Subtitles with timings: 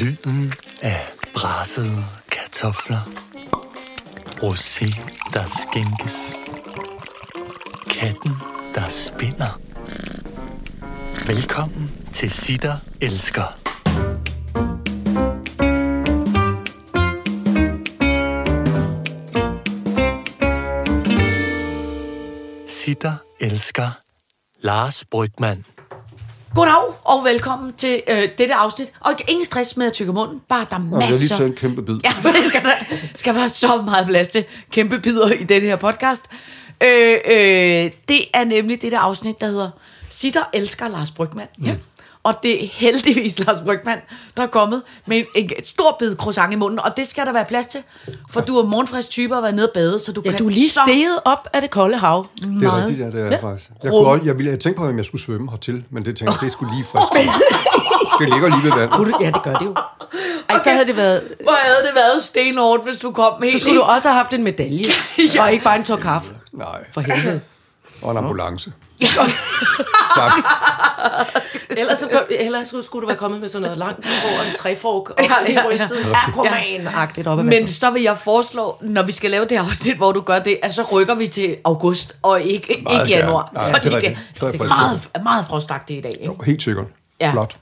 [0.00, 0.52] Lyden
[0.82, 3.00] af brassede kartofler.
[4.42, 5.00] Rosé,
[5.32, 6.32] der skænkes.
[7.90, 8.32] Katten,
[8.74, 9.60] der spinder.
[11.26, 13.58] Velkommen til Sitter Elsker.
[22.68, 23.90] Sitter Elsker.
[24.60, 25.64] Lars Brygman.
[26.54, 28.92] Goddag og velkommen til øh, dette afsnit.
[29.00, 31.36] Og ingen stress med at tykke munden, bare der er Jeg har lige masser.
[31.36, 31.94] taget en kæmpe bid.
[32.04, 32.74] Ja, men det skal, der
[33.14, 36.24] skal være så meget plads til kæmpe bidder i dette her podcast.
[36.82, 39.70] Øh, øh, det er nemlig det der afsnit, der hedder
[40.10, 41.46] Sitter elsker Lars Brygman.
[41.64, 41.74] Ja.
[42.26, 43.98] Og det er heldigvis Lars Brygman,
[44.36, 47.32] der er kommet med en, en stor bid croissant i munden, og det skal der
[47.32, 47.80] være plads til,
[48.30, 50.38] for du er morgenfrisk type og har været nede og bade, så du Ja, kan
[50.38, 52.26] du er lige så steget op af det kolde hav.
[52.36, 53.36] Det er rigtigt, ja, det er Ja.
[53.48, 53.70] faktisk.
[53.82, 56.16] Jeg, kunne også, jeg ville have tænkt på, om jeg skulle svømme hertil, men det
[56.16, 57.12] tænkte jeg, det skulle lige frisk.
[58.20, 58.90] Det ligger lige ved vand.
[59.20, 59.74] Ja, det gør det jo.
[60.48, 61.22] Ej, så havde det været...
[61.42, 64.32] Hvor havde det været stenhårdt, hvis du kom helt Så skulle du også have haft
[64.34, 64.84] en medalje,
[65.34, 65.42] ja.
[65.42, 66.30] og ikke bare en tår kaffe.
[66.52, 67.40] Nej, For helvede.
[68.02, 68.72] og en ambulance.
[70.14, 70.32] Tak.
[71.78, 75.16] Ellers, så, ellers skulle du være kommet med sådan noget langt over en træfork og
[75.18, 75.60] Ja, ja, ja, ja.
[75.60, 79.96] ja, rystet Aquaman-agtigt op Men så vil jeg foreslå, når vi skal lave det afsnit,
[79.96, 83.50] hvor du gør det, at så rykker vi til august, og ikke, Meget ikke januar.
[83.54, 86.12] Nej, fordi det er det, jeg det er meget, meget frostagtigt i dag.
[86.12, 86.24] Ikke?
[86.24, 86.86] Jo, helt sikkert.
[87.20, 87.32] Ja.
[87.32, 87.56] Flot.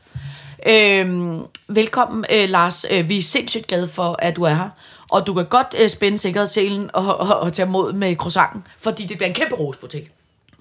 [0.67, 2.85] Øhm, velkommen, øh, Lars.
[2.91, 4.69] Øh, vi er sindssygt glade for, at du er her.
[5.09, 9.07] Og du kan godt øh, spænde sikkerhedsselen og, og, og tage mod med croissanten, fordi
[9.07, 10.11] det bliver en kæmpe rosbutik.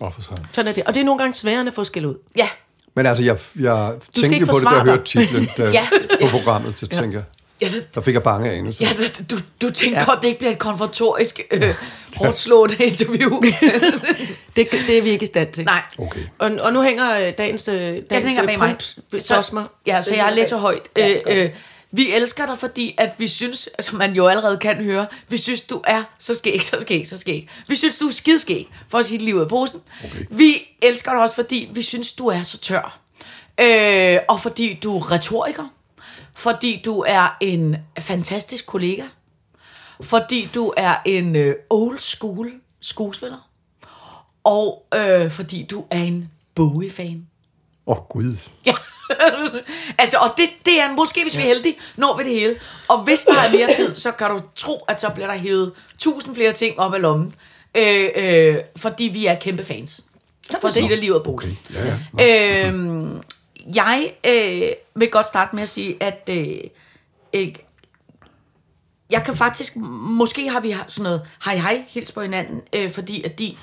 [0.01, 0.45] Åh, for sådan.
[0.51, 0.83] Sådan er det.
[0.83, 2.15] Og det er nogle gange sværere at få skæld ud.
[2.35, 2.47] Ja,
[2.95, 5.87] Men altså, jeg, jeg tænkte ikke jo på det, da jeg hørte titlen der, Ja.
[6.21, 7.23] på programmet, så tænkte jeg,
[7.61, 8.85] ja, det, der fik jeg bange anelser.
[8.85, 10.05] ja det, du, du tænker ja.
[10.05, 11.75] godt, det ikke bliver et konfrontorisk, øh,
[12.15, 13.41] hårdt slående interview.
[14.55, 15.65] Det, det er vi ikke i stand til.
[15.65, 15.81] Nej.
[15.97, 16.19] Okay.
[16.39, 18.67] Og, og nu hænger øh, dagens, øh, dagens Jeg tænker bag mig.
[18.69, 19.63] punkt så, hos mig.
[19.87, 20.81] Ja, så jeg læser højt.
[20.99, 21.49] Øh, øh,
[21.95, 25.61] vi elsker dig, fordi at vi synes, som man jo allerede kan høre, vi synes,
[25.61, 27.49] du er så skæg, så skæg, så skæg.
[27.67, 29.81] Vi synes, du er skidskæg, for at sige ud af posen.
[30.03, 30.25] Okay.
[30.29, 32.99] Vi elsker dig også, fordi vi synes, du er så tør.
[33.59, 35.67] Øh, og fordi du er retoriker.
[36.35, 39.03] Fordi du er en fantastisk kollega.
[40.01, 42.51] Fordi du er en øh, old school
[42.81, 43.49] skuespiller.
[44.43, 47.27] Og øh, fordi du er en Bowie-fan.
[47.87, 48.37] Åh, oh, Gud.
[48.65, 48.73] Ja.
[50.01, 52.55] altså, og det, det er måske, hvis vi er heldige, når vi det hele.
[52.87, 55.71] Og hvis der er mere tid, så kan du tro, at så bliver der hævet
[55.97, 57.33] tusind flere ting op af lommen.
[57.77, 60.05] Øh, øh, fordi vi er kæmpe fans.
[60.61, 61.59] For at sige det lige ud af posen.
[61.73, 62.67] Ja, ja.
[62.67, 63.21] Øhm,
[63.75, 66.57] jeg øh, vil godt starte med at sige, at øh,
[67.33, 67.55] øh,
[69.09, 73.23] jeg kan faktisk, måske har vi sådan noget hej hej, hils på hinanden, øh, fordi
[73.23, 73.55] at de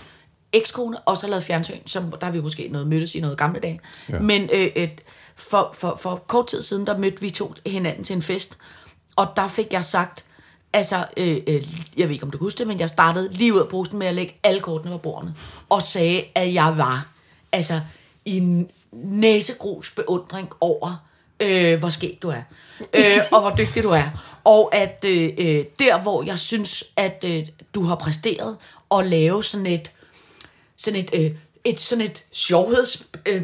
[0.52, 3.60] ekskone også har lavet fjernsyn, så der har vi måske noget mødtes i noget gamle
[3.60, 3.80] dage.
[4.08, 4.18] Ja.
[4.18, 5.00] Men øh, et,
[5.40, 8.58] for, for, for kort tid siden, der mødte vi to hinanden til en fest,
[9.16, 10.24] og der fik jeg sagt,
[10.72, 13.54] altså, øh, øh, jeg ved ikke om du kan huske det, men jeg startede lige
[13.54, 15.34] ud af posten med at lægge alle kortene på bordene,
[15.68, 17.06] og sagde, at jeg var,
[17.52, 17.80] altså,
[18.24, 20.96] i en næsegrus beundring over,
[21.40, 22.42] øh, hvor skæg du er,
[22.94, 24.38] øh, og hvor dygtig du er.
[24.44, 28.56] Og at øh, øh, der, hvor jeg synes, at øh, du har præsteret
[28.98, 29.92] at lave sådan et,
[30.76, 31.30] sådan et, øh,
[31.64, 33.42] et sådan et sjovheds øh,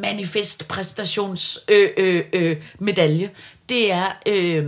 [0.00, 3.30] manifest præstations øh, øh, øh, medalje,
[3.68, 4.66] det er øh,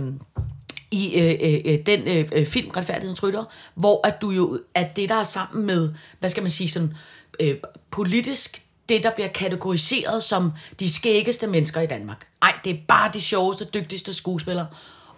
[0.91, 3.43] i øh, øh, øh den øh, øh, film Retfærdighedens Rytter,
[3.75, 6.93] hvor at du jo at det der er sammen med, hvad skal man sige sådan
[7.39, 7.55] øh,
[7.91, 12.27] politisk det, der bliver kategoriseret som de skæggeste mennesker i Danmark.
[12.41, 14.67] Ej, det er bare de sjoveste, dygtigste skuespillere.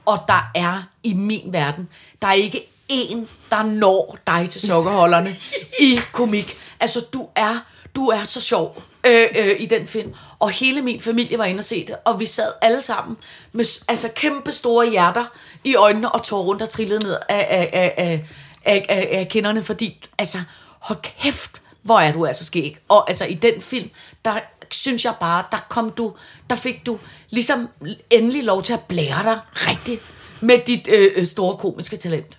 [0.06, 1.90] Og der er i min verden,
[2.22, 5.38] der er ikke en, der når dig til sokkerholderne
[5.80, 6.58] i komik.
[6.80, 10.14] Altså, du er, du er så sjov øh, øh, i den film.
[10.40, 13.18] Og hele min familie var inde og se det, og vi sad alle sammen
[13.52, 15.26] med altså, kæmpe store hjerter
[15.64, 18.26] i øjnene og tårer, der trillede ned af, af, af, af,
[18.66, 20.38] af, af, af kinderne, fordi, altså,
[20.80, 22.78] hold kæft, hvor er du altså skæg.
[22.90, 23.90] Og altså, i den film,
[24.26, 24.40] der
[24.72, 26.14] synes jeg bare, der kom du,
[26.50, 27.00] der fik du
[27.30, 27.70] ligesom
[28.10, 30.02] endelig lov til at blære dig rigtigt
[30.42, 32.39] med dit øh, øh store komiske talent.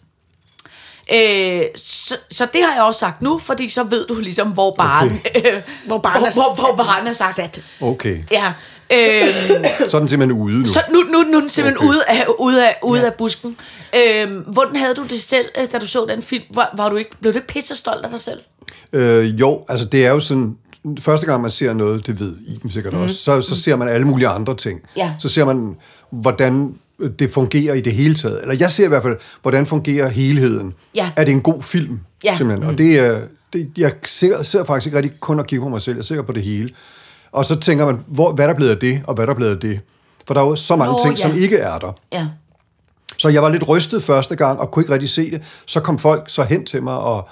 [1.12, 4.74] Øh, så, så det har jeg også sagt nu, fordi så ved du ligesom, hvor
[4.78, 5.52] barn, okay.
[5.56, 7.34] øh, hvor barn er, hvor, hvor, hvor barn er sagt.
[7.34, 7.62] Sat.
[7.80, 8.18] Okay.
[8.32, 8.52] Ja.
[8.92, 9.28] Øh,
[9.88, 10.66] Så er den simpelthen ude nu.
[10.66, 11.88] så nu, nu, nu er den simpelthen Okay.
[11.88, 13.06] ude, af, ude, af, ude ja.
[13.06, 13.56] af busken.
[13.96, 16.44] Øh, hvordan havde du det selv, øh, da du så den film?
[16.54, 18.40] Var, var du ikke, blev du ikke pisse stolt af dig selv?
[18.92, 20.56] Øh, jo, altså det er jo sådan,
[21.00, 23.02] første gang man ser noget, det ved Iben sikkert mm.
[23.02, 24.80] også, så, så ser man alle mulige andre ting.
[24.96, 25.14] Ja.
[25.18, 25.76] Så ser man,
[26.10, 26.74] hvordan
[27.18, 28.42] det fungerer i det hele taget.
[28.42, 30.74] Eller jeg ser i hvert fald, hvordan fungerer helheden.
[30.94, 31.10] Ja.
[31.16, 32.00] Er det en god film?
[32.24, 32.36] Ja.
[32.36, 32.68] Simpelthen.
[32.68, 33.20] Og det er,
[33.52, 36.22] det, jeg ser, ser faktisk ikke rigtig kun at kigge på mig selv, jeg ser
[36.22, 36.68] på det hele.
[37.32, 39.36] Og så tænker man, hvor, hvad der er blevet af det, og hvad der er
[39.36, 39.80] blevet af det.
[40.26, 41.28] For der er jo så mange Nå, ting, ja.
[41.28, 41.92] som ikke er der.
[42.12, 42.26] Ja.
[43.18, 45.42] Så jeg var lidt rystet første gang, og kunne ikke rigtig se det.
[45.66, 47.28] Så kom folk så hen til mig og,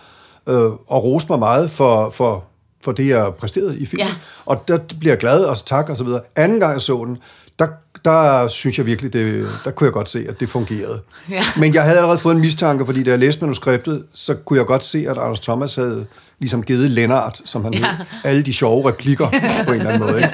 [0.46, 2.44] øh, og roste mig meget for, for,
[2.84, 4.06] for det, jeg præsterede i filmen.
[4.06, 4.14] Ja.
[4.46, 6.20] Og der bliver jeg glad, og så tak og så videre.
[6.36, 7.18] Anden gang jeg så den,
[7.58, 7.68] der,
[8.04, 11.00] der synes jeg virkelig, det, der kunne jeg godt se, at det fungerede.
[11.30, 11.42] Ja.
[11.56, 14.66] Men jeg havde allerede fået en mistanke, fordi da jeg læste manuskriptet, så kunne jeg
[14.66, 16.06] godt se, at Anders Thomas havde
[16.38, 17.78] ligesom givet Lennart, som han ja.
[17.78, 19.28] hed, alle de sjove replikker
[19.66, 20.16] på en eller anden måde.
[20.16, 20.28] Ikke?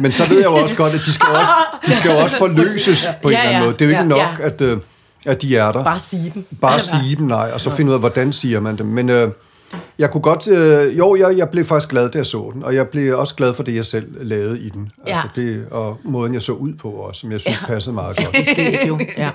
[0.00, 1.52] Men så ved jeg jo også godt, at de skal også,
[1.86, 3.64] de skal jo også forløses på en Ja, eller anden ja.
[3.66, 3.72] måde.
[3.78, 4.26] Det er jo ikke Ja.
[4.26, 4.78] nok, at, øh,
[5.26, 5.84] at de er der.
[5.84, 6.44] Bare sige dem.
[6.60, 8.86] Bare sige dem, nej, og så finde ud af, hvordan siger man dem.
[8.86, 9.28] Men øh,
[10.00, 10.48] jeg kunne godt...
[10.48, 13.34] Øh, jo, jeg, jeg blev faktisk glad, da jeg så den, og jeg blev også
[13.34, 14.92] glad for det, jeg selv lavede i den.
[15.06, 15.42] Altså Ja.
[15.42, 18.36] det, og måden, jeg så ud på også, som jeg synes passede meget godt.
[18.56, 19.30] Det jo, ja.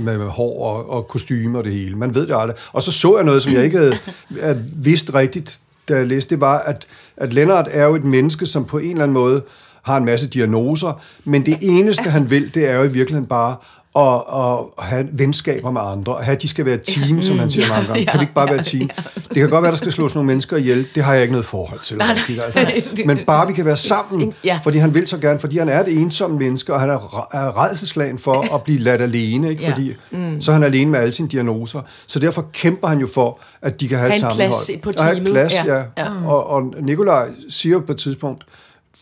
[0.00, 1.96] Med, med hår og, og kostymer og det hele.
[1.96, 2.56] Man ved det aldrig.
[2.72, 3.94] Og så så jeg noget, som jeg ikke havde
[4.30, 5.58] øh, vidst rigtigt,
[5.88, 6.30] da jeg læste.
[6.34, 6.86] Det var, at,
[7.16, 9.42] at Lennart er jo et menneske, som på en eller anden måde
[9.82, 13.56] har en masse diagnoser, men det eneste, han vil, det er jo i virkeligheden bare
[13.96, 17.38] at, at have venskaber med andre, at have, at de skal være et team, som
[17.38, 18.04] han siger mange gange.
[18.04, 18.90] Kan det ikke bare være et team?
[19.14, 20.86] Det kan godt være, der skal slås nogle mennesker ihjel.
[20.94, 21.96] Det har jeg ikke noget forhold til.
[22.02, 23.02] rigtigt, Altså.
[23.06, 24.60] Men bare vi kan være sammen, Ja.
[24.64, 27.64] fordi han vil så gerne, fordi han er et ensomt menneske, og han er, er
[27.64, 29.62] redselslagen for at blive ladt alene, ikke?
[29.62, 29.70] Ja.
[29.70, 30.40] fordi mm.
[30.40, 31.80] så er han alene med alle sine diagnoser.
[32.06, 34.66] Så derfor kæmper han jo for, at de kan have Ha' et en sammenhold.
[34.66, 35.32] plads på Og have et teamet.
[35.32, 35.74] plads, Ja.
[35.74, 35.82] ja.
[35.98, 36.06] ja.
[36.26, 38.44] Og, og Nikolaj siger på et tidspunkt,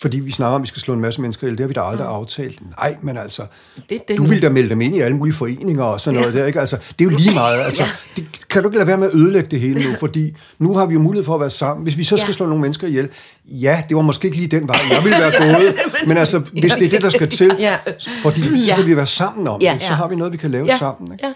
[0.01, 1.59] fordi vi snakker om, at vi skal slå en masse mennesker ihjel.
[1.59, 2.13] Det har vi da aldrig mm.
[2.15, 2.61] aftalt.
[2.79, 3.43] Nej, men altså,
[3.91, 6.35] Det- det- du vil da melde dem ind i alle mulige foreninger og sådan noget
[6.35, 6.61] der, ikke?
[6.61, 7.61] Altså, det er jo lige meget.
[7.61, 7.83] Altså,
[8.17, 9.97] det, kan du ikke lade være med at ødelægge det hele nu?
[10.01, 11.83] Fordi nu har vi jo mulighed for at være sammen.
[11.85, 12.33] Hvis vi så skal Ja.
[12.33, 13.09] slå nogle mennesker ihjel,
[13.47, 15.33] ja, det var måske ikke lige den vej, jeg ville være
[15.63, 15.75] gået.
[16.07, 17.77] Men altså, hvis det er det, der skal til, Ja.
[18.23, 18.77] fordi så Ja.
[18.77, 19.73] kan vi være sammen om Ja.
[19.75, 21.13] det, så har vi noget, vi kan lave Ja, sammen.
[21.13, 21.27] Ikke?
[21.27, 21.33] ja.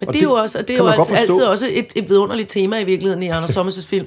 [0.00, 1.86] Men Og det er jo det også, og det er jo altid, altid også et,
[1.94, 4.06] et vidunderligt tema i virkeligheden i Anders Thomas' film.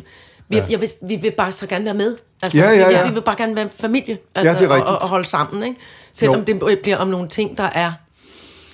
[0.50, 0.64] Vi, ja.
[0.70, 2.18] jeg vil, vi vil bare så gerne være med.
[2.42, 3.08] Altså, Ja, ja, vi, ja.
[3.08, 4.18] vi vil bare gerne være familie.
[4.36, 4.90] Altså, Ja, det er rigtigt.
[4.90, 5.80] Og, og holde sammen, ikke?
[6.14, 6.60] Selvom Jo.
[6.64, 7.92] det bliver om nogle ting, der er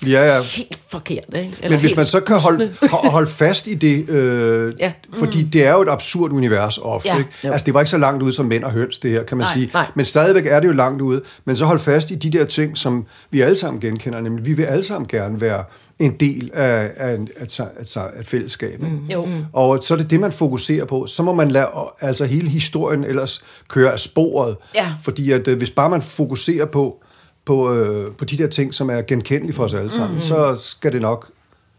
[0.07, 0.41] Ja, ja.
[0.41, 1.55] helt forkert, ikke?
[1.61, 4.85] Eller Men hvis man så kan holde, ho- holde fast i det, øh, Ja.
[4.85, 4.91] ja.
[5.19, 7.09] fordi det er jo et absurd univers ofte.
[7.09, 7.17] Ja.
[7.17, 7.29] Ikke?
[7.43, 9.45] Altså, det var ikke så langt ude som mænd og høns, det her, kan man
[9.45, 9.69] Nej, sige.
[9.73, 9.85] nej.
[9.95, 11.21] Men stadigvæk er det jo langt ude.
[11.45, 14.53] Men så hold fast i de der ting, som vi alle sammen genkender, nemlig vi
[14.53, 15.63] vil alle sammen gerne være
[15.99, 18.71] en del af, af, en- af, et- altså et fællesskab.
[18.73, 18.85] Ikke?
[18.85, 19.05] Mm.
[19.05, 19.27] Jo.
[19.53, 21.07] Og så er det det, man fokuserer på.
[21.07, 21.67] Så må man lade
[22.01, 24.57] altså hele historien ellers køre af sporet.
[24.75, 24.93] Ja.
[25.03, 27.03] Fordi at, øh, hvis bare man fokuserer på,
[27.45, 30.19] på, øh, på de der ting, som er genkendelige for os alle sammen, mm.
[30.21, 31.31] så skal det nok...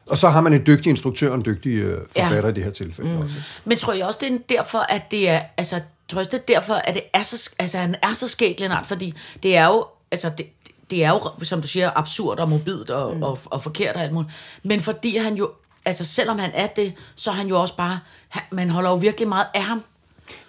[0.06, 2.48] Og så har man en dygtig instruktør og en dygtig øh, forfatter ja.
[2.48, 3.16] i det her tilfælde mm.
[3.18, 3.34] også.
[3.64, 6.54] Men tror jeg også, det er derfor, at det er, altså, tror jeg også, det
[6.54, 9.66] er derfor, at det er så, altså, han er så skæg, Lennart, fordi det er
[9.66, 10.46] jo, altså, det,
[10.90, 13.22] det er jo, som du siger, absurd og mobilt og, mm.
[13.22, 14.32] og, og forkert og alt muligt.
[14.62, 15.50] Men fordi han jo,
[15.84, 18.96] altså, selvom han er det, så er han jo også bare, han, man holder jo
[18.96, 19.82] virkelig meget af ham.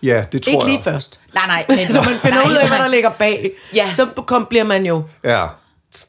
[0.04, 0.84] Ja, det tror Ikke lige jeg.
[0.84, 1.20] først.
[1.34, 3.92] Nej, nej, men Når man finder nej, ud af, hvad der ligger bag, Ja.
[3.92, 5.46] så kom, bliver man jo Ja.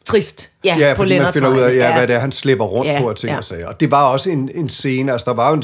[0.05, 0.51] trist.
[0.65, 1.93] Ja, Ja, på fordi man finder ud af, ja, Ja.
[1.97, 3.37] hvad det er, han slipper rundt Ja, på af ting ja.
[3.39, 3.67] og sager.
[3.69, 5.63] Og det var også en, en scene, altså der var jo en,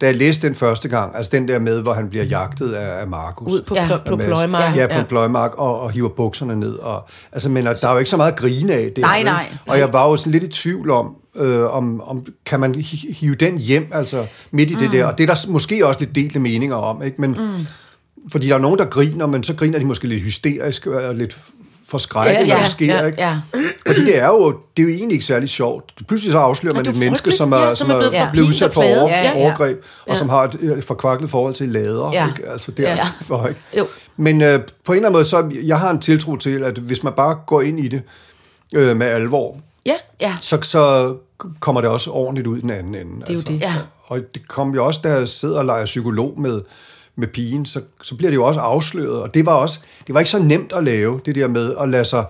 [0.00, 3.00] da jeg læste den første gang, altså den der med, hvor han bliver jagtet af,
[3.00, 3.52] af Markus.
[3.52, 3.86] Ud på, Ja.
[3.90, 3.96] ja.
[4.06, 4.26] på Mads.
[4.26, 4.78] pløjemarken.
[4.78, 6.74] Ja, på en pløjemark, og, og hiver bukserne ned.
[6.74, 9.02] Og, altså, men der er jo ikke så meget grine af det.
[9.02, 9.52] Nej, nej.
[9.66, 13.12] Og jeg var jo sådan lidt i tvivl om, øh, om, om kan man hi-
[13.14, 14.80] hive den hjem, altså midt i mm.
[14.80, 15.06] det der.
[15.06, 17.20] Og det er der måske også lidt delte meninger om, ikke?
[17.20, 17.66] Men, mm.
[18.32, 21.38] Fordi der er nogen, der griner, men så griner de måske lidt hysterisk og lidt
[21.94, 23.22] forskrækket, Ja, når ja, det sker, ja, ikke?
[23.22, 23.40] ja.
[23.86, 25.92] Fordi det er jo, det er jo egentlig ikke særlig sjovt.
[26.08, 28.48] Pludselig så afslører man er et menneske, som er, Ja, som er, blevet, for- blevet
[28.48, 29.34] udsat for over, Ja, ja.
[29.36, 32.10] overgreb, og som har et, et forkvaklet forhold til lader.
[32.12, 32.26] Ja.
[32.28, 32.50] Ikke?
[32.50, 33.06] Altså, det er Ja.
[33.22, 33.60] for, ikke?
[33.78, 33.86] Jo.
[34.16, 37.02] Men øh, på en eller anden måde, så jeg har en tiltro til, at hvis
[37.02, 38.02] man bare går ind i det
[38.74, 41.14] øh, med alvor, Ja, Ja, så, så
[41.60, 43.20] kommer det også ordentligt ud i den anden ende.
[43.20, 43.60] det er jo det.
[43.60, 43.74] ja.
[44.06, 46.60] Og det kom jo også, da jeg sidder og leger psykolog med,
[47.16, 49.22] med pigen, så, så bliver det jo også afsløret.
[49.22, 51.88] Og det var også, det var ikke så nemt at lave, det der med at
[51.88, 52.24] lade sig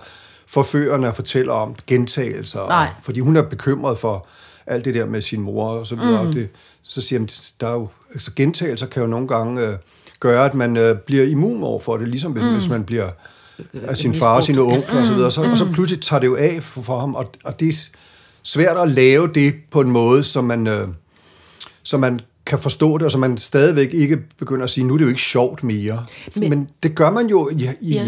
[0.47, 2.67] forførende fortælle om gentagelser.
[2.67, 2.87] Nej.
[3.01, 4.27] Fordi hun er bekymret for
[4.67, 6.23] alt det der med sin mor og så videre.
[6.23, 6.33] Mm.
[6.33, 6.49] Det,
[6.83, 7.29] så siger man,
[7.61, 9.77] der er jo, altså gentagelser kan jo nogle gange øh,
[10.19, 12.53] gøre, at man øh, bliver immun over for det, ligesom hvis, mm.
[12.53, 13.09] hvis man bliver
[13.73, 15.31] af sin far og sine onkler og så videre.
[15.31, 17.73] Så, og så pludselig tager det jo af for, for ham, og, og det er
[18.43, 20.87] svært at lave det på en måde, som man, øh,
[21.83, 24.97] så man kan forstå det, og så man stadigvæk ikke begynder at sige, nu er
[24.97, 26.05] det jo ikke sjovt mere.
[26.35, 27.69] Men, Men- det gør man jo i...
[27.81, 28.03] i Ja.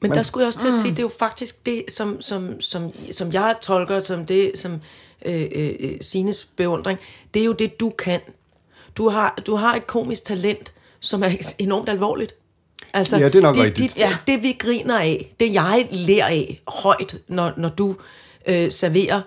[0.00, 2.20] Men Man- der skulle jeg også til at sige, det er jo faktisk det, som,
[2.20, 4.72] som, som, som jeg tolker, som det, som
[5.26, 6.98] øh, øh, Sines beundring,
[7.34, 8.20] det er jo det, du kan.
[8.96, 12.34] Du har, du har et komisk talent, som er enormt alvorligt.
[12.94, 13.94] Altså, Ja, det er nok det, rigtigt.
[13.94, 14.16] Det, ja.
[14.26, 17.96] det, vi griner af, det jeg lærer af højt, når, når du
[18.46, 19.20] øh, serverer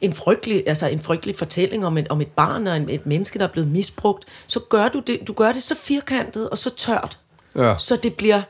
[0.00, 3.38] en frygtelig, altså en frygtelig fortælling om et, om et barn og en, et menneske,
[3.38, 6.74] der er blevet misbrugt, så gør du det, du gør det så firkantet og så
[6.74, 7.18] tørt,
[7.56, 7.74] Ja.
[7.78, 8.42] så det bliver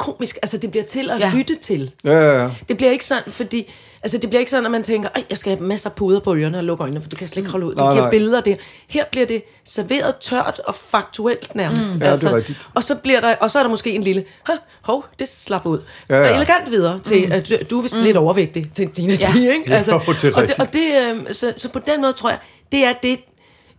[0.00, 0.38] komisk.
[0.42, 1.26] Altså, det bliver til at Ja.
[1.28, 1.32] ja.
[1.36, 1.90] lytte til.
[2.04, 2.50] Ja, ja, ja.
[2.68, 3.72] Det bliver ikke sådan, fordi...
[4.02, 6.20] Altså, det bliver ikke sådan, at man tænker, Ej, jeg skal have masser af puder
[6.20, 7.74] på ørerne og lukke øjnene, for du kan slet ikke holde ud.
[7.74, 8.10] De Nej, giver nej.
[8.10, 8.54] billeder der.
[8.88, 11.82] Her bliver det serveret tørt og faktuelt nærmest.
[12.00, 12.68] Ja, det er rigtigt.
[12.74, 14.52] Og så, bliver der, og så er der måske en lille, "Hå,
[14.82, 15.78] hov, det slap ud.
[16.08, 16.34] Ja, Ja, ja.
[16.36, 17.32] Elegant videre til, mm.
[17.32, 18.02] at du, du er vist mm.
[18.02, 19.32] lidt overvægtig til Tina ja.
[19.36, 19.74] ikke?
[19.74, 22.30] Altså, Jo, det er og det, og det, øh, så, så på den måde tror
[22.30, 22.38] jeg,
[22.72, 23.20] det er det,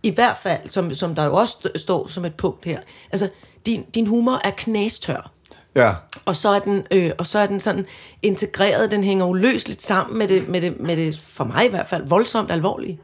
[0.02, 2.78] i hvert fald, som, som der jo også st- står som et punkt her.
[3.12, 3.28] Altså,
[3.66, 5.30] din, din humor er knastør.
[5.74, 5.92] Ja.
[6.24, 7.86] Og så er den, øh, og så er den sådan
[8.22, 11.86] integreret, den hænger uløseligt sammen med det, med det, med det, for mig i hvert
[11.88, 13.00] fald, voldsomt alvorlige.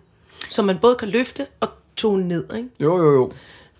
[0.48, 2.68] Så man både kan løfte og tone ned, ikke?
[2.80, 3.32] Jo, jo, jo.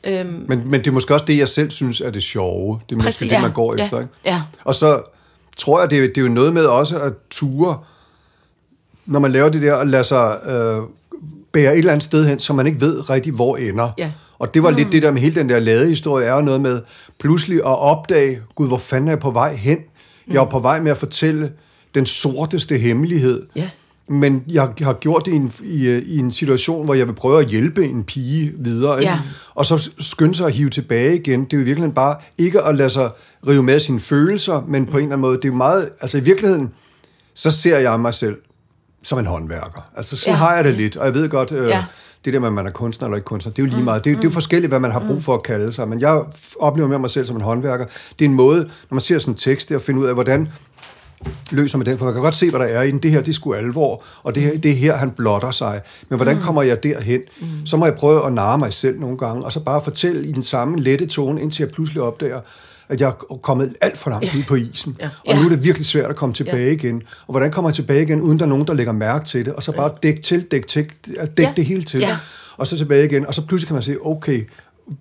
[0.05, 2.81] Øhm, men, men det er måske også det, jeg selv synes er det sjove.
[2.89, 3.31] Det er måske Præcis.
[3.33, 3.99] det, man går ja, efter.
[4.01, 4.13] Ikke?
[4.25, 4.43] ja.
[4.65, 5.03] Og så
[5.57, 7.79] tror jeg, det, er- det er jo noget med også at ture,
[9.07, 10.83] når man laver det der, at lade sig øh,
[11.53, 13.91] bære et eller andet sted hen, så man ikke ved rigtig, hvor ender.
[13.99, 14.13] Ja.
[14.39, 14.77] Og det var mm.
[14.77, 16.81] lidt det der med hele den der ladehistorie, er jo noget med
[17.21, 19.79] pludselig at opdage, gud, hvor fanden er jeg på vej hen?
[20.31, 21.53] Jeg er på vej med at fortælle
[21.95, 23.47] den sorteste hemmelighed.
[23.57, 23.71] Ja.
[24.09, 27.41] Men jeg har gjort det i en, i, i en situation, hvor jeg vil prøve
[27.41, 28.95] at hjælpe en pige videre.
[28.95, 29.21] Ja.
[29.55, 31.45] Og så skynde sig at hive tilbage igen.
[31.45, 33.11] Det er jo i virkeligheden bare ikke at lade sig
[33.47, 35.89] rive med sine følelser, men på en eller anden måde, det er jo meget...
[36.01, 36.71] Altså i virkeligheden,
[37.35, 38.37] så ser jeg mig selv
[39.03, 39.91] som en håndværker.
[39.97, 40.33] Altså Ja.
[40.33, 40.37] ja.
[40.37, 41.85] har jeg det lidt, og jeg ved godt, øh, Ja.
[42.25, 44.05] Det der med, at man er kunstner eller ikke kunstner, det er jo lige meget.
[44.05, 45.89] Det er, det er jo forskelligt, hvad man har brug for at kalde sig.
[45.89, 46.23] Men jeg
[46.61, 47.85] oplever mere mig selv som en håndværker.
[48.19, 50.07] Det er en måde, når man ser sådan en tekst, det er at finde ud
[50.07, 50.49] af, hvordan
[51.51, 52.99] løser man den, for man kan godt se, hvad der er i den.
[52.99, 55.81] Det her, det er sgu alvor, og det, her, det er her, han blotter sig.
[56.09, 57.21] Men hvordan kommer jeg derhen?
[57.65, 60.33] Så må jeg prøve at narre mig selv nogle gange, og så bare fortælle i
[60.33, 62.41] den samme lette tone, indtil jeg pludselig opdager,
[62.89, 64.97] at jeg er kommet alt for langt ud på isen.
[65.29, 67.03] Og nu er det virkelig svært at komme tilbage igen.
[67.27, 69.55] Og hvordan kommer jeg tilbage igen, uden der er nogen, der lægger mærke til det?
[69.55, 71.53] Og så bare dække til, dække til, dække Ja.
[71.57, 72.01] det hele til.
[72.01, 72.17] Ja.
[72.57, 73.27] Og så tilbage igen.
[73.27, 74.49] Og så pludselig kan man se, okay,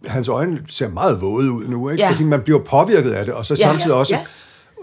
[0.06, 2.03] hans øjne ser meget våde ud nu, ikke?
[2.03, 2.10] Ja.
[2.12, 3.63] fordi man bliver påvirket af det, og så Ja.
[3.63, 4.20] samtidig også Ja.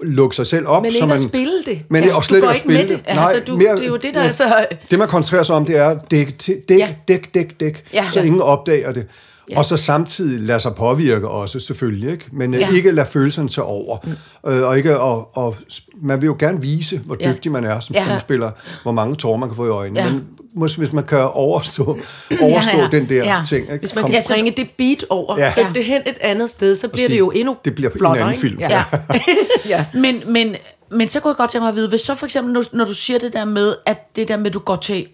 [0.03, 0.83] lukke sig selv op.
[0.83, 1.83] Men så man, at spille det.
[1.89, 2.89] Men Altså, også slet du går ikke med det.
[2.89, 3.01] det.
[3.07, 5.77] Altså, du- det er jo det, der er så- Det, man koncentrerer sig om, det
[5.77, 6.95] er dæk, dæk, Ja.
[7.09, 8.05] dæk, dæk, dæk, Ja.
[8.11, 8.27] så Ja.
[8.27, 9.07] ingen opdager det.
[9.51, 9.59] Ja.
[9.59, 12.11] Og så samtidig lade sig påvirke også, selvfølgelig.
[12.13, 12.25] Ikke?
[12.33, 12.61] Men Ja.
[12.61, 12.69] ja.
[12.77, 13.99] ikke lade følelserne tage over.
[14.45, 14.51] Mm.
[14.53, 15.57] Øh, og ikke og, og,
[16.03, 17.33] man vil jo gerne vise, hvor Ja.
[17.33, 18.05] dygtig man er som Ja.
[18.05, 18.51] skuespiller,
[18.83, 20.01] hvor mange tårer man kan få i øjnene.
[20.03, 20.11] Ja.
[20.11, 20.25] Men
[20.57, 21.99] måske hvis man kan overstå,
[22.41, 22.89] overstå Ja, ja.
[22.91, 23.43] den der Ja.
[23.49, 23.63] ting.
[23.63, 23.79] Ikke?
[23.79, 25.45] Hvis man kan springe det beat over, Ja.
[25.45, 25.51] ja.
[25.53, 28.21] flytte det hen et andet sted, så bliver det jo endnu Det bliver en flottere,
[28.21, 28.41] anden ikke?
[28.41, 28.61] film.
[28.61, 28.69] Ja.
[28.71, 29.21] Ja.
[29.69, 29.85] ja.
[29.95, 30.57] Men, men,
[30.91, 32.85] men så kunne jeg godt tænke mig at vide, hvis så for eksempel, når, når
[32.85, 35.07] du siger det der med, at det der med, at du går til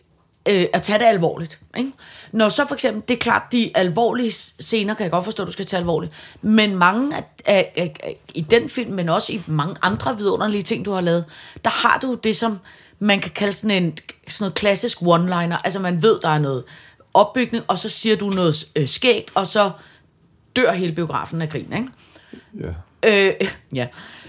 [0.49, 1.59] øh, at tage det alvorligt.
[1.77, 1.93] Ikke?
[2.33, 5.47] Når så for eksempel, det er klart, de alvorlige scener kan jeg godt forstå, at
[5.47, 9.33] du skal tage alvorligt, men mange af, af, af, af, i den film, men også
[9.33, 11.25] i mange andre vidunderlige ting, du har lavet,
[11.65, 12.59] der har du det, som
[12.99, 13.97] man kan kalde sådan, en,
[14.29, 15.57] sådan noget klassisk one-liner.
[15.65, 16.65] Altså man ved, der er noget
[17.15, 19.71] opbygning, og så siger du noget øh, skægt, og så
[20.57, 21.89] dør hele biografen af grin, ikke?
[22.61, 22.73] Ja.
[23.03, 23.87] Øh, ja.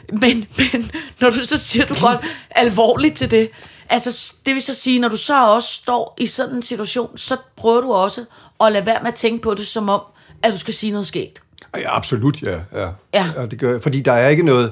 [0.10, 0.84] Men, men
[1.22, 3.50] når du så siger, du godt alvorligt til det,
[3.92, 7.38] altså det vil så sige, når du så også står i sådan en situation, så
[7.58, 8.26] prøver du også
[8.66, 10.02] at lade være med at tænke på det, som om,
[10.44, 11.42] at du skal sige noget skægt.
[11.78, 12.58] Ja, absolut, ja.
[12.74, 12.88] ja.
[13.14, 13.26] Ja.
[13.38, 13.82] ja det gør, jeg.
[13.84, 14.72] fordi der er ikke noget...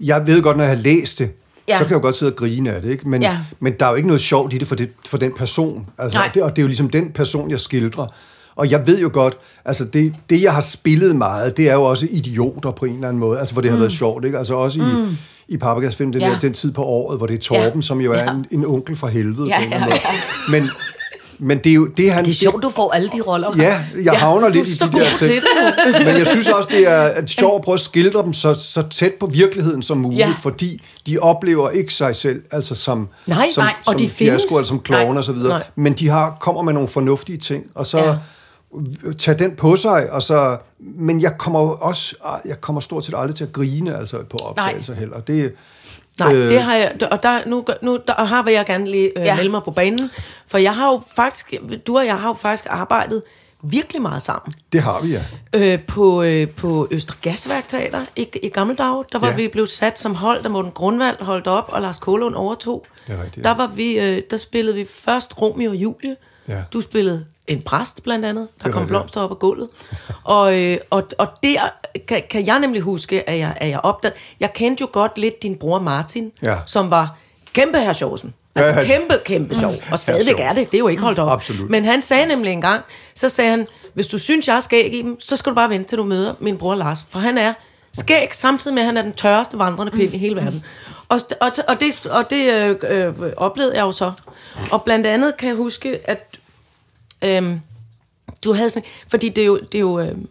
[0.00, 1.30] Jeg ved godt, når jeg har læst det,
[1.68, 1.78] Ja.
[1.78, 3.08] så kan jeg jo godt sidde og grine af det, ikke?
[3.08, 3.38] Men, Ja.
[3.60, 5.86] men der er jo ikke noget sjovt i det for, det, for den person.
[5.98, 6.30] Altså, Nej.
[6.34, 8.06] det, og det er jo ligesom den person, jeg skildrer.
[8.56, 11.84] Og jeg ved jo godt, altså det, det jeg har spillet meget, det er jo
[11.84, 14.38] også idioter på en eller anden måde, altså hvor det har været sjovt, ikke?
[14.38, 14.82] Altså også i,
[15.48, 16.18] i Papagas film, Mm.
[16.18, 16.26] Ja.
[16.30, 17.80] der, den tid på året, hvor det er Torben, Ja.
[17.80, 18.30] som jo er Ja.
[18.30, 19.92] en, en onkel fra helvede Ja, ja, måde.
[20.50, 20.70] Men,
[21.38, 22.24] men det er jo det, han...
[22.24, 23.48] Det er sjovt, du får alle de roller.
[23.56, 25.32] Ja, jeg Ja, havner lidt i de der ting.
[26.06, 29.12] Men jeg synes også, det er sjovt at prøve at skildre dem så, så tæt
[29.20, 30.32] på virkeligheden som muligt, Ja.
[30.40, 34.16] fordi de oplever ikke sig selv altså som, Nej, som, nej, og som de findes.
[34.42, 35.48] fiasko, eller som klovner Nej, og så videre.
[35.48, 35.62] nej.
[35.76, 38.14] Men de har, kommer med nogle fornuftige ting, og så Ja.
[39.18, 43.36] Tage den på sig, og så, men jeg kommer også, jeg kommer stort set aldrig
[43.36, 45.20] til at grine altså på optagelser heller.
[45.20, 45.54] Det,
[46.20, 46.50] Nej, Øh.
[46.50, 49.36] det har jeg, og der, nu, nu der har jeg gerne lige øh, Ja.
[49.36, 50.10] melde mig på banen,
[50.46, 51.54] for jeg har jo faktisk,
[51.86, 53.22] du og jeg har jo faktisk arbejdet
[53.62, 54.52] virkelig meget sammen.
[54.72, 55.22] det har vi, ja.
[55.54, 59.36] Øh, på, øh, på Østre Gasværk Teater i, i gamle dage, der var Ja.
[59.36, 62.86] vi blevet sat som hold, da Morten Grundvald holdt op, og Lars Kålund overtog.
[63.06, 63.48] Det er rigtigt, ja.
[63.50, 66.16] Der, var vi, øh, der spillede vi først Romeo og Julie.
[66.48, 66.62] Ja.
[66.72, 68.48] Du spillede en præst, blandt andet.
[68.62, 69.68] Der er kom blomster op af gulvet.
[70.24, 71.60] og, øh, og, og der
[72.08, 74.16] kan, kan jeg nemlig huske, at jeg, at jeg opdagede...
[74.40, 76.56] Jeg kendte jo godt lidt din bror Martin, Ja.
[76.66, 77.16] som var
[77.52, 78.34] kæmpe her sjovsen.
[78.54, 79.72] Altså kæmpe, kæmpe sjov.
[79.92, 80.70] Og stadigvæk er det.
[80.70, 81.30] Det er jo ikke holdt op.
[81.30, 81.70] Absolut.
[81.70, 84.94] Men han sagde nemlig en gang, så sagde han, hvis du synes, jeg er skæg
[84.94, 87.06] i dem, så skal du bare vente, til du møder min bror Lars.
[87.10, 87.52] For han er
[87.92, 90.64] skæg, samtidig med, at han er den tørreste vandrende pind i hele verden.
[91.08, 94.12] Og, og, og det, og det øh, øh, oplevede jeg jo så.
[94.72, 96.37] Og blandt andet kan jeg huske, at
[97.22, 97.60] øhm,
[98.44, 100.28] du havde sådan, fordi det er jo, det er jo øhm,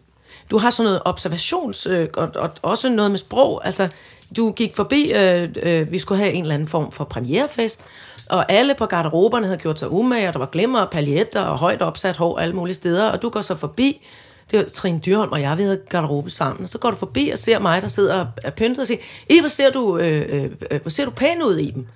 [0.50, 3.88] du har sådan noget observations, øh, og, og også noget med sprog, altså
[4.36, 7.84] du gik forbi, øh, øh, vi skulle have en eller anden form for premierefest,
[8.28, 11.58] og alle på garderoberne havde gjort sig umage, og der var glimmer og paljetter og
[11.58, 14.06] højt opsat hår alle mulige steder, og du går så forbi,
[14.50, 17.38] det var Trine Dyrholm og jeg, vi havde garderobe sammen, så går du forbi og
[17.38, 20.50] ser mig, der sidder og er pyntet og siger, I, hvor ser du, øh, øh,
[20.70, 21.86] øh hvor ser du pæn ud i dem?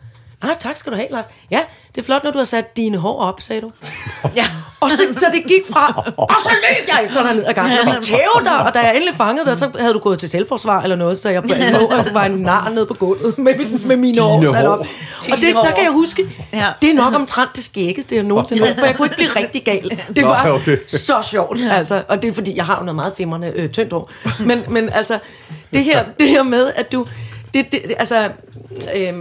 [0.42, 1.24] Ah, tak skal du have, Lars.
[1.50, 1.60] Ja,
[1.94, 3.70] det er flot, når du har sat dine hår op, sagde du.
[4.36, 4.44] ja,
[4.80, 7.78] og så, så det gik fra, og så løb jeg efter dig ned ad gangen,
[7.88, 10.82] og tævede dig, og da jeg endelig fangede dig, så havde du gået til selvforsvar
[10.82, 14.20] eller noget, så jeg lå, og var en nar nede på gulvet med, med mine
[14.20, 14.78] hår sat op.
[14.78, 16.68] Og det, der kan jeg huske, Ja.
[16.82, 19.64] det er nok omtrent det skæggeste, jeg nogensinde har, for jeg kunne ikke blive rigtig
[19.64, 19.98] gal.
[20.16, 20.76] Det var Nå, okay.
[20.88, 22.02] så sjovt, altså.
[22.08, 24.10] Og det er fordi, jeg har jo noget meget fimmerne øh, tyndt hår.
[24.40, 25.18] Men, men altså,
[25.72, 27.06] det her, det her med, at du...
[27.54, 28.30] Det, det, altså,
[28.94, 29.12] øh,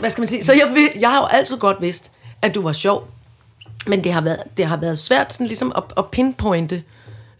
[0.00, 0.44] hvad skal man sige?
[0.44, 2.10] Så jeg, jeg har jo altid godt vidst,
[2.42, 3.08] at du var sjov.
[3.86, 6.82] Men det har været, det har været svært sådan ligesom at, at pinpointe,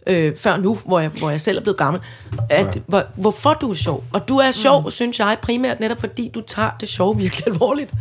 [0.07, 2.01] øh, før nu, hvor jeg, hvor jeg selv er blevet gammel,
[2.49, 4.03] at, hvor, hvorfor du er sjov.
[4.13, 4.91] Og du er sjov, mm.
[4.91, 7.91] synes jeg, primært netop fordi du tager det sjov virkelig alvorligt.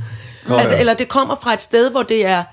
[0.48, 0.78] Nå, At, ja.
[0.78, 2.44] eller det kommer fra et sted, hvor det er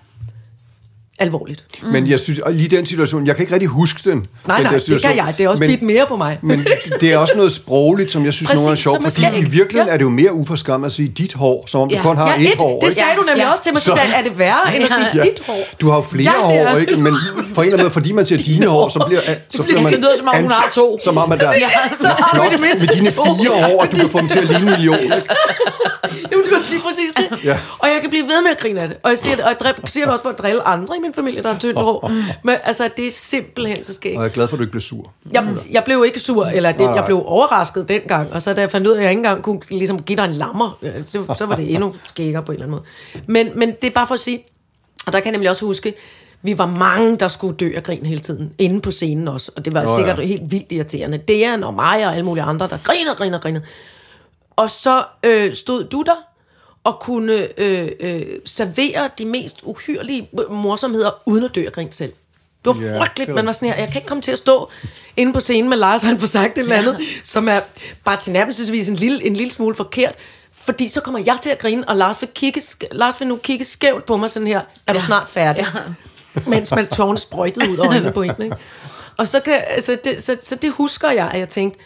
[1.22, 1.64] alvorligt.
[1.84, 4.18] Men jeg synes, og lige den situation, jeg kan ikke rigtig huske den.
[4.48, 5.34] Nej, den nej, det kan jeg.
[5.38, 6.40] Det er også men, bidt mere på mig.
[6.42, 6.66] Men
[7.02, 9.42] det er også noget sprogligt, som jeg synes Præcis, nogle gange er sjovt, fordi i
[9.42, 9.52] skægt.
[9.52, 9.94] virkeligheden Ja.
[9.94, 12.02] er det jo mere uforskammet at sige dit hår, som om du Ja.
[12.02, 12.80] kun har Ja, et et, hår.
[12.80, 12.96] det ikke?
[12.96, 13.52] sagde du nemlig Ja.
[13.52, 15.30] også til mig, så sagde er det værre, end at sige Ja.
[15.30, 15.60] dit hår?
[15.82, 16.96] Du har jo flere Ja, det hår, ikke?
[16.96, 17.14] Men
[17.56, 19.92] på en eller anden måde, fordi man siger dine hår, så bliver, så bliver man...
[19.92, 20.98] det lyder, som om hun har to.
[21.06, 24.10] Som om, at der Ja, så har det med dine fire hår, og du kan
[24.10, 25.00] få dem til at ligne en million.
[25.00, 25.16] Ikke?
[26.32, 27.28] Jamen, det var lige præcis det.
[27.44, 27.58] Ja.
[27.80, 28.98] Og jeg kan blive ved med at grine af det.
[29.04, 31.11] Og jeg siger det, og jeg siger det også for at drille andre i min
[31.14, 32.12] familie, der har tyndt hår.
[32.44, 34.18] Men altså, det er simpelthen så skægt.
[34.18, 35.14] Og jeg er glad for, at du ikke bliver sur.
[35.32, 38.34] Jeg, jeg blev ikke sur, eller det, jeg blev overrasket dengang.
[38.34, 40.26] Og så da jeg fandt ud af, at jeg ikke engang kunne ligesom give dig
[40.26, 42.84] en lammer, øh, så, så var det endnu skækkere på en eller anden måde.
[43.28, 44.44] Men, men det er bare for at sige,
[45.06, 45.94] og der kan jeg nemlig også huske,
[46.42, 49.66] vi var mange, der skulle dø af grin hele tiden, inde på scenen også, og
[49.66, 50.24] det var oh, sikkert ja.
[50.24, 51.18] helt vildt irriterende.
[51.18, 53.60] Dejan og mig og alle mulige andre, der griner, griner, griner.
[54.56, 56.31] Og så øh, stod du der
[56.84, 62.14] og kunne øh, øh, servere de mest uhyrlige morsomheder, uden at dø af grin selv.
[62.66, 64.70] Det var Ja, frygteligt, man var sådan her, jeg kan ikke komme til at stå
[65.18, 67.60] inde på scenen med Lars, han får sagt et eller andet, som er
[68.04, 70.16] bare tilnærmelsesvis en lille, en lille smule forkert,
[70.54, 73.66] fordi så kommer jeg til at grine, og Lars vil, kigge, Lars vil nu kigge
[73.66, 75.06] skævt på mig sådan her, er du Ja.
[75.06, 75.66] snart færdig?
[76.48, 78.56] Mens man tårne sprøjtede ud af øjnene på en, ikke?
[79.18, 81.80] Og så, kan, altså det, så, så det husker jeg, at jeg tænkte,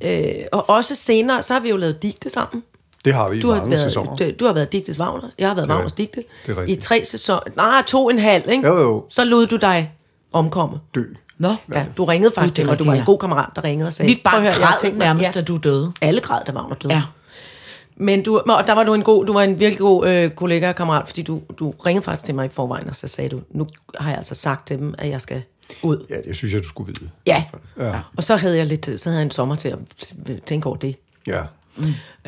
[0.00, 2.62] øh, og også senere, så har vi jo lavet digte sammen.
[3.04, 4.16] Det har vi i Du har, mange været, sæsoner.
[4.16, 6.24] du, du har været digtes Wagner, jeg har været er Wagners digte.
[6.46, 8.68] Det er I tre sæsoner, nej, to og en halv, ikke?
[8.68, 9.04] Jo, jo.
[9.08, 9.92] Så lod du dig
[10.32, 10.78] omkomme.
[10.94, 11.02] Dø.
[11.38, 11.54] Nå.
[11.72, 13.04] Ja, du ringede faktisk til mig, du var en ja.
[13.04, 14.98] god kammerat, der ringede og sagde, Mit "Prøv barn at høre, jeg har græd tænkt
[14.98, 15.92] mig- nærmest, ja, da du døde.
[16.00, 16.94] alle græd, da Wagner døde.
[16.94, 17.02] Ja.
[17.96, 20.68] Men du, og der var du en god, du var en virkelig god øh, kollega
[20.68, 23.40] og kammerat, fordi du, du ringede faktisk til mig i forvejen, og så sagde du,
[23.50, 23.66] nu
[23.98, 25.42] har jeg altså sagt til dem, at jeg skal
[25.82, 26.06] ud.
[26.10, 27.10] Ja, det synes jeg, du skulle vide.
[27.26, 27.44] Ja.
[27.78, 28.00] Ja.
[28.16, 29.78] Og så havde jeg lidt, så havde jeg en sommer til at
[30.46, 30.96] tænke over det.
[31.26, 31.42] Ja.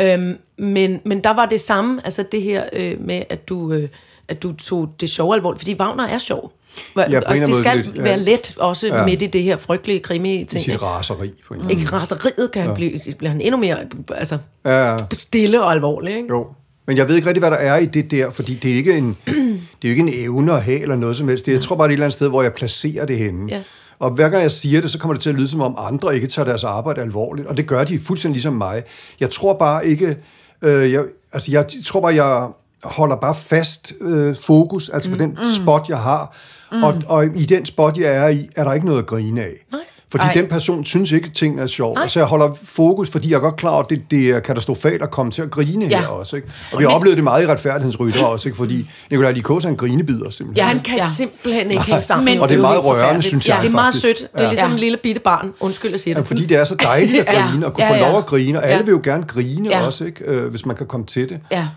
[0.00, 3.88] Øhm, men, men der var det samme, altså det her øh, med, at du, øh,
[4.28, 6.52] at du tog det sjov alvorligt, fordi Wagner er sjov.
[6.96, 8.02] Ja, på og det skal lidt, ja.
[8.02, 9.04] være let også Ja.
[9.04, 12.66] midt i det her frygtelige krimi I sit raseri på en anden Ikke raseriet kan
[12.66, 12.74] ja.
[12.74, 13.76] blive, bliver han endnu mere
[14.14, 16.16] altså, Ja, stille og alvorlig.
[16.16, 16.28] Ikke?
[16.30, 16.46] Jo.
[16.86, 18.98] Men jeg ved ikke rigtig, hvad der er i det der, fordi det er ikke
[18.98, 19.16] en,
[19.82, 21.46] det er ikke en evne at have eller noget som helst.
[21.46, 23.52] Det, jeg tror bare, det er et eller andet sted, hvor jeg placerer det henne.
[23.54, 23.62] Ja.
[24.02, 26.14] Og hver gang jeg siger det, så kommer det til at lyde som om andre
[26.14, 27.48] ikke tager deres arbejde alvorligt.
[27.48, 28.82] Og det gør de fuldstændig ligesom mig.
[29.20, 30.16] Jeg tror bare ikke...
[30.62, 32.48] Øh, jeg, altså, jeg tror bare, jeg
[32.82, 36.36] holder bare fast øh, fokus, altså på den spot, jeg har.
[36.82, 39.54] Og, og i den spot, jeg er i, er der ikke noget at grine af.
[39.72, 39.80] Nej.
[40.12, 40.33] Fordi Ej.
[40.33, 41.94] den person synes ikke, at ting er sjov.
[41.94, 42.09] Nej.
[42.09, 45.03] Så jeg holder fokus, fordi jeg er godt klar over, at det, det er katastrofalt
[45.03, 46.01] at komme til at grine Ja.
[46.01, 46.37] her også.
[46.37, 46.48] Ikke?
[46.72, 48.57] Og vi har oplevet det meget i retfærdighedsrytter også, ikke?
[48.57, 50.57] fordi Nikolaj Likos er en grinebider simpelthen.
[50.57, 51.03] Ja, han kan Ja.
[51.05, 51.09] ja.
[51.09, 52.25] simpelthen ikke hænge sammen.
[52.25, 54.18] Men- og det er meget rørende, synes ja, jeg det er meget sødt.
[54.18, 54.48] Det er Ja.
[54.48, 54.75] ligesom Ja.
[54.75, 55.53] en lille bitte barn.
[55.61, 56.27] Undskyld, jeg siger Ja, det.
[56.27, 57.46] fordi det er så dejligt at Ja.
[57.51, 58.11] grine, og kunne Ja, få ja.
[58.11, 58.83] lov at grine, og alle Ja.
[58.85, 59.87] vil jo gerne grine Ja.
[59.87, 60.25] også, ikke?
[60.25, 61.40] Øh, hvis man kan komme til det.
[61.51, 61.68] Ja.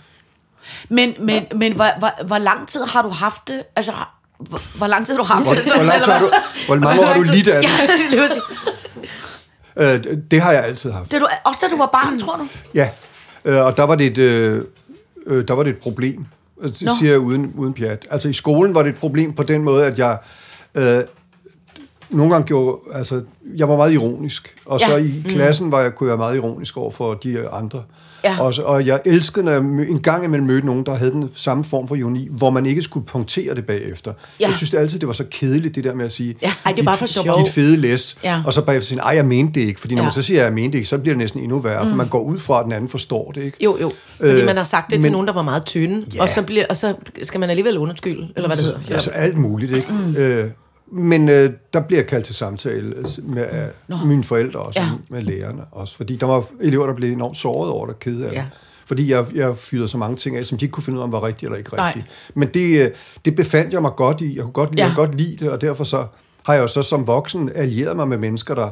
[0.90, 3.62] Men, men, men hvor, hvor, hvor lang tid har du haft det?
[3.76, 3.92] Altså,
[4.40, 5.74] hvor, hvor lang tid har du haft Hvor, det?
[5.76, 6.30] hvor, langt har du,
[6.66, 7.70] hvor mange år har du lidt af det?
[8.16, 10.06] Ja, det.
[10.08, 11.12] Øh, det har jeg altid haft.
[11.12, 12.48] Det du, også da du var barn, tror du?
[12.74, 12.90] Ja,
[13.46, 14.64] øh, og der var det et, øh,
[15.28, 16.26] øh, der var det et problem.
[16.64, 16.92] Det Nå.
[17.00, 18.08] siger jeg uden, uden pjat.
[18.12, 20.18] Altså i skolen var det et problem på den måde, at jeg
[20.76, 21.00] øh,
[22.10, 23.22] nogle gange gjorde, altså
[23.58, 24.56] jeg var meget ironisk.
[24.66, 24.98] Og så Ja.
[24.98, 27.84] i klassen var jeg, kunne jeg være meget ironisk over for de andre.
[28.24, 28.36] Ja.
[28.40, 31.30] Og, så, og jeg elskede, når jeg en gang imellem mødte nogen, der havde den
[31.36, 34.14] samme form for ironi, hvor man ikke skulle punktere det bagefter.
[34.40, 34.48] Ja.
[34.48, 36.72] Jeg synes det altid, det var så kedeligt, det der med at sige, Ja, ej,
[36.72, 37.40] det er bare for sjov.
[37.46, 38.42] dit fede læs, Ja.
[38.46, 39.80] og så bagefter sige, ej, jeg mente det ikke.
[39.80, 40.06] Fordi når Ja.
[40.06, 41.90] man så siger, at jeg mente det ikke, så bliver det næsten endnu værre, mm.
[41.90, 43.58] for man går ud fra, at den anden forstår det, ikke?
[43.64, 43.92] Jo, jo.
[44.06, 46.22] Fordi Øh, man har sagt det til men- nogen, der var meget tynde, Ja.
[46.22, 48.80] og, så bliver, og så skal man alligevel undskylde, eller hvad det hedder.
[48.94, 49.88] Altså alt muligt, ikke?
[50.08, 50.16] Mm.
[50.18, 50.50] Øh,
[50.92, 53.48] Men øh, der bliver kaldt til samtale med
[53.92, 54.88] øh, mine forældre også, Ja.
[55.10, 55.96] med lærerne også.
[55.96, 58.38] Fordi der var elever, der blev enormt såret over det, kede af det.
[58.38, 58.46] Ja.
[58.86, 61.06] Fordi jeg, jeg fyrede så mange ting af, som de ikke kunne finde ud af,
[61.06, 62.06] om var rigtigt eller ikke rigtigt.
[62.36, 62.92] Men det, øh,
[63.26, 64.36] det befandt jeg mig godt i.
[64.36, 64.76] Jeg kunne godt, Ja.
[64.78, 64.86] ja.
[64.88, 66.06] jeg kunne godt lide det, og derfor så
[66.46, 68.70] har jeg jo så som voksen allieret mig med mennesker, der,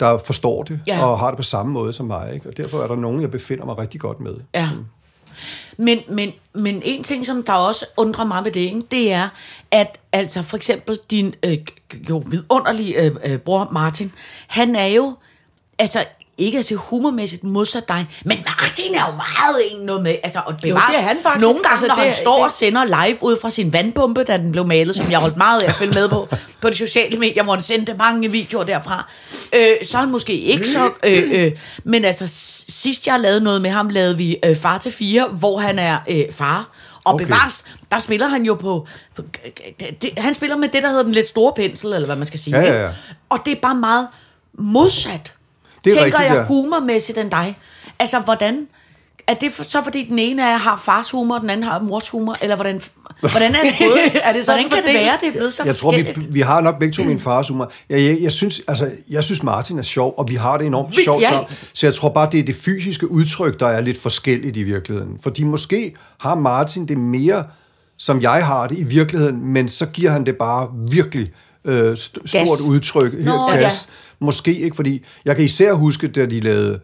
[0.00, 1.06] der forstår det, Ja.
[1.06, 2.30] og har det på samme måde som mig.
[2.34, 2.48] Ikke?
[2.48, 4.34] Og derfor er der nogen, jeg befinder mig rigtig godt med.
[4.54, 4.68] Ja.
[5.76, 9.28] Men, men, men en ting, som der også undrer mig ved det, ikke, det er,
[9.70, 11.58] at altså for eksempel din øh,
[12.10, 14.12] jo vidunderlige øh, øh, bror Martin,
[14.46, 15.16] han er jo,
[15.78, 16.04] altså
[16.38, 20.40] ikke at sige humormæssigt modsat dig, men Martin er jo meget en noget med, altså
[20.46, 21.40] og bevares, det er han faktisk.
[21.42, 24.24] nogle gange, Altså, når han det- står det- og sender live ud fra sin vandpumpe,
[24.24, 26.28] da den blev malet, som jeg holdt meget af at følge med på,
[26.62, 29.12] på de sociale medier, hvor han sendte mange videoer derfra,
[29.56, 31.52] øh, så er han måske ikke så, øh, øh,
[31.84, 32.24] men altså
[32.68, 35.98] sidst jeg lavede noget med ham, lavede vi øh, Far til fire, hvor han er
[36.08, 36.68] øh, far,
[37.04, 37.24] og okay.
[37.24, 39.22] Bevares, der spiller han jo på, på
[40.02, 42.40] det, han spiller med det, der hedder den lidt store pensel, eller hvad man skal
[42.40, 42.56] sige.
[42.56, 42.84] Ja, ja, ikke?
[42.84, 42.90] ja.
[43.28, 44.08] Og det er bare meget
[44.58, 45.32] modsat,
[45.84, 47.58] Det er tænker rigtigt, jeg humormæssigt end dig.
[47.98, 48.66] Altså, hvordan...
[49.26, 51.66] Er det for, så fordi den ene af jer har fars humor, og den anden
[51.66, 52.36] har mors humor?
[52.42, 52.80] Eller hvordan,
[53.20, 54.00] hvordan er det både?
[54.22, 56.40] Er det sådan hvordan kan det være, det er blevet så jeg tror, vi, vi
[56.40, 57.72] har nok begge to min fars humor.
[57.90, 60.90] Jeg, jeg, jeg, synes, altså, jeg synes, Martin er sjov, og vi har det enormt
[60.90, 61.30] Vildt, sjovt ja.
[61.30, 61.46] sammen.
[61.72, 65.18] Så jeg tror bare, det er det fysiske udtryk, der er lidt forskelligt i virkeligheden.
[65.22, 67.44] Fordi måske har Martin det mere,
[67.98, 71.32] som jeg har det i virkeligheden, men så giver han det bare virkelig
[71.64, 72.60] øh, st- stort Gas.
[72.68, 73.12] udtryk.
[73.24, 73.60] Nå, gas.
[73.62, 73.70] ja.
[74.24, 76.80] Måske ikke, fordi jeg kan især huske, da de lavede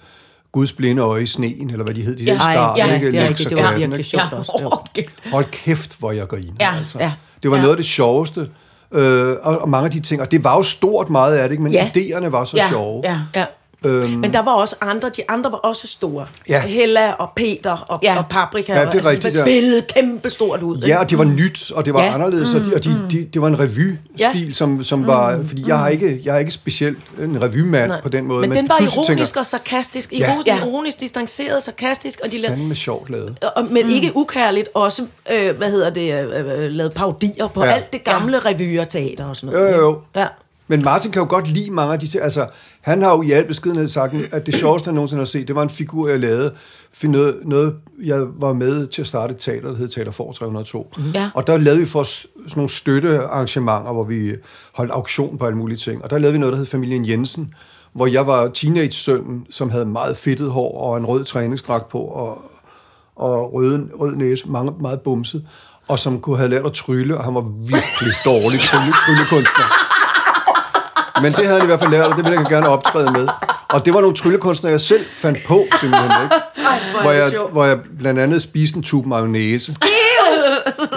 [0.52, 2.86] Guds blinde øje i sneen, eller hvad de hed, de Ja, der i starten.
[2.86, 3.12] ja, ikke?
[3.12, 3.52] det rigtigt.
[3.52, 4.78] og Det var virkelig sjovt Ja, også.
[4.96, 5.04] Det.
[5.32, 6.52] Hold kæft, hvor jeg griner.
[6.60, 6.98] Ja, altså.
[6.98, 7.12] ja.
[7.42, 7.62] Det var Ja.
[7.62, 8.48] noget af det sjoveste,
[8.94, 11.52] øh, og, og mange af de ting, og det var jo stort meget af det,
[11.52, 11.62] ikke?
[11.62, 11.90] men Ja.
[11.96, 13.00] idéerne var så Ja, sjove.
[13.04, 13.18] ja.
[13.34, 13.44] Ja.
[13.84, 14.10] Øhm.
[14.10, 16.26] Men der var også andre, de andre var også store.
[16.48, 16.60] Ja.
[16.62, 18.12] Hella og Peter og, Ja.
[18.12, 18.18] ja.
[18.18, 18.72] og Paprika.
[18.72, 19.42] Ja, det er altså, rigtigt, de ja.
[19.44, 20.78] var spillet kæmpe stort ud.
[20.78, 22.06] Ja, og det var nyt, og det var Ja.
[22.06, 22.14] ja.
[22.14, 24.52] anderledes, og, de, og de, de, det var en revy-stil, Ja.
[24.52, 25.40] som, som var...
[25.46, 28.40] Fordi jeg har ikke, jeg er ikke specielt en revymand på den måde.
[28.48, 30.12] Men, den var ironisk tænker, og sarkastisk.
[30.12, 30.18] Ja.
[30.18, 30.36] Ja.
[30.46, 30.64] Ja.
[30.64, 32.20] Ironisk, distanceret, sarkastisk.
[32.24, 33.38] Og de lavede, fandme sjovt lavet.
[33.56, 33.92] og, men mm.
[33.92, 37.68] ikke ukærligt også, øh, hvad hedder det, øh, øh, lavet paudier på Ja.
[37.68, 37.74] ja.
[37.76, 38.50] alt det gamle ja.
[38.50, 39.70] revy og teater og sådan noget.
[39.72, 39.98] Jo, jo, jo.
[40.16, 40.26] Ja.
[40.68, 42.20] Men Martin kan jo godt lide mange af de.
[42.22, 42.46] Altså,
[42.80, 45.56] han har jo i al beskedenhed sagt, at det sjoveste, han nogensinde har set, det
[45.56, 46.54] var en figur, jeg lavede.
[46.92, 50.32] For noget, noget, jeg var med til at starte et teater, der hed Teater for
[50.32, 50.94] 302.
[51.14, 51.30] Ja.
[51.34, 54.32] Og der lavede vi for sådan nogle støttearrangementer, hvor vi
[54.74, 56.04] holdt auktion på alle mulige ting.
[56.04, 57.54] Og der lavede vi noget, der hed Familien Jensen,
[57.92, 62.38] hvor jeg var teenage-sønnen, som havde meget fedtet hår og en rød træningsdragt på, og,
[63.16, 65.46] og rød, rød næse, mange, meget bumset,
[65.88, 69.89] og som kunne have lært at trylle, og han var virkelig dårlig trylle, tryllekunstner.
[71.22, 73.28] Men det havde han i hvert fald lært, og det ville jeg gerne optræde med.
[73.68, 76.10] Og det var nogle tryllekunstnere, jeg selv fandt på, simpelthen.
[76.22, 76.34] Ikke?
[77.02, 79.76] hvor, jeg, hvor jeg blandt andet spiste en tube mayonnaise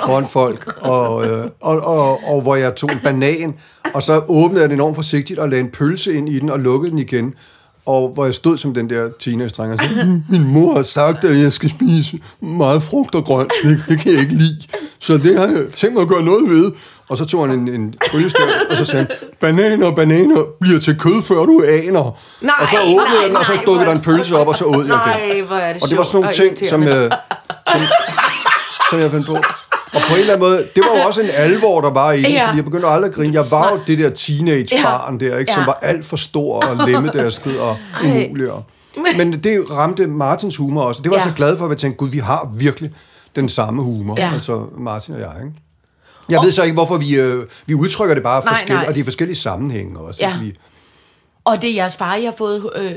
[0.06, 3.56] foran folk, og, øh, og, og, og hvor jeg tog en banan,
[3.94, 6.60] og så åbnede jeg den enormt forsigtigt og lagde en pølse ind i den og
[6.60, 7.34] lukkede den igen.
[7.86, 11.24] Og hvor jeg stod som den der teenage-dreng og sagde, "Mm, min mor har sagt,
[11.24, 13.52] at jeg skal spise meget frugt og grønt.
[13.64, 14.58] Det, det kan jeg ikke lide.
[15.00, 16.72] Så det har jeg tænkt mig at gøre noget ved.
[17.10, 20.80] Og så tog han en, en tryllestav, og så sagde han, bananer og bananer bliver
[20.80, 22.18] til kød, før du aner.
[22.42, 24.48] Nej, og så åbnede nej, jeg den, og så nej, dukkede der en pølse op,
[24.48, 25.46] og så åd jeg Nej, den.
[25.46, 27.12] hvor er det Og det var sådan nogle sjovt ting, som, øh,
[27.72, 27.82] som,
[28.90, 29.34] som jeg fandt på.
[29.94, 32.18] Og på en eller anden måde, det var jo også en alvor, der var i
[32.24, 32.46] det, Ja.
[32.46, 33.34] fordi jeg begyndte aldrig at grine.
[33.34, 37.60] Jeg var jo det der teenage-barn der, ikke, som var alt for stor og lemmedærsket
[37.60, 38.52] og umulig.
[38.52, 38.64] og-
[39.18, 41.02] Men det ramte Martins humor også.
[41.02, 41.32] Det var jeg Ja.
[41.32, 42.92] så glad for, at jeg tænkte, gud, vi har virkelig
[43.36, 44.16] den samme humor.
[44.18, 44.32] Ja.
[44.34, 45.56] Altså Martin og jeg, ikke?
[46.30, 48.88] Jeg ved så ikke, hvorfor vi, øh, vi udtrykker det bare Nej, forskelligt, nej.
[48.88, 50.20] og det er forskellige sammenhænge også.
[50.24, 50.40] Ja.
[50.42, 50.56] Vi,
[51.46, 52.96] Og det er jeres far, I har fået øh,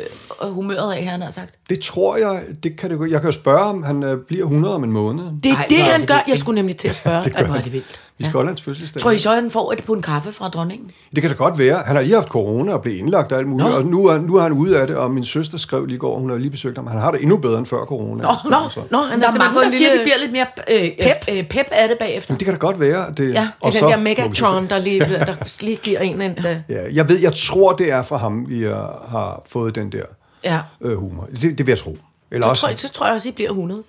[0.52, 1.55] humøret af, han har sagt.
[1.70, 4.42] Det tror jeg, det kan det, gå- jeg kan jo spørge ham, han øh, bliver
[4.44, 5.24] 100 om en måned.
[5.42, 6.24] Det er Ej, det, er han det gør.
[6.28, 7.24] Jeg skulle nemlig til at spørge.
[7.24, 8.00] Det hvor er det vildt.
[8.18, 9.02] Vi skal holde hans fødselsdag.
[9.02, 10.90] Tror I så, at han får et på en kaffe fra dronningen?
[11.14, 11.82] Det kan da godt være.
[11.86, 13.76] Han har lige haft corona og blevet indlagt og alt muligt, Nå.
[13.76, 16.18] og nu er, nu er han ude af det, og min søster skrev lige går,
[16.18, 18.22] hun har lige besøgt ham, han har det endnu bedre end før corona.
[18.22, 18.56] Nå, Nå,
[18.90, 20.46] nå, han Der er mange, der en siger, at det lille- bliver lidt mere
[20.84, 21.26] øh, Pep.
[21.26, 21.36] pep.
[21.36, 22.34] Øh, pep af det bagefter.
[22.36, 23.06] Det kan da godt være.
[23.16, 26.00] Det, Ja, og Det er så den der så Megatron, der lige, der lige giver
[26.00, 26.32] en en...
[26.46, 29.92] øh, Ja, jeg ved, jeg tror, det er fra ham, vi har, har fået den
[29.92, 30.02] der
[30.44, 30.60] Ja.
[30.80, 31.28] øh, humor.
[31.40, 31.98] Det, det vil jeg tro.
[32.30, 33.82] Eller Så også, tror, jeg, så tror jeg også, I bliver 100.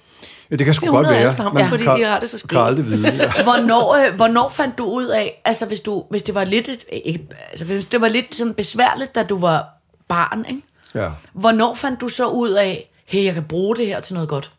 [0.52, 1.34] ja, det kan sgu godt 100 være.
[1.34, 2.62] sammen, Man fordi kan- de har det så kan skægt.
[2.62, 3.08] aldrig vide.
[3.14, 3.44] Ja.
[3.44, 6.84] Hvornår, øh, hvornår fandt du ud af, altså hvis, du, hvis det var lidt, et,
[6.92, 9.66] ikke, altså hvis det var lidt sådan besværligt, da du var
[10.08, 10.62] barn, ikke?
[10.96, 11.10] Ja.
[11.34, 14.52] Hvornår fandt du så ud af, hey, jeg kan bruge det her til noget godt?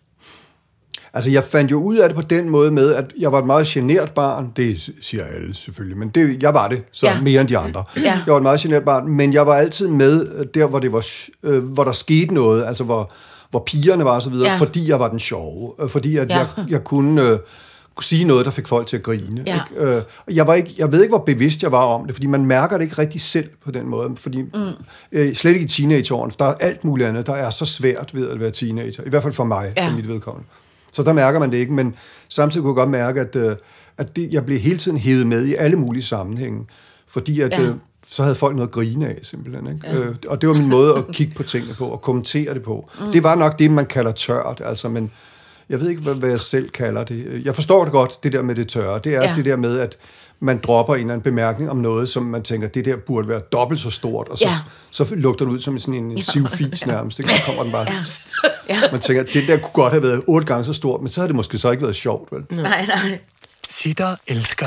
[1.18, 3.46] Altså, jeg fandt jo ud af det på den måde med, at jeg var et
[3.46, 4.52] meget genert barn.
[4.56, 7.20] Det siger alle selvfølgelig, men det, jeg var det, så Ja.
[7.20, 7.84] mere end de andre.
[7.96, 8.02] Ja.
[8.02, 11.06] Jeg var et meget genert barn, men jeg var altid med der, hvor, det var,
[11.42, 13.12] øh, hvor der skete noget, altså hvor,
[13.50, 14.56] hvor pigerne var og så videre, Ja.
[14.56, 15.72] fordi jeg var den sjove.
[15.82, 16.38] Øh, Fordi at Ja.
[16.38, 17.22] jeg, jeg kunne...
[17.22, 17.38] Øh,
[18.00, 19.42] sige noget, der fik folk til at grine.
[19.46, 19.60] Ja.
[19.76, 19.96] Ikke?
[19.96, 20.02] Øh,
[20.36, 22.76] jeg, var ikke, jeg ved ikke, hvor bevidst jeg var om det, fordi man mærker
[22.76, 24.10] det ikke rigtig selv på den måde.
[24.16, 24.50] Fordi, mm.
[25.12, 28.10] øh, slet ikke i teenageårene, for der er alt muligt andet, der er så svært
[28.14, 29.02] ved at være teenager.
[29.06, 29.88] I hvert fald for mig, Ja.
[29.88, 30.48] for mit vedkommende.
[30.92, 31.94] Så der mærker man det ikke, men
[32.28, 33.56] samtidig kunne jeg godt mærke, at, øh,
[33.98, 36.66] at det, jeg blev hele tiden hævet med i alle mulige sammenhænge.
[37.08, 37.60] Fordi at, Ja.
[37.62, 37.74] øh,
[38.10, 39.66] så havde folk noget at grine af, simpelthen.
[39.66, 39.86] Ikke?
[39.88, 39.94] Ja.
[39.98, 42.90] Øh, og det var min måde at kigge på tingene på, og kommentere det på.
[43.00, 43.12] Mm.
[43.12, 45.10] Det var nok det, man kalder tørt, altså, men
[45.68, 47.42] jeg ved ikke, hvad, hvad jeg selv kalder det.
[47.44, 49.00] Jeg forstår det godt, det der med det tørre.
[49.04, 49.28] Det er Ja.
[49.30, 49.36] ja.
[49.36, 49.96] det der med, at
[50.40, 53.40] man dropper en eller anden bemærkning om noget, som man tænker, det der burde være
[53.40, 54.56] dobbelt så stort, og så, Ja.
[54.90, 57.18] så lugter det ud som sådan en, en sivfis nærmest.
[57.18, 57.30] Ikke?
[57.30, 57.86] Så kommer den bare...
[58.68, 58.80] Ja.
[58.92, 61.28] Man tænker, det der kunne godt have været otte gange så stort, men så havde
[61.28, 62.44] det måske så ikke været sjovt, vel?
[62.50, 63.18] Nej, nej.
[63.70, 64.66] Sitter elsker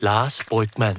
[0.00, 0.96] Lars Brygman.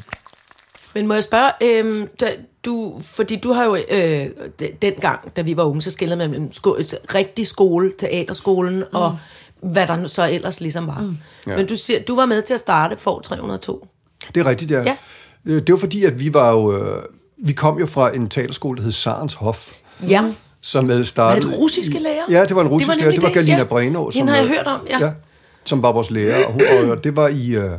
[0.93, 2.31] Men må jeg spørge, øhm, da,
[2.65, 4.27] du, fordi du har jo øh,
[4.59, 6.77] de- dengang, da vi var unge, så skillede man mellem sko-
[7.15, 8.83] rigtig skole, teaterskolen, mm.
[8.91, 9.17] og
[9.61, 10.99] hvad der så ellers ligesom var.
[11.01, 11.17] Mm.
[11.47, 11.57] Ja.
[11.57, 13.87] Men du siger, du var med til at starte for 302.
[14.35, 14.81] Det er rigtigt, ja.
[14.83, 14.95] Ja.
[15.45, 16.77] Øh, Det var fordi, at vi var jo...
[16.77, 17.01] Øh,
[17.37, 19.71] vi kom jo fra en teaterskole, der hed Sarens Hof,
[20.09, 20.23] Ja.
[20.61, 21.43] som havde Var startet...
[21.43, 22.23] det russiske lærer?
[22.29, 22.99] Ja, det var en russisk lærer.
[23.01, 23.63] nemlig Det var Galina ja.
[23.63, 24.09] Breno.
[24.09, 24.99] Hende har jeg øh, hørt om, ja.
[25.05, 25.11] ja.
[25.65, 26.45] Som var vores lærer.
[26.45, 27.71] Og, hun, og det var i, øh,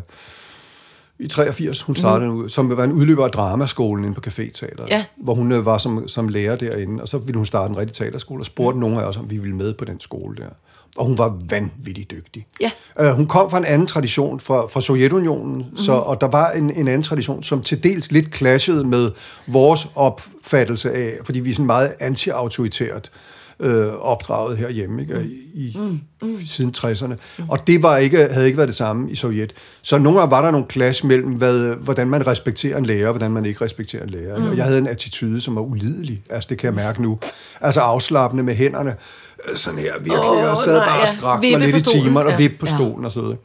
[1.18, 2.36] i 83, hun startede mm.
[2.36, 4.88] ud, som var en udløber af dramaskolen inde på Café-teateret.
[4.88, 5.04] Ja.
[5.16, 7.02] Hvor hun øh, var som, som lærer derinde.
[7.02, 8.80] Og så ville hun starte en rigtig teaterskole, og spurgte mm.
[8.80, 10.48] nogle af os, om vi ville med på den skole der.
[10.96, 12.46] Og hun var vanvittigt dygtig.
[12.60, 12.70] Ja.
[13.00, 15.76] Uh, hun kom fra en anden tradition, fra, fra Sovjetunionen, mm.
[15.76, 19.10] så, og der var en, en anden tradition, som til dels lidt clashede med
[19.46, 23.10] vores opfattelse af, fordi vi er sådan meget anti-autoritært
[23.60, 25.26] øh, opdraget herhjemme ikke?
[25.54, 26.00] I, mm.
[26.28, 26.36] Mm.
[26.46, 27.14] siden 60'erne.
[27.38, 27.48] Mm.
[27.48, 29.52] Og det var ikke, havde ikke været det samme i Sovjet.
[29.82, 33.12] Så nogle gange var der nogle clash mellem, hvad, hvordan man respekterer en lærer, og
[33.12, 34.38] hvordan man ikke respekterer en lærer.
[34.38, 34.46] Mm.
[34.48, 36.22] Og jeg havde en attitude, som var ulidelig.
[36.30, 37.18] Altså, det kan jeg mærke nu.
[37.60, 38.94] Altså afslappende med hænderne.
[39.48, 40.18] øh, Sådan her, virkelig.
[40.18, 41.02] Oh, og sad nej, bare ja.
[41.02, 42.36] og strak Vippe mig lidt i timerne, og Ja.
[42.36, 43.36] vippe på stolen og så videre.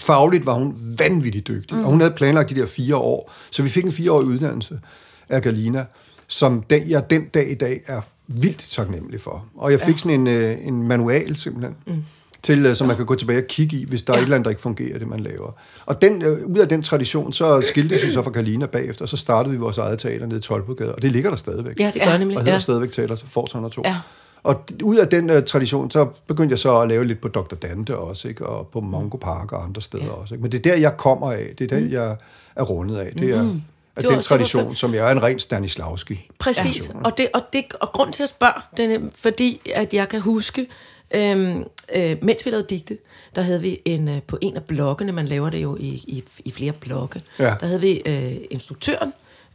[0.00, 1.84] Fagligt var hun vanvittigt dygtig, mm.
[1.84, 3.32] og hun havde planlagt de der fire år.
[3.50, 4.80] Så vi fik en fireårig uddannelse
[5.28, 5.84] af Galina,
[6.26, 9.44] som den, jeg den dag i dag er vildt taknemmelig for.
[9.56, 9.98] Og jeg fik ja.
[9.98, 12.04] sådan en, øh, en manual simpelthen, mm.
[12.42, 14.16] til, øh, som man kan gå tilbage og kigge i, hvis der ja.
[14.16, 15.52] er et eller andet, der ikke fungerer, det man laver.
[15.86, 19.08] Og den, øh, ud af den tradition, så skiltes vi så fra Galina bagefter, og
[19.08, 21.80] så startede vi vores eget teater nede i Tolbogade, og det ligger der stadigvæk.
[21.80, 22.18] Ja, det gør Ja.
[22.18, 22.36] nemlig.
[22.36, 22.58] Og hedder Ja.
[22.60, 23.82] stadigvæk Teater Fortuna 2.
[23.84, 23.96] Ja.
[24.42, 27.54] Og ud af den uh, tradition, så begyndte jeg så at lave lidt på Dr.
[27.54, 28.46] Dante også, ikke?
[28.46, 30.10] og på Mongo Park og andre steder ja.
[30.10, 30.34] også.
[30.34, 30.42] Ikke?
[30.42, 31.54] Men det er der, jeg kommer af.
[31.58, 32.16] Det er der, jeg
[32.56, 33.12] er rundet af.
[33.12, 33.62] Det er, mm.
[33.96, 36.28] Af Det den var- tradition, som jeg er en ren Stanislavski.
[36.38, 40.08] Præcis, og, det, og, det, og grund til at spørge, den er, fordi at jeg
[40.08, 40.66] kan huske,
[41.14, 42.98] øhm, øh, mens vi lavede digte,
[43.36, 46.24] der havde vi en, øh, på en af bloggene, man laver det jo i, i,
[46.44, 47.54] i flere blogge, Ja.
[47.60, 49.12] der havde vi øh, instruktøren,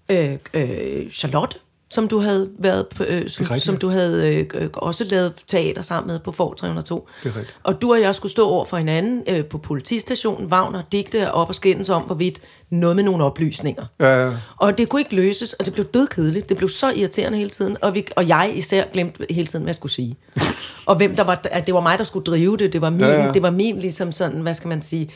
[0.09, 1.57] øh, øh, Charlotte,
[1.91, 5.33] som du havde været på, øh, som, rigtigt, som du havde øh, øh, også lavet
[5.47, 7.07] teater sammen med på For 302.
[7.23, 7.55] Det er rigtigt.
[7.63, 11.49] Og du og jeg skulle stå over for hinanden øh, på politistationen, Wagner, digte op
[11.49, 13.85] og skændes om, hvorvidt noget med nogle oplysninger.
[13.99, 14.33] Ja, ja.
[14.57, 16.49] Og det kunne ikke løses, og det blev dødkedeligt.
[16.49, 17.77] Det blev så irriterende hele tiden.
[17.81, 20.15] Og, vi, og jeg især glemte hele tiden, hvad jeg skulle sige.
[20.85, 22.73] og hvem der var, at det var mig, der skulle drive det.
[22.73, 23.25] Det var min, ja.
[23.25, 23.31] ja.
[23.31, 25.09] Det var min ligesom sådan, hvad skal man sige...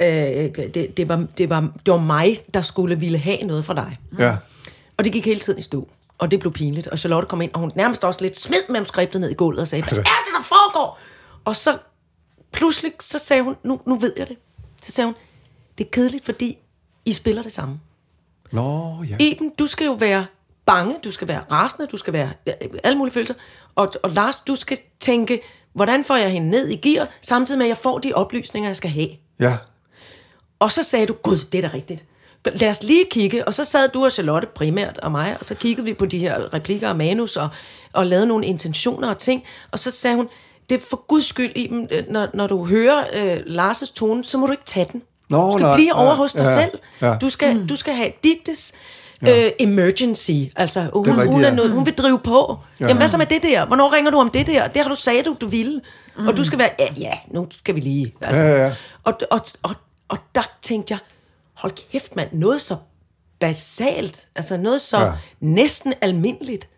[0.00, 3.74] Øh, det, det, var, det, var, det var mig, der skulle ville have noget fra
[3.74, 3.98] dig.
[4.18, 4.36] ja.
[4.98, 5.88] Og det gik hele tiden i stå.
[6.18, 6.86] Og det blev pinligt.
[6.86, 9.68] Og Charlotte kom ind, og hun nærmest også lidt smed manuskriptet ned i gulvet og
[9.68, 10.98] sagde, hvad er det, der foregår?
[11.44, 11.78] Og så
[12.52, 14.36] pludselig, så sagde hun, nu, nu ved jeg det.
[14.82, 15.14] Så sagde hun,
[15.78, 16.58] det er kedeligt, fordi
[17.04, 17.80] I spiller det samme.
[18.52, 19.16] Nå, ja.
[19.20, 20.26] Iben, du skal jo være
[20.66, 22.30] bange, du skal være rasende, du skal være
[22.84, 23.34] alle mulige følelser.
[23.74, 25.40] Og, og Lars, du skal tænke,
[25.72, 28.76] hvordan får jeg hende ned i gear, samtidig med, at jeg får de oplysninger, jeg
[28.76, 29.08] skal have.
[29.40, 29.56] Ja.
[30.58, 32.04] Og så sagde du, gud, det er da rigtigt.
[32.44, 35.54] Lad os lige kigge, og så sad du og Charlotte primært og mig, og så
[35.54, 37.48] kiggede vi på de her replikker og manus, og,
[37.92, 40.28] og lavede nogle intentioner og ting, og så sagde hun,
[40.68, 44.38] det er for guds skyld, Iben, øh, når, når du hører øh, Lars' tone, så
[44.38, 45.02] må du ikke tage den.
[45.30, 46.78] Nå, du skal nej, blive over ja, hos dig ja, selv.
[47.02, 47.16] ja.
[47.20, 47.66] Du, skal, mm.
[47.66, 48.72] du skal have digtes
[49.22, 50.30] øh, emergency.
[50.56, 51.54] Altså, hun, rigtigt, hun, er ja.
[51.54, 52.58] noget, hun vil drive på.
[52.80, 52.84] Ja.
[52.84, 53.66] Jamen, hvad så med det der?
[53.66, 54.68] Hvornår ringer du om det der?
[54.68, 55.80] Det har du sagt, du, du ville.
[56.18, 56.28] Mm.
[56.28, 58.14] Og du skal være, ja, ja, nu skal vi lige.
[58.20, 58.42] Altså.
[58.42, 58.74] Ja, ja, ja.
[59.04, 59.74] Og, og, og,
[60.08, 60.98] og der tænkte jeg,
[61.58, 62.76] hold kæft mand, noget så
[63.40, 65.12] basalt, altså noget så Ja.
[65.40, 66.68] næsten almindeligt,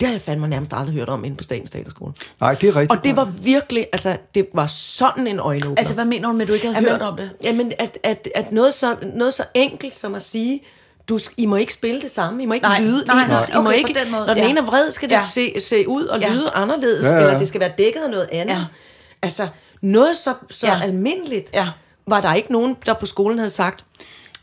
[0.00, 2.12] det har jeg fandme nærmest aldrig hørt om inde på Statens Teaterskole.
[2.40, 2.98] Nej, det er rigtigt.
[2.98, 5.78] Og det var virkelig, altså det var sådan en øjenåbner.
[5.78, 7.30] Altså, hvad mener du med, at du ikke havde Jamen, hørt om det?
[7.42, 10.60] Jamen, at, at, at noget, så, noget så enkelt som at sige,
[11.08, 13.60] du, I må ikke spille det samme, I må ikke Nej, lyde nej, ens, nej,
[13.60, 14.48] I må okay, ikke, på den måde, når den ja.
[14.50, 15.22] ene er vred, skal det Ja.
[15.22, 16.28] se, se ud og Ja.
[16.32, 17.20] lyde anderledes, Ja, ja.
[17.20, 18.54] eller det skal være dækket af noget andet.
[18.54, 18.64] Ja.
[19.22, 19.48] Altså,
[19.82, 20.80] noget så, så Ja.
[20.82, 21.68] almindeligt, Ja.
[22.10, 23.84] Var der ikke nogen, der på skolen havde sagt,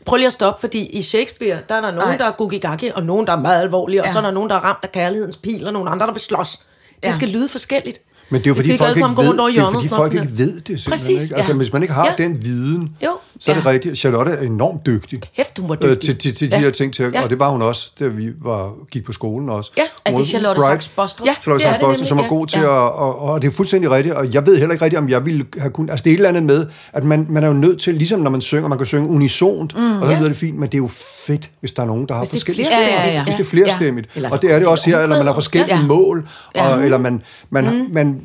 [0.06, 2.16] prøv lige at stoppe, fordi i Shakespeare, der er der nogen, Nej.
[2.16, 4.12] der er gugigaki, og nogen, der er meget alvorlige, og Ja.
[4.12, 6.20] så er der nogen, der er ramt af kærlighedens pil, og nogen andre, der vil
[6.20, 6.56] slås.
[6.56, 7.10] Det Ja.
[7.12, 8.00] skal lyde forskelligt.
[8.30, 10.64] Men det er jo fordi, folk ikke, ved, det er, fordi folk ikke ved det
[10.66, 10.90] simpelthen.
[10.92, 11.36] Præcis, ikke?
[11.36, 11.56] Altså, ja.
[11.56, 12.24] hvis man ikke har Ja.
[12.24, 13.10] den viden, Jo,
[13.40, 13.70] så er det ja.
[13.70, 13.98] rigtigt.
[13.98, 15.20] Charlotte er enormt dygtig.
[15.36, 16.00] Kæft, hun var øh, dygtig.
[16.00, 16.62] til, til, til de Ja.
[16.62, 17.22] her ting, til, Ja.
[17.22, 19.70] og det var hun også, da vi var, gik på skolen også.
[19.76, 19.82] Ja.
[20.04, 20.72] Er Hun det Charlotte bright.
[20.84, 21.26] Sachs Bostrup?
[21.26, 21.34] Ja.
[21.42, 24.14] Charlotte er Sachs Bostrup, som er god til at, og, og det er fuldstændig rigtigt,
[24.14, 26.16] og jeg ved heller ikke rigtigt, om jeg ville have kun, altså det er et
[26.16, 28.78] eller andet med, at man, man er jo nødt til, ligesom når man synger, man
[28.78, 30.90] kan synge unisont, mm, og så lyder det fint, men det er jo
[31.26, 33.22] fedt, hvis der er nogen, der har er forskellige stemmer.
[33.24, 34.08] Hvis det er flerstemmigt.
[34.30, 37.22] Og det er det også her, eller man har forskellige mål, eller man,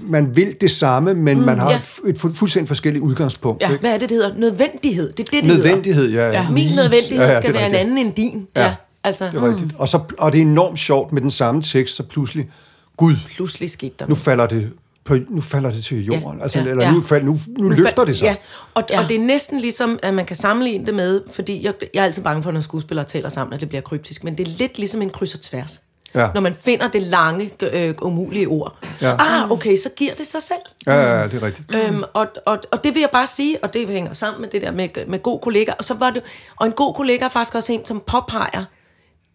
[0.01, 1.77] man, vil det samme, men man har ja.
[1.77, 3.61] et, fu- et fu- fuldstændig forskelligt udgangspunkt.
[3.61, 3.79] Ja, ikke?
[3.81, 4.37] hvad er det, det hedder?
[4.37, 5.09] Nødvendighed.
[5.11, 6.15] Det er det, det Nødvendighed, ja.
[6.25, 6.41] hedder.
[6.41, 6.49] ja.
[6.49, 6.75] Min Needs.
[6.75, 7.81] nødvendighed Ja, ja, skal være en rigtigt.
[7.91, 8.47] anden end din.
[8.55, 8.61] Ja.
[8.63, 8.73] Ja.
[9.03, 9.71] Altså, Det er rigtigt.
[9.77, 12.49] Og, så, og det er enormt sjovt med den samme tekst, så pludselig,
[12.97, 14.69] gud, pludselig skete der nu falder det,
[15.03, 16.37] på, nu falder det til jorden.
[16.37, 16.91] Ja, Altså, ja, eller ja.
[16.91, 18.25] nu, fald, nu, nu, Nu løfter fa- det sig.
[18.25, 18.35] Ja,
[18.73, 18.95] og, ja.
[18.95, 19.03] Ja.
[19.03, 22.05] og det er næsten ligesom, at man kan sammenligne det med, fordi jeg, jeg er
[22.05, 24.77] altid bange for, når skuespillere taler sammen, at det bliver kryptisk, men det er lidt
[24.77, 25.81] ligesom en kryds og tværs.
[26.15, 26.27] Ja.
[26.33, 28.77] Når man finder det lange, øh, umulige ord.
[29.01, 29.15] Ja.
[29.19, 30.59] Ah, okay, så giver det sig selv.
[30.87, 31.75] Ja, ja, ja, det er rigtigt.
[31.75, 34.61] Øhm, og, og, og det vil jeg bare sige, og det hænger sammen med det
[34.61, 35.71] der med, med god kollega.
[35.77, 36.23] Og, så var det,
[36.59, 38.63] og en god kollega er faktisk også en, som påpeger,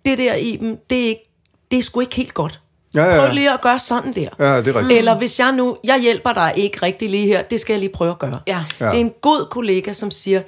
[0.04, 1.30] det der i dem, det er, ikke,
[1.70, 2.60] det er sgu ikke helt godt.
[2.94, 3.20] Ja, ja, ja.
[3.20, 4.28] Prøv lige at gøre sådan der.
[4.38, 4.98] Ja, det er rigtigt.
[4.98, 7.92] Eller hvis jeg nu, jeg hjælper dig ikke rigtig lige her, det skal jeg lige
[7.92, 8.40] prøve at gøre.
[8.46, 8.64] Ja.
[8.80, 8.84] Ja.
[8.84, 10.42] Det er en god kollega, som siger,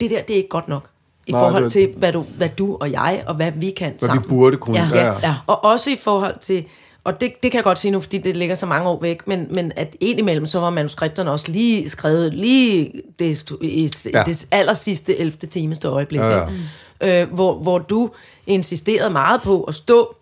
[0.00, 0.88] det der, det er ikke godt nok.
[1.30, 3.88] I Nej, forhold det- til, hvad du, hvad du og jeg, og hvad vi kan
[3.98, 4.24] Hvad sammen.
[4.24, 4.78] vi burde kunne.
[4.78, 5.34] Ja, Ja, ja.
[5.46, 6.64] Og også i forhold til,
[7.04, 9.26] og det, det kan jeg godt sige nu, fordi det ligger så mange år væk,
[9.26, 14.22] men, men at indimellem, så var manuskripterne også lige skrevet lige det, i Ja.
[14.26, 15.36] det aller sidste 11.
[15.36, 16.20] timeste øjeblik.
[16.20, 16.46] Ja,
[17.00, 17.22] Ja.
[17.22, 18.10] Øh, hvor, hvor du
[18.46, 20.16] insisterede meget på at stå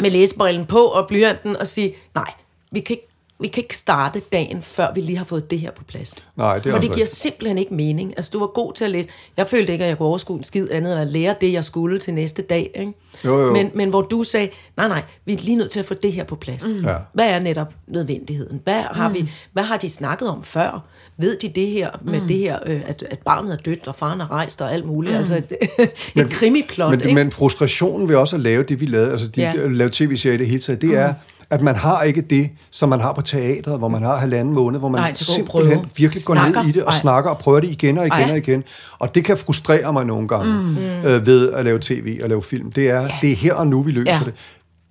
[0.00, 2.30] med læsebrillen på og blyanten og sige, nej,
[2.72, 3.07] vi kan ikke
[3.40, 6.14] vi kan ikke starte dagen, før vi lige har fået det her på plads.
[6.36, 7.08] Nej, det er For det giver rigtigt.
[7.08, 8.14] simpelthen ikke mening.
[8.16, 9.08] Altså, du var god til at læse.
[9.36, 11.64] Jeg følte ikke, at jeg kunne overskue en skid andet, end at lære det, jeg
[11.64, 12.70] skulle til næste dag.
[12.78, 12.92] Ikke?
[13.24, 13.52] Jo, jo.
[13.52, 16.12] Men, men hvor du sagde, nej, nej, vi er lige nødt til at få det
[16.12, 16.66] her på plads.
[16.66, 16.84] Mm.
[16.84, 16.94] Ja.
[17.12, 18.60] Hvad er netop nødvendigheden?
[18.64, 20.84] Hvad har, vi, hvad har de snakket om før?
[21.16, 24.20] Ved de det her med det her, øh, at, at barnet er dødt, og faren
[24.20, 25.12] er rejst, og alt muligt?
[25.12, 25.18] Mm.
[25.18, 25.52] Altså et,
[26.24, 27.14] et krimiplot, Men, ikke?
[27.14, 29.52] men frustrationen ved også at lave det, vi lavede, altså de, Ja.
[29.68, 31.14] lave tv-serier i det hele taget, det er,
[31.50, 34.78] at man har ikke det, som man har på teatret, hvor man har halvanden måned,
[34.78, 35.46] hvor man Nej, simpelthen
[35.78, 35.88] prøve.
[35.96, 36.60] virkelig går Snakker.
[36.62, 36.98] ned i det og Ej.
[36.98, 38.30] snakker og prøver det igen og igen Ej.
[38.30, 38.64] og igen.
[38.98, 40.76] Og det kan frustrere mig nogle gange mm.
[41.08, 42.72] øh, ved at lave tv og lave film.
[42.72, 44.20] Det er, det er her og nu, vi løser Ja.
[44.24, 44.34] det.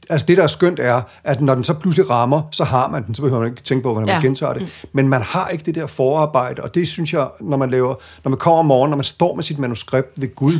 [0.09, 3.05] Altså det, der er skønt, er, at når den så pludselig rammer, så har man
[3.05, 4.27] den, så behøver man ikke tænke på, hvordan man Ja.
[4.27, 4.67] gentager det.
[4.93, 8.29] Men man har ikke det der forarbejde, og det synes jeg, når man laver, når
[8.29, 10.59] man kommer om morgenen, når man står med sit manuskript ved Gud,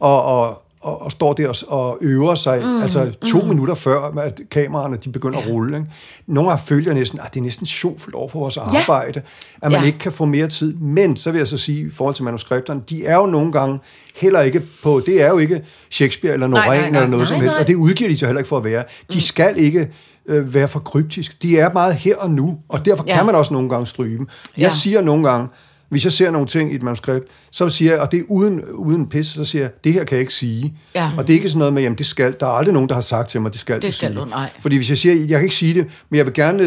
[0.00, 3.48] og, og, og, og står der og, og øver sig, mm, altså to mm.
[3.48, 5.76] minutter før, at kameraerne de begynder at rulle.
[5.76, 5.88] Ikke?
[6.26, 9.22] Nogle føler jeg næsten, at det er næsten sjovt over for vores arbejde,
[9.62, 9.86] at man Ja.
[9.86, 10.74] ikke kan få mere tid.
[10.74, 13.78] Men så vil jeg så sige, i forhold til manuskripterne, de er jo nogle gange
[14.16, 17.54] heller ikke på, det er jo ikke Shakespeare eller nej, eller noget nej, som helst,
[17.54, 17.60] nej.
[17.62, 18.84] og det udgiver de sig heller ikke for at være.
[19.12, 19.90] De skal ikke
[20.26, 21.42] øh, være for kryptisk.
[21.42, 23.16] De er meget her og nu, og derfor Ja.
[23.16, 24.28] kan man også nogle gange stryge dem.
[24.56, 24.70] Jeg Ja.
[24.70, 25.48] siger nogle gange,
[25.90, 28.60] hvis jeg ser nogle ting i et manuskript, så siger jeg, og det er uden,
[28.64, 30.74] uden pis, så siger jeg, det her kan jeg ikke sige.
[30.94, 31.10] Ja.
[31.18, 32.94] Og det er ikke sådan noget med, jamen det skal, der er aldrig nogen, der
[32.94, 34.20] har sagt til mig, det skal Det skal sige.
[34.20, 34.50] du, nej.
[34.60, 36.62] Fordi hvis jeg siger, jeg kan ikke sige det, men jeg vil gerne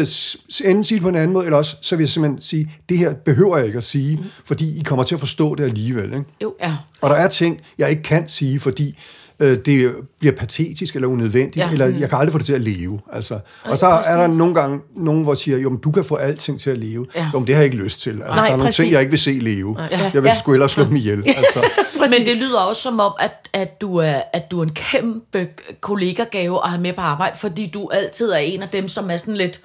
[0.64, 2.98] enten sige det på en anden måde, eller også, så vil jeg simpelthen sige, det
[2.98, 4.24] her behøver jeg ikke at sige, Mm.
[4.44, 6.04] fordi I kommer til at forstå det alligevel.
[6.04, 6.24] Ikke?
[6.42, 6.54] Jo.
[6.62, 6.76] Ja.
[7.00, 8.98] Og der er ting, jeg ikke kan sige, fordi
[9.44, 11.72] øh, det bliver patetisk eller unødvendigt, ja.
[11.72, 13.00] Eller jeg kan aldrig få det til at leve.
[13.12, 13.38] Altså.
[13.64, 16.60] Og så er der nogle gange nogen, hvor siger, jo, men du kan få alting
[16.60, 17.06] til at leve.
[17.16, 17.30] Ja.
[17.34, 18.10] Jo, men det har jeg ikke lyst til.
[18.10, 18.76] Altså, Nej, der er nogle præcis.
[18.76, 19.76] ting, jeg ikke vil se leve.
[19.90, 20.10] Ja.
[20.14, 20.34] Jeg vil Ja.
[20.34, 21.22] sgu ellers slå dem ihjel.
[21.26, 21.64] Altså.
[22.00, 25.48] Men det lyder også som om, at, at, du er, at du er en kæmpe
[25.80, 29.16] kollegagave at have med på arbejde, fordi du altid er en af dem, som er
[29.16, 29.60] sådan lidt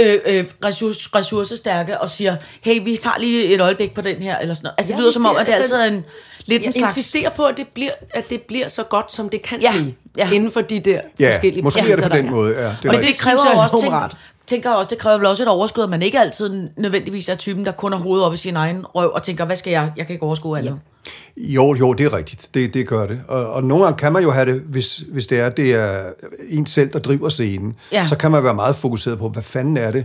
[0.00, 4.38] øh, øh, ressource, ressourcestærke og siger, hey, vi tager lige et øjeblik på den her,
[4.38, 4.74] eller sådan noget.
[4.78, 6.04] Altså, det Ja, lyder vi som om, at det altid er en
[6.48, 6.96] lidt en Jeg slags...
[6.96, 9.94] insisterer på, at det, bliver, at det bliver så godt, som det kan Ja, blive,
[10.16, 10.30] ja.
[10.30, 12.54] inden for de der Ja, forskellige måske er det på der den måde.
[12.60, 14.08] Ja, det Og det synes kræver jo også, tænker,
[14.46, 17.64] tænker også, det kræver vel også et overskud, at man ikke altid nødvendigvis er typen,
[17.64, 19.92] der kun har hovedet op i sin egen røv og tænker, hvad skal jeg?
[19.96, 20.80] Jeg kan ikke overskue andet.
[21.36, 22.48] Jo, jo, det er rigtigt.
[22.54, 23.20] Det, det gør det.
[23.28, 26.02] Og, og nogle gange kan man jo have det, hvis, hvis det er, det er
[26.48, 27.74] en selv, der driver scenen.
[27.92, 28.06] Ja.
[28.06, 30.04] Så kan man være meget fokuseret på, hvad fanden er det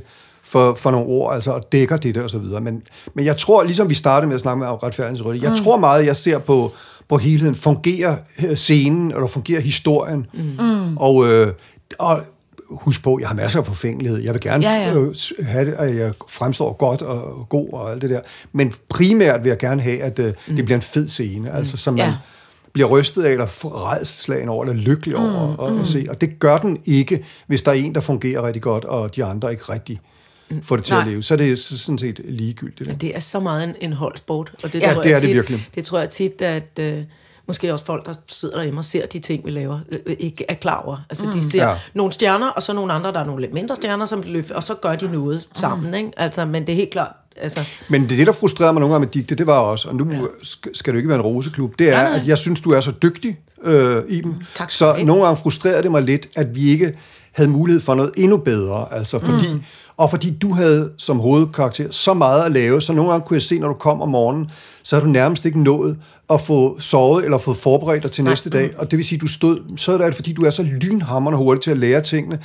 [0.53, 2.61] for, for nogle ord, altså og dækker det der og så videre.
[2.61, 2.81] Men,
[3.13, 6.15] men jeg tror, ligesom vi startede med at snakke med retfærdighedsrød, jeg tror meget, jeg
[6.15, 6.71] ser på,
[7.09, 7.55] på helheden.
[7.55, 10.25] Fungerer øh, scenen, eller fungerer historien?
[10.33, 10.97] Mm.
[10.97, 11.53] Og, øh,
[11.99, 12.21] og
[12.69, 14.19] husk på, jeg har masser af forfængelighed.
[14.19, 14.93] Jeg vil gerne Ja, ja.
[14.95, 18.19] Øh, have det, at jeg fremstår godt og god og alt det der.
[18.51, 21.93] Men primært vil jeg gerne have, at øh, det bliver en fed scene, altså som
[21.93, 22.13] man Ja.
[22.73, 26.05] bliver rystet af, eller rædselslagen over, eller lykkelig over mm, at, at se.
[26.09, 29.23] Og det gør den ikke, hvis der er en, der fungerer rigtig godt, og de
[29.25, 29.99] andre ikke rigtig
[30.63, 31.01] får det til Nej.
[31.01, 31.23] at leve.
[31.23, 32.89] Så er det sådan set ligegyldigt.
[32.89, 35.19] Ja, det er så meget en, en holdsport, og det, Ja, tror det jeg er
[35.19, 35.67] det tit, virkelig.
[35.75, 36.79] Det tror jeg tit, at...
[36.79, 37.03] Øh,
[37.47, 40.45] måske også folk, der sidder derhjemme og ser de ting, vi laver, øh, øh, ikke
[40.49, 40.97] er klar over.
[41.09, 41.75] Altså, de ser Ja.
[41.93, 44.63] nogle stjerner, og så nogle andre, der er nogle lidt mindre stjerner, som løfter, og
[44.63, 46.11] så gør de noget sammen, ikke?
[46.17, 47.63] Altså, men det er helt klart, altså...
[47.89, 49.95] Men det, er det, der frustrerede mig nogle gange med Digte, det var også, og
[49.95, 50.19] nu ja.
[50.73, 52.19] skal du ikke være en roseklub, det er, Nej, nej.
[52.19, 54.35] at jeg synes, du er så dygtig øh, i dem.
[54.55, 56.93] Tak skal du så nogle gange frustrerede det mig lidt, at vi ikke
[57.33, 58.93] havde mulighed for noget endnu bedre.
[58.93, 59.61] Altså, fordi, mm.
[59.97, 63.41] Og fordi du havde som hovedkarakter så meget at lave, så nogle gange kunne jeg
[63.41, 64.49] se, når du kom om morgenen,
[64.83, 65.97] så har du nærmest ikke nået
[66.29, 68.73] at få sovet eller fået forberedt dig til næste dag.
[68.77, 71.61] Og det vil sige, du stod, så er det fordi, du er så lynhammerende hurtig
[71.63, 72.39] til at lære tingene.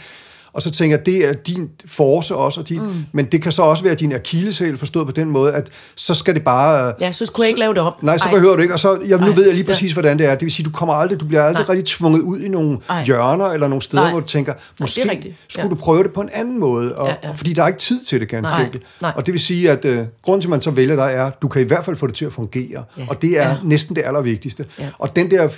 [0.58, 3.04] Og så tænker det er din force også, og din, mm.
[3.12, 6.34] men det kan så også være din akilleshæl, forstået på den måde, at så skal
[6.34, 6.94] det bare...
[7.00, 7.92] Ja, så skulle jeg ikke lave det om.
[8.02, 8.34] Nej, så Ej.
[8.34, 8.74] behøver du ikke.
[8.74, 9.72] Og så, jeg, nu Ej, ved jeg lige ja.
[9.72, 10.30] præcis, hvordan det er.
[10.34, 11.70] Det vil sige, du kommer aldrig, du bliver aldrig Nej.
[11.74, 13.04] rigtig tvunget ud i nogle Ej.
[13.04, 14.10] hjørner, eller nogle steder, Nej.
[14.10, 15.34] hvor du tænker, måske er rigtigt.
[15.48, 15.70] skulle Ja.
[15.70, 16.94] du prøve det på en anden måde.
[16.96, 17.30] Og, Ja, ja.
[17.30, 18.82] Fordi der er ikke tid til det, ganske Nej, enkelt.
[19.00, 19.12] nej.
[19.16, 21.42] Og det vil sige, at øh, grunden til, at man så vælger dig, er, at
[21.42, 22.84] du kan i hvert fald få det til at fungere.
[22.98, 23.02] Ja.
[23.08, 23.56] Og det er Ja.
[23.64, 24.64] næsten det allervigtigste.
[24.78, 24.88] Ja.
[24.98, 25.48] Og den der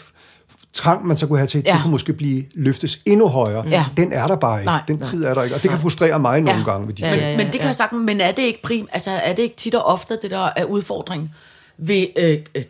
[0.73, 1.71] trang, man så kunne have til, ja.
[1.71, 1.75] Ja.
[1.75, 3.65] det kunne måske blive løftes endnu højere.
[3.71, 3.85] Ja.
[3.97, 4.67] Den er der bare ikke.
[4.67, 4.83] Nej.
[4.89, 5.57] den tid er der ikke.
[5.57, 6.71] Og det kan frustrere mig nogle Ja.
[6.71, 7.23] gange ved de Ja, ting.
[7.23, 7.37] ja, ja.
[7.37, 9.75] Men det kan jeg sagtens, men er det ikke prim, altså er det ikke tit
[9.75, 11.31] og ofte det der er udfordring
[11.79, 12.63] ved, øh, øh,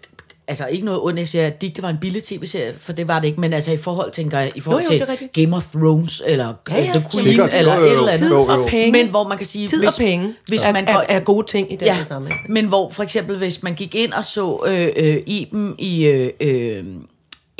[0.48, 3.20] altså ikke noget ondt, jeg siger, at Digte var en billig tv-serie, for det var
[3.20, 5.44] det ikke, men altså i forhold, tænker jeg, i forhold Jo, jo, det er til.
[5.44, 6.84] Game of Thrones, eller Ja, ja, ja.
[6.86, 6.92] ja.
[6.92, 7.50] The Queen, Sikkert.
[7.54, 7.96] eller Jo, jo, et jo.
[7.98, 8.18] eller andet.
[8.18, 8.92] Tid og penge.
[8.92, 11.20] Men hvor man kan sige, Tid hvis, og penge hvis er, man er, går, er
[11.20, 12.40] gode ting i den ja, her sammenhæng.
[12.52, 16.30] men hvor for eksempel, hvis man gik ind og så øh, øh, Iben i øh,
[16.40, 16.84] øh,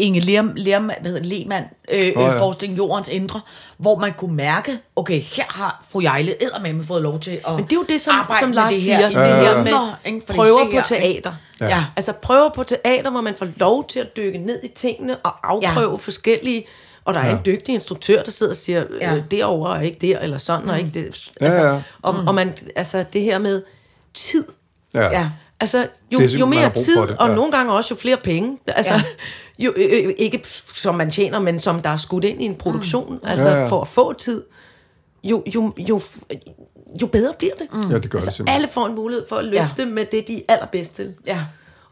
[0.00, 2.34] Inge Lerm, Lerm, hvad hedder Lehmann, øh, Nå, oh, ja.
[2.34, 2.40] ja.
[2.40, 3.40] forskning Jordens Indre,
[3.76, 7.64] hvor man kunne mærke, okay, her har fru Jejle eddermame fået lov til at Men
[7.64, 9.46] det er jo det, som, arbejde som med Lars det siger her, i i det
[9.46, 11.32] her Nå, med det prøver på teater.
[11.60, 11.68] Ja.
[11.68, 11.84] ja.
[11.96, 15.50] Altså prøver på teater, hvor man får lov til at dykke ned i tingene og
[15.50, 15.96] afprøve ja.
[15.96, 16.66] forskellige...
[17.04, 17.32] Og der er ja.
[17.32, 19.10] en dygtig instruktør, der sidder og siger, ja.
[19.10, 19.16] Ja.
[19.16, 20.70] øh, derovre er ikke der, eller sådan, mm.
[20.70, 21.06] og ikke det.
[21.06, 21.82] Altså, Ja, ja.
[22.02, 23.62] Og, og man, altså det her med
[24.14, 24.44] tid.
[24.94, 25.02] Ja.
[25.02, 25.30] Ja.
[25.60, 27.34] Altså, jo, Det jo mere tid, det, og ja.
[27.34, 28.58] nogle gange også jo flere penge.
[28.66, 29.02] Altså, Ja.
[29.58, 30.42] jo, øh, ikke
[30.74, 33.28] som man tjener, men som der er skudt ind i en produktion, mm.
[33.28, 33.66] altså Ja, ja.
[33.68, 34.42] for at få tid,
[35.24, 36.00] jo, jo, jo,
[37.02, 37.66] jo bedre bliver det.
[37.72, 37.80] Mm.
[37.80, 38.56] Ja, det gør det Altså, simpelthen.
[38.62, 39.84] alle får en mulighed for at løfte ja.
[39.84, 41.14] med det, de er allerbedst til.
[41.26, 41.38] Ja.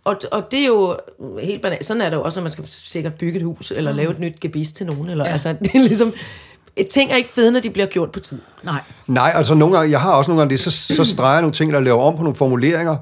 [0.05, 0.97] Og, og det er jo
[1.41, 1.87] helt banalt.
[1.87, 3.97] Sådan er det jo også, når man skal sikkert bygge et hus, eller mm.
[3.97, 5.09] lave et nyt gebis til nogen.
[5.11, 5.25] Eller.
[5.27, 5.33] Ja.
[5.33, 6.13] altså, det er ligesom,
[6.91, 8.39] ting er ikke fede, når de bliver gjort på tid.
[8.63, 8.81] Nej.
[9.07, 11.55] Nej, altså nogle gange, jeg har også nogle gange det, så, så streger jeg nogle
[11.55, 12.97] ting, eller laver om på nogle formuleringer,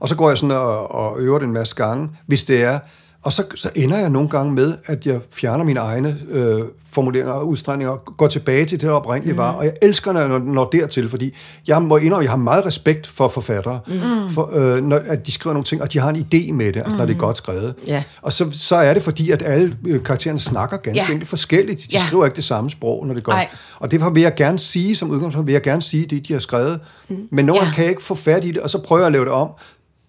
[0.00, 2.78] og så går jeg sådan og, og øver det en masse gange, hvis det er.
[3.22, 6.60] Og så, så ender jeg nogle gange med, at jeg fjerner mine egne øh,
[6.92, 9.38] formuleringer og udstregninger, og går tilbage til det, der oprindeligt mm.
[9.38, 9.52] var.
[9.52, 11.34] Og jeg elsker, når jeg når, når dertil, fordi
[11.66, 14.00] jeg må indrømme, jeg har meget respekt for forfattere, mm.
[14.30, 16.80] for, øh, når, at de skriver nogle ting, og de har en idé med det,
[16.80, 17.74] altså når det er godt skrevet.
[17.86, 18.02] Ja.
[18.22, 21.12] Og så, så er det fordi, at alle øh, karaktererne snakker ganske Ja.
[21.12, 21.80] enkelt forskelligt.
[21.80, 22.06] De Ja.
[22.06, 23.32] skriver ikke det samme sprog, når det går.
[23.32, 23.48] Nej.
[23.78, 26.40] Og derfor vil jeg gerne sige, som udgangspunkt, vil jeg gerne sige det, de har
[26.40, 26.80] skrevet.
[27.08, 27.16] Mm.
[27.30, 27.54] Men Ja.
[27.56, 29.32] gange kan jeg ikke få fat i det, og så prøver jeg at lave det
[29.32, 29.48] om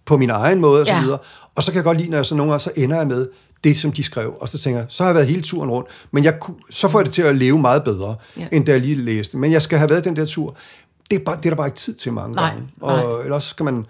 [0.09, 1.01] på min egen måde, og så Ja.
[1.01, 1.17] videre.
[1.55, 3.27] Og så kan jeg godt lide, når jeg så nogle gange, så ender jeg med
[3.63, 4.33] det, som de skrev.
[4.39, 5.89] Og så tænker jeg, så har jeg været hele turen rundt.
[6.11, 6.37] Men jeg,
[6.71, 8.47] så får jeg det til at leve meget bedre, Ja.
[8.51, 9.37] end da jeg lige læste.
[9.37, 10.55] Men jeg skal have været den der tur.
[11.11, 12.67] Det er, bare, det er der bare ikke tid til mange Nej, gange.
[12.81, 13.85] Og ellers skal man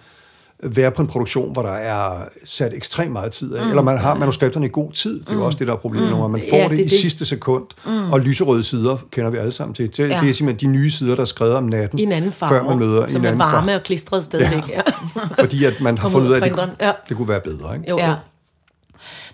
[0.64, 3.64] være på en produktion, hvor der er sat ekstremt meget tid af.
[3.64, 3.70] Mm.
[3.70, 5.20] Eller man har manuskripterne i god tid.
[5.20, 6.18] Det er jo også det, der er problemet, mm.
[6.18, 6.92] når man får Ja, det, det i det.
[6.92, 7.66] sidste sekund.
[7.86, 8.12] Mm.
[8.12, 9.88] Og lyserøde sider kender vi alle sammen til.
[9.88, 10.04] Det, ja.
[10.22, 12.50] Det er simpelthen de nye sider, der er skrevet om natten, I en anden farve,
[12.50, 13.76] før man møder som en er anden varme farve.
[13.76, 14.70] og klistret stadigvæk.
[14.70, 14.82] Ja.
[15.40, 16.92] Fordi at man har fundet ud af at det, kunne, ja.
[17.10, 17.76] det kunne være bedre.
[17.76, 17.90] Ikke?
[17.90, 18.16] Jo, Ja.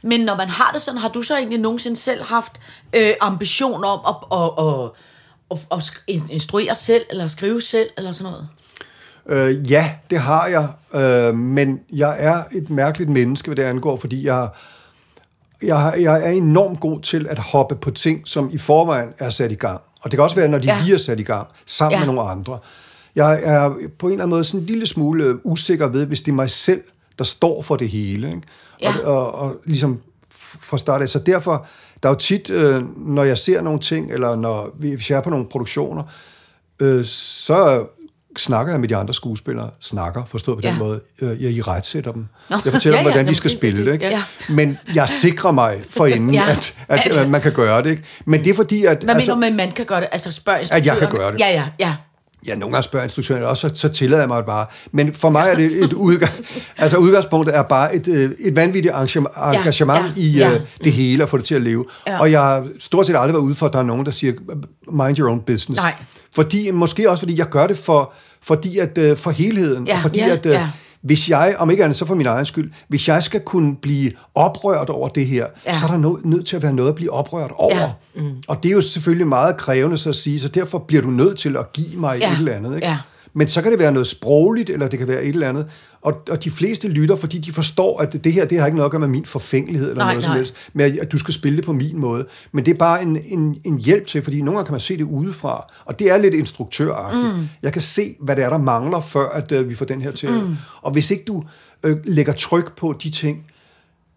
[0.01, 2.51] Men når man har det sådan, har du så egentlig nogensinde selv haft
[2.95, 4.91] øh, ambition om at, at, at,
[5.51, 8.47] at, at instruere selv, eller skrive selv, eller sådan noget?
[9.29, 10.67] Øh, ja, det har jeg,
[11.29, 14.49] øh, men jeg er et mærkeligt menneske, hvad det angår, fordi jeg,
[15.63, 19.51] jeg, jeg er enormt god til at hoppe på ting, som i forvejen er sat
[19.51, 19.81] i gang.
[20.01, 20.79] Og det kan også være, når de ja.
[20.83, 22.05] Lige er sat i gang, sammen Ja.
[22.05, 22.59] med nogle andre.
[23.15, 26.21] Jeg er på en eller anden måde sådan en lille smule øh, usikker ved, hvis
[26.21, 26.81] det er mig selv,
[27.17, 28.27] der står for det hele.
[28.27, 28.41] Ikke?
[28.81, 28.93] Ja.
[29.03, 29.99] Og, og, og ligesom
[30.39, 31.09] fra start af.
[31.09, 31.65] Så derfor,
[32.03, 35.17] der er jo tit, øh, når jeg ser nogle ting, eller når vi- hvis jeg
[35.17, 36.03] er på nogle produktioner,
[36.79, 37.85] øh, så
[38.37, 39.69] snakker jeg med de andre skuespillere.
[39.79, 40.77] Snakker, forstået på den Ja.
[40.79, 40.99] måde.
[41.21, 42.25] Øh, jeg i retsætter dem.
[42.49, 42.57] Nå.
[42.65, 43.93] Jeg fortæller Ja, dem, ja, hvordan de skal spille det.
[43.93, 44.05] Ikke?
[44.07, 44.23] Ja.
[44.49, 46.49] Men jeg sikrer mig for inden, Ja.
[46.49, 47.89] at, at, at man kan gøre det.
[47.89, 48.03] Ikke?
[48.25, 48.97] Men det er fordi, at...
[49.03, 50.07] Hvad altså, mener at man kan gøre det?
[50.11, 51.39] Altså spørg jeg kan gøre det.
[51.39, 51.95] Ja, ja, ja.
[52.47, 54.65] Ja, nogle gange spørger instruktøren også, så, så tillader jeg mig det bare.
[54.91, 56.31] Men for mig er det et udgang,
[56.77, 60.53] altså udgangspunktet er bare et, øh, et vanvittigt engagement, engagement ja, i ja.
[60.53, 61.85] øh, det hele og få det til at leve.
[62.07, 62.19] Ja.
[62.19, 64.33] Og jeg har stort set aldrig været ude for, at der er nogen, der siger,
[64.91, 65.81] mind your own business.
[65.81, 65.93] Nej.
[66.35, 69.87] Fordi, måske også fordi jeg gør det for, fordi at, øh, for helheden.
[69.87, 70.69] Ja, og fordi ja, at, øh, ja.
[71.01, 74.11] hvis jeg, om ikke andet så for min egen skyld, hvis jeg skal kunne blive
[74.35, 75.77] oprørt over det her, Ja.
[75.77, 77.75] så er der no, nødt til at være noget at blive oprørt over.
[77.75, 77.89] Ja.
[78.15, 78.31] Mm.
[78.47, 81.37] Og det er jo selvfølgelig meget krævende så at sige, så derfor bliver du nødt
[81.37, 82.31] til at give mig Ja.
[82.31, 82.75] et eller andet.
[82.75, 82.87] Ikke?
[82.87, 82.97] Ja.
[83.33, 85.67] Men så kan det være noget sprogligt, eller det kan være et eller andet.
[86.05, 88.85] Og, og de fleste lytter, fordi de forstår, at det her, det har ikke noget
[88.85, 90.37] at gøre med min forfængelighed eller Nej, noget som nej.
[90.37, 92.25] helst, med at, at du skal spille det på min måde.
[92.51, 94.97] Men det er bare en, en, en hjælp til, fordi nogle gange kan man se
[94.97, 97.37] det udefra, og det er lidt instruktøragtigt.
[97.37, 97.47] Mm.
[97.63, 100.11] Jeg kan se, hvad det er, der mangler, før at øh, vi får den her
[100.11, 100.29] til.
[100.31, 100.55] Mm.
[100.81, 101.43] Og hvis ikke du
[101.83, 103.45] øh, lægger tryk på de ting,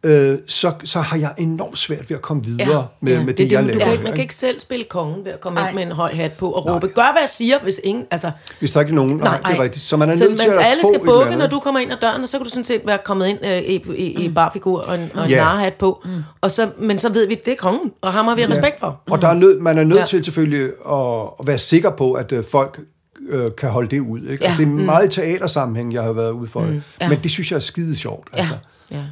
[0.05, 3.19] øh, så, så har jeg enormt svært ved at komme videre Ja, ja, med, Ja,
[3.19, 3.85] med det, det, jeg det, du laver.
[3.85, 4.35] kan, ikke- her, man kan ikke?
[4.35, 5.69] selv spille kongen ved at komme Nej.
[5.69, 8.05] ind med en høj hat på og råbe, gør hvad jeg siger, hvis ingen...
[8.11, 9.65] Altså, Hvis der ikke er nogen, nej, nej, det er nej.
[9.65, 9.85] rigtigt.
[9.85, 11.81] Så man er så nødt til man, at alle få skal bukke, når du kommer
[11.81, 14.25] ind ad døren, og så kan du sådan set være kommet ind øh, i, i,
[14.25, 15.37] i barfigur og en, og en Ja.
[15.45, 16.05] narhat på.
[16.41, 18.81] Og så, men så ved vi, at det er kongen, og ham har vi respekt
[18.81, 19.01] for.
[19.11, 20.01] Og der er nød, man er nødt Ja.
[20.01, 20.07] ja.
[20.07, 22.81] til selvfølgelig at, at være sikker på, at øh, folk
[23.29, 24.21] øh, kan holde det ud.
[24.21, 24.45] Ikke?
[24.45, 24.49] Ja.
[24.51, 26.83] Altså, det er meget i teatersammenhæng, jeg har været ude for det.
[27.01, 27.09] Ja.
[27.09, 28.29] Men det synes jeg er skide sjovt.
[28.33, 28.53] Altså.
[28.55, 28.59] Ja.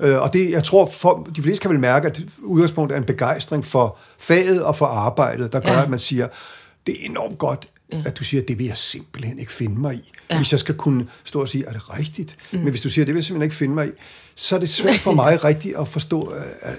[0.02, 3.06] Øh, og det, jeg tror, for, de fleste kan vel mærke, at udgangspunktet er en
[3.06, 5.82] begejstring for faget og for arbejdet, der gør, Ja.
[5.82, 6.28] at man siger,
[6.86, 7.68] det er enormt godt,
[8.06, 10.12] at du siger, det vil jeg simpelthen ikke finde mig i.
[10.30, 10.36] Ja.
[10.36, 12.36] Hvis jeg skal kunne stå og sige, er det rigtigt?
[12.52, 12.58] Mm.
[12.58, 13.90] Men hvis du siger, det vil jeg simpelthen ikke finde mig i,
[14.34, 16.32] så er det svært for mig rigtigt at forstå.
[16.64, 16.72] øh,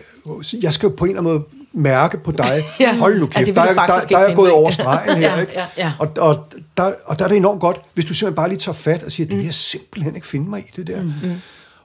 [0.55, 1.43] øh, jeg skal jo på en eller anden måde
[1.73, 2.63] mærke på dig.
[2.79, 2.95] Ja.
[2.97, 4.71] Hold nu Ja, kæft, det vil der, er- der, der, ikke er finde gået over
[4.71, 5.33] stregen her.
[5.35, 5.53] Ja, ikke?
[5.55, 5.91] ja, ja.
[5.99, 6.45] Og, og,
[6.77, 9.11] der, og der er det enormt godt, hvis du simpelthen bare lige tager fat og
[9.11, 11.03] siger, det vil jeg simpelthen ikke finde mig i, det der.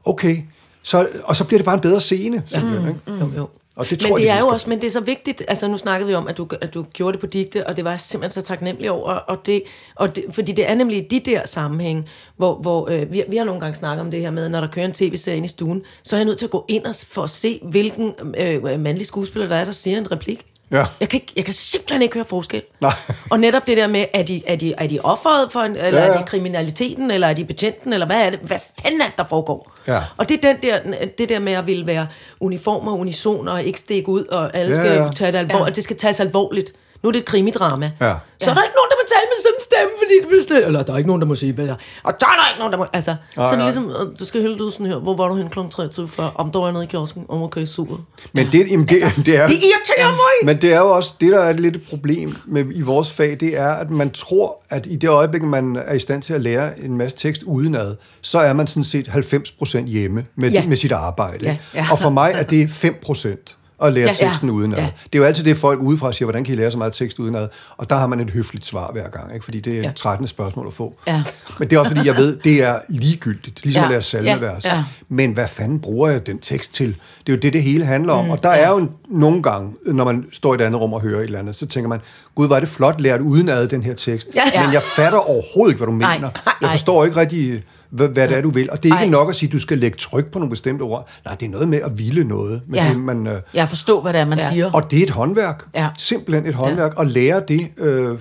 [0.05, 0.37] Okay,
[0.83, 2.43] så, og så bliver det bare en bedre scene.
[2.47, 3.01] simpelthen, ikke?
[3.21, 3.49] Jo, jo.
[3.77, 5.43] Og det men tror jeg, det de er jo også, men det er så vigtigt,
[5.49, 7.85] altså nu snakkede vi om, at du, at du gjorde det på digte, og det
[7.85, 9.63] var jeg simpelthen så taknemmelig over, og det,
[9.95, 13.45] og det, fordi det er nemlig de der sammenhæng, hvor, hvor øh, vi, vi har
[13.45, 15.83] nogle gange snakket om det her med, når der kører en tv-serie ind i stuen,
[16.03, 19.07] så er jeg nødt til at gå ind og, for at se, hvilken øh, mandlig
[19.07, 20.47] skuespiller der er, der siger en replik.
[20.73, 20.85] Ja.
[21.01, 22.63] Jeg, kan ikke, jeg kan simpelthen ikke høre forskel.
[22.81, 22.93] Nej.
[23.31, 26.01] Og netop det der med, er de, er de, er de offeret for en, eller
[26.01, 28.39] Ja, ja, er de kriminaliteten, eller er de betjenten, eller hvad er det?
[28.43, 29.73] Hvad fanden er det, der foregår?
[29.89, 30.01] Ja.
[30.17, 30.79] Og det er den der,
[31.19, 32.07] det der med at ville være
[32.41, 35.09] uniform og unison, og ikke stikke ud, og alle Ja, skal ja.
[35.15, 35.69] tage det alvorligt.
[35.69, 35.75] Ja.
[35.75, 36.73] Det skal tages alvorligt.
[37.03, 37.91] Nu er det et krimidrama.
[38.01, 38.15] Ja.
[38.41, 40.43] Så er der ikke nogen, der må tale med sådan en stemme, fordi det bliver
[40.43, 40.67] slet...
[40.67, 41.75] Eller der er ikke nogen, der må sige, hvad der...
[42.03, 42.87] Og der er der ikke nogen, der må...
[42.93, 45.29] Altså, Nej, så er det ligesom, øh, du skal hælde ud sådan her, hvor var
[45.29, 45.59] du hen kl.
[45.71, 46.25] 23 før?
[46.35, 47.97] Om der var jeg nede i kiosken, om okay, super.
[48.33, 50.35] Men det, jamen, det, det, er, Det irriterer mig!
[50.55, 53.37] men det er jo også, det der er lidt et problem med, i vores fag,
[53.41, 56.41] det er, at man tror, at i det øjeblik, man er i stand til at
[56.41, 60.67] lære en masse tekst udenad, så er man sådan set 90% hjemme med, ja.
[60.67, 61.45] med sit arbejde.
[61.45, 61.87] Ja, ja.
[61.93, 64.29] Og for mig er det 5% at lære Ja, ja, ja.
[64.29, 64.79] teksten udenad.
[64.79, 64.85] Ja.
[65.13, 67.19] Det er jo altid det, folk udefra siger, hvordan kan I lære så meget tekst
[67.19, 67.49] udenad?
[67.77, 69.45] Og der har man et høfligt svar hver gang, ikke?
[69.45, 69.89] fordi det er Ja.
[69.91, 70.27] et 13.
[70.27, 70.95] spørgsmål at få.
[71.07, 71.23] Ja.
[71.59, 73.85] Men det er også fordi, jeg ved, det er ligegyldigt, ligesom Ja.
[73.87, 74.65] at lære salmevers.
[74.65, 74.75] Ja.
[74.77, 74.85] Ja.
[75.09, 76.87] Men hvad fanden bruger jeg den tekst til?
[77.27, 78.25] Det er jo det, det hele handler om.
[78.25, 80.93] Mm, og der er jo en, nogle gange, når man står i et andet rum
[80.93, 82.01] og hører et eller andet, så tænker man,
[82.35, 84.29] gud, var det flot lært udenad, den her tekst.
[84.35, 84.65] Ja, ja.
[84.65, 86.31] Men jeg fatter overhovedet ikke, hvad du Nej, mener.
[86.47, 86.55] nej.
[86.61, 87.63] Jeg forstår ikke rigtig,
[87.93, 88.71] hvad, hvad det er, du vil.
[88.71, 89.21] Og det er ikke Nej.
[89.21, 91.09] nok at sige, at du skal lægge tryk på nogle bestemte ord.
[91.25, 92.63] Nej, det er noget med at ville noget.
[92.67, 92.89] Med Ja.
[92.89, 94.45] det, man, øh, Jeg forstår, hvad det er, man ja.
[94.53, 94.71] siger.
[94.73, 95.65] og det er et håndværk.
[95.75, 95.89] Ja.
[95.99, 96.95] Simpelthen et håndværk.
[96.97, 98.19] Og lære det, øh,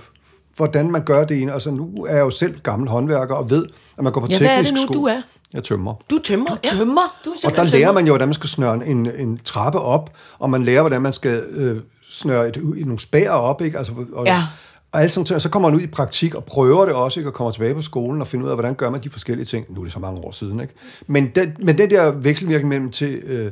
[0.56, 1.54] hvordan man gør det ene.
[1.54, 3.66] Altså, nu er jeg jo selv gammel håndværker og ved,
[3.98, 5.00] at man går på Ja, hvad er teknisk det nu, skole.
[5.00, 5.22] du er?
[5.54, 5.94] Jeg tømmer.
[6.10, 6.46] Du tømmer.
[6.56, 7.16] Du tømmer?
[7.26, 10.10] Du er Og der lærer man jo, hvordan man skal snøre en, en trappe op,
[10.40, 11.78] og man lærer, hvordan man skal øh,
[12.10, 13.78] snøre et, nogle spærer op, ikke?
[13.78, 14.44] Altså, og, Ja
[14.92, 15.36] og alt sådan, ting.
[15.36, 17.30] Og så kommer han ud i praktik og prøver det også, ikke?
[17.30, 19.66] og kommer tilbage på skolen og finder ud af, hvordan gør man de forskellige ting.
[19.70, 20.74] Nu er det så mange år siden, ikke?
[21.08, 23.22] Men den, men den der vekselvirkning mellem til...
[23.26, 23.52] Øh,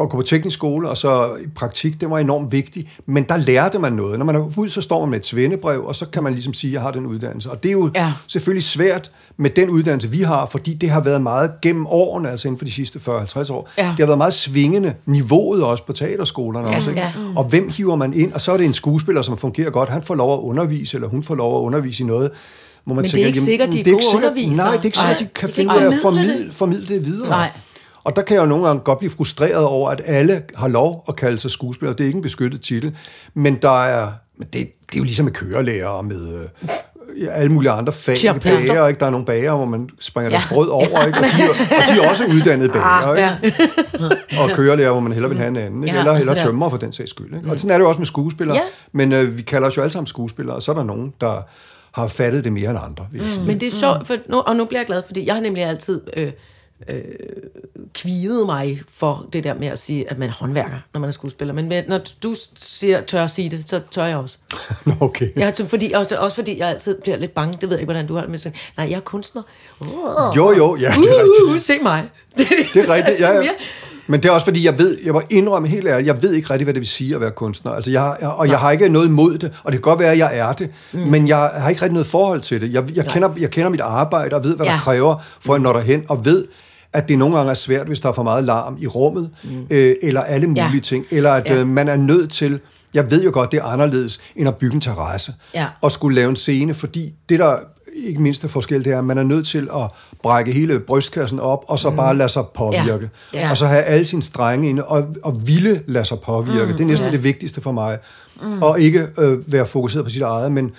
[0.00, 2.88] at gå på teknisk skole og så i praktik, det var enormt vigtigt.
[3.06, 4.18] Men der lærte man noget.
[4.18, 6.54] Når man er ud, så står man med et svendebrev, og så kan man ligesom
[6.54, 7.50] sige, at jeg har den uddannelse.
[7.50, 8.12] Og det er jo Ja.
[8.28, 12.48] selvfølgelig svært med den uddannelse, vi har, fordi det har været meget gennem årene, altså
[12.48, 13.68] inden for de sidste 40-50 år.
[13.78, 13.82] Ja.
[13.82, 14.94] Det har været meget svingende.
[15.06, 16.90] Niveauet også på teaterskolerne Ja, også.
[16.90, 17.00] Ikke?
[17.02, 17.12] ja.
[17.36, 18.32] Og hvem hiver man ind?
[18.32, 19.88] Og så er det en skuespiller, som fungerer godt.
[19.88, 22.30] Han får lov at undervise, eller hun får lov at undervise i noget,
[22.84, 24.66] hvor man Men det er tænker, ikke sikkert, de er det ikke gode sikkert- undervisere.
[24.66, 26.94] Nej, det er ikke sikkert, de kan de kan finde ud af at formidle, formidle
[26.94, 27.28] det videre.
[27.28, 27.50] Nej.
[28.04, 31.04] Og der kan jeg jo nogle gange godt blive frustreret over, at alle har lov
[31.08, 31.94] at kalde sig skuespiller.
[31.94, 32.96] Det er ikke en beskyttet titel,
[33.34, 36.48] men der er, men det, det er jo ligesom med kørelærer og med øh,
[37.30, 38.16] alle mulige andre fag.
[38.42, 39.00] Bager, ikke?
[39.00, 40.40] Der er nogle bager, hvor man springer ja.
[40.52, 41.18] Brød over, ikke?
[41.18, 43.62] Og, de, er- og de er også uddannede bager, ikke?
[44.42, 45.98] Og kørelærer, hvor man hellere vil have en anden, ikke?
[45.98, 46.44] Eller hellere Ja.
[46.44, 47.34] tømmer for den sags skyld.
[47.36, 47.50] Ikke?
[47.50, 48.56] Og sådan er det jo også med skuespillere.
[48.56, 48.62] Ja.
[48.92, 51.42] Men øh, vi kalder os jo alle sammen skuespillere, og så er der nogen, der
[51.92, 53.44] har fattet det mere end andre, vil jeg sige.
[53.46, 55.64] Men det er sjovt, for nu, og nu bliver jeg glad, fordi jeg har nemlig
[55.64, 56.32] altid øh,
[56.88, 57.02] øh,
[57.94, 61.12] kvivet mig for det der med at sige, at man er håndværker, når man er
[61.12, 61.54] skuespiller.
[61.54, 64.36] Men med, når du siger, tør at sige det, så tør jeg også.
[65.00, 65.28] Okay.
[65.36, 67.52] Jeg, har- fordi, også, også fordi jeg altid bliver lidt bange.
[67.60, 68.58] Det ved jeg ikke, hvordan du har det med sådan.
[68.76, 69.42] Nej, jeg er kunstner.
[69.80, 69.86] Uh,
[70.36, 71.54] Jo, jo, ja, det er rigtigt.
[71.54, 72.08] uh, se mig.
[72.38, 73.48] Det er rigtigt, ja, ja.
[74.06, 76.50] Men det er også fordi, jeg ved, jeg må indrømme helt ærligt, jeg ved ikke
[76.50, 77.72] rigtig, hvad det vil sige at være kunstner.
[77.72, 80.12] Altså, jeg, jeg, og jeg har ikke noget imod det, og det kan godt være,
[80.12, 81.00] at jeg er det, mm.
[81.00, 82.72] men jeg har ikke rigtig noget forhold til det.
[82.74, 84.72] Jeg, jeg, kender, jeg kender mit arbejde, og ved, hvad ja.
[84.72, 84.76] Ja.
[84.76, 86.46] der kræver, for at nå derhen, og ved,
[86.92, 89.50] at det nogle gange er svært, hvis der er for meget larm i rummet, mm.
[89.70, 90.80] øh, eller alle mulige Ja.
[90.80, 91.54] ting, eller at Ja.
[91.60, 92.60] øh, man er nødt til,
[92.94, 95.66] jeg ved jo godt, det er anderledes, end at bygge en terrasse, Ja.
[95.80, 97.56] og skulle lave en scene, fordi det der
[98.06, 99.90] ikke mindste forskel, det er, at man er nødt til at
[100.22, 101.96] brække hele brystkassen op, og så mm.
[101.96, 103.10] bare lade sig påvirke.
[103.34, 103.40] Ja.
[103.40, 103.50] Ja.
[103.50, 106.66] Og så have alle sine strenge inde, og, og ville lade sig påvirke.
[106.66, 106.72] Mm.
[106.72, 107.12] Det er næsten ja.
[107.12, 107.98] det vigtigste for mig.
[108.42, 108.62] Mm.
[108.62, 110.70] Og ikke øh, være fokuseret på sit eget, men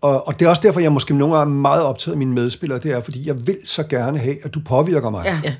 [0.00, 2.34] og, og det er også derfor, jeg måske nogle gange er meget optaget af mine
[2.34, 5.40] medspillere, det er, fordi jeg vil så gerne have, at du påvirker mig.
[5.44, 5.54] Ja.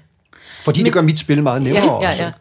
[0.64, 2.22] Fordi det gør mit spil meget nemmere Ja, ja, også.
[2.22, 2.32] ja.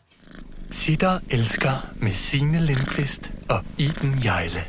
[0.71, 4.59] Sitter elsker med Signe Lindqvist og Iben Jejle.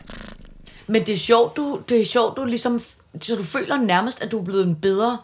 [0.87, 2.81] Men det er sjovt, du, det er sjovt, du ligesom,
[3.21, 5.19] så du føler nærmest, at du er blevet en bedre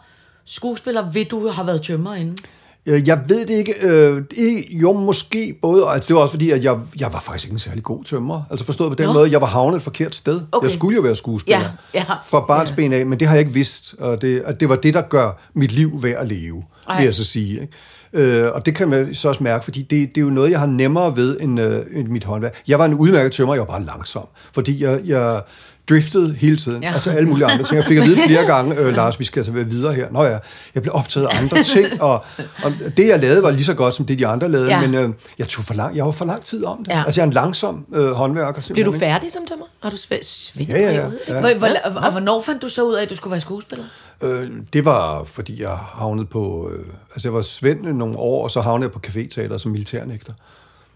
[0.45, 2.37] skuespiller, ved du har været tømmer inden.
[2.85, 3.73] Øh, Jeg ved det ikke.
[3.87, 5.85] Øh, det- jo, måske både.
[5.89, 8.41] Altså, det var også fordi, at jeg, jeg var faktisk ikke en særlig god tømrer.
[8.49, 9.13] Altså forstået på den Nå.
[9.13, 10.41] måde, jeg var havnet et forkert sted.
[10.51, 10.63] Okay.
[10.65, 11.59] Jeg skulle jo være skuespiller.
[11.59, 12.03] Ja, ja.
[12.27, 13.95] Fra barnsben af, men det har jeg ikke vidst.
[13.99, 16.97] Og det, at det var det, der gør mit liv værd at leve, Ej.
[16.97, 17.61] vil jeg så sige.
[17.61, 17.73] Ikke?
[18.13, 20.59] Øh, og det kan man så også mærke, fordi det, det er jo noget, jeg
[20.59, 22.55] har nemmere ved end, øh, end mit håndværk.
[22.67, 24.25] Jeg var en udmærket tømrer, jeg var bare langsom.
[24.53, 25.41] Fordi jeg, jeg
[25.89, 26.83] driftede hele tiden.
[26.83, 26.87] Ja.
[26.89, 26.93] Ja.
[26.93, 27.75] Altså alle mulige andre ting.
[27.75, 30.07] Jeg fik at vide flere gange, øh, Lars, vi skal altså være videre her.
[30.11, 30.37] Nå ja,
[30.75, 32.23] jeg blev optaget af andre ting, og,
[32.63, 34.81] og det, jeg lavede, var lige så godt, som det, de andre lavede, ja.
[34.81, 34.87] Ja.
[34.87, 35.09] men øh,
[35.39, 36.87] jeg tog for lang, jeg var for lang tid om det.
[36.87, 36.97] Ja.
[36.97, 37.03] Ja.
[37.05, 38.51] Altså, jeg er en langsom øh, håndværker.
[38.53, 39.05] Blev simpelthen, du ikke?
[39.05, 39.65] færdig som tømmer?
[39.83, 41.09] Har du sve- svedt Ja, ja, ja.
[41.27, 41.39] ja.
[41.39, 41.67] Hvor, hvor,
[42.05, 43.85] og hvornår fandt du så ud af, at du skulle være skuespiller?
[44.23, 46.69] Øh, det var, fordi jeg havnede på...
[46.73, 50.33] Øh, altså, jeg var svend nogle år, og så havnede jeg på caféteater som militærnægter.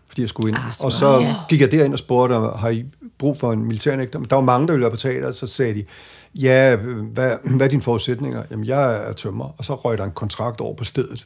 [0.09, 0.57] Fordi jeg skulle ind.
[0.57, 2.85] Ah, og så gik jeg derind og spurgte, har I
[3.19, 4.19] brug for en militærnægter?
[4.19, 5.83] Men der var mange, der ville være på teater, så sagde de,
[6.35, 8.43] ja, hvad, hvad er dine forudsætninger?
[8.51, 9.55] Jamen, jeg er tømmer.
[9.57, 11.25] Og så røg der en kontrakt over på stedet.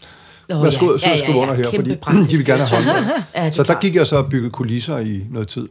[0.49, 0.97] Nå, Værsgo, ja.
[0.97, 1.37] så Ja, ja, ja.
[1.37, 2.29] under her, fordi praktisk.
[2.31, 3.11] de vil gerne have.
[3.35, 5.67] Ja, så der gik jeg så og byggede kulisser i noget tid.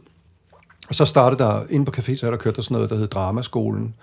[0.89, 3.93] Og så startede der, inde på Café der kørte der sådan noget, der hed Dramaskolen.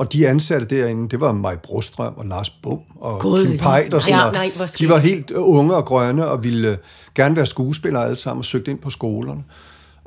[0.00, 3.94] Og de ansatte derinde, det var Maj Brostrøm og Lars Bum og God, Kim Peit
[3.94, 6.76] og sådan Ja, nej, hvor De var helt unge og grønne og ville øh,
[7.14, 9.44] gerne være skuespillere alle sammen og søgte ind på skolerne.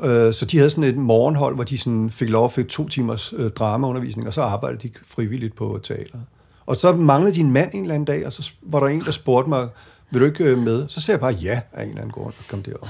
[0.04, 2.88] Øh, Så de havde sådan et morgenhold, hvor de sådan fik lov at få to
[2.88, 6.22] timers øh, dramaundervisning, og så arbejdede de frivilligt på teateret.
[6.66, 9.02] Og så manglede de en mand en eller anden dag, og så var der en,
[9.02, 9.68] der spurgte mig,
[10.12, 10.86] vil du ikke med?
[10.88, 12.88] Så sagde jeg bare ja af en eller anden grund, og kom derop.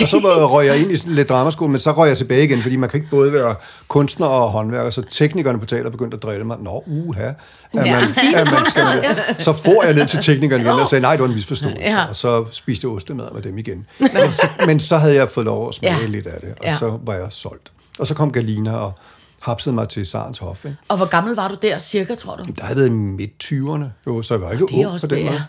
[0.00, 0.18] Og så
[0.52, 2.88] røg jeg ind i sådan lidt dramaskole, men så røg jeg tilbage igen, fordi man
[2.90, 3.54] kan ikke både være
[3.88, 6.56] kunstner og håndværker, så teknikerne på teater begyndte at drille mig.
[6.60, 7.22] Nå, uha.
[7.22, 7.34] Er
[7.72, 7.84] man,
[8.40, 11.28] er man sådan, så får jeg ned til teknikerne igen og sagde, nej, det var
[11.28, 11.78] en misforståelse.
[11.82, 12.04] Ja.
[12.08, 13.86] Og så spiste jeg ostemad med dem igen.
[13.98, 16.06] Men så, men så havde jeg fået lov at smage Ja.
[16.06, 16.76] lidt af det, og Ja.
[16.78, 17.72] så var jeg solgt.
[17.98, 18.92] Og så kom Galina og
[19.40, 20.64] hapsede mig til Sarens Hof.
[20.64, 20.76] Ikke?
[20.88, 22.44] Og hvor gammel var du der, cirka, tror du?
[22.58, 25.34] Der havde været i midt-20'erne, jo, så jeg var ikke ung på den måde.
[25.34, 25.42] ja.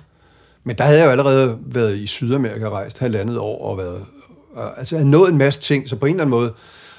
[0.63, 4.01] Men der havde jeg jo allerede været i Sydamerika, rejst halvandet år, og været,
[4.78, 6.54] altså jeg havde nået en masse ting, så på en eller anden måde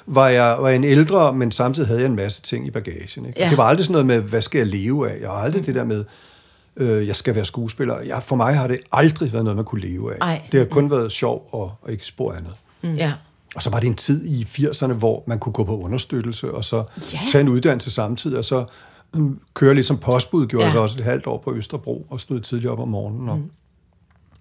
[0.07, 3.27] var jeg, var jeg en ældre, men samtidig havde jeg en masse ting i bagagen.
[3.27, 3.41] Ikke?
[3.43, 3.49] Ja.
[3.51, 5.21] Det var aldrig sådan noget med, hvad skal jeg leve af?
[5.21, 6.05] Jeg har aldrig det der med,
[6.77, 8.01] øh, jeg skal være skuespiller.
[8.01, 10.19] Jeg, for mig har det aldrig været noget, man kunne leve af.
[10.21, 10.43] Ej.
[10.53, 12.53] Det har kun været sjov og, og ikke spor andet.
[12.83, 12.95] Mm.
[12.95, 13.13] Ja.
[13.57, 16.65] Og så var det en tid i 80'erne, hvor man kunne gå på understøttelse, og
[16.65, 17.19] så Ja.
[17.31, 18.65] tage en uddannelse samtidig, og så
[19.15, 20.69] mm, køre lidt som postbud, gjorde Ja.
[20.69, 23.41] jeg så også et halvt år på Østerbro, og stod tidligt op om morgenen, og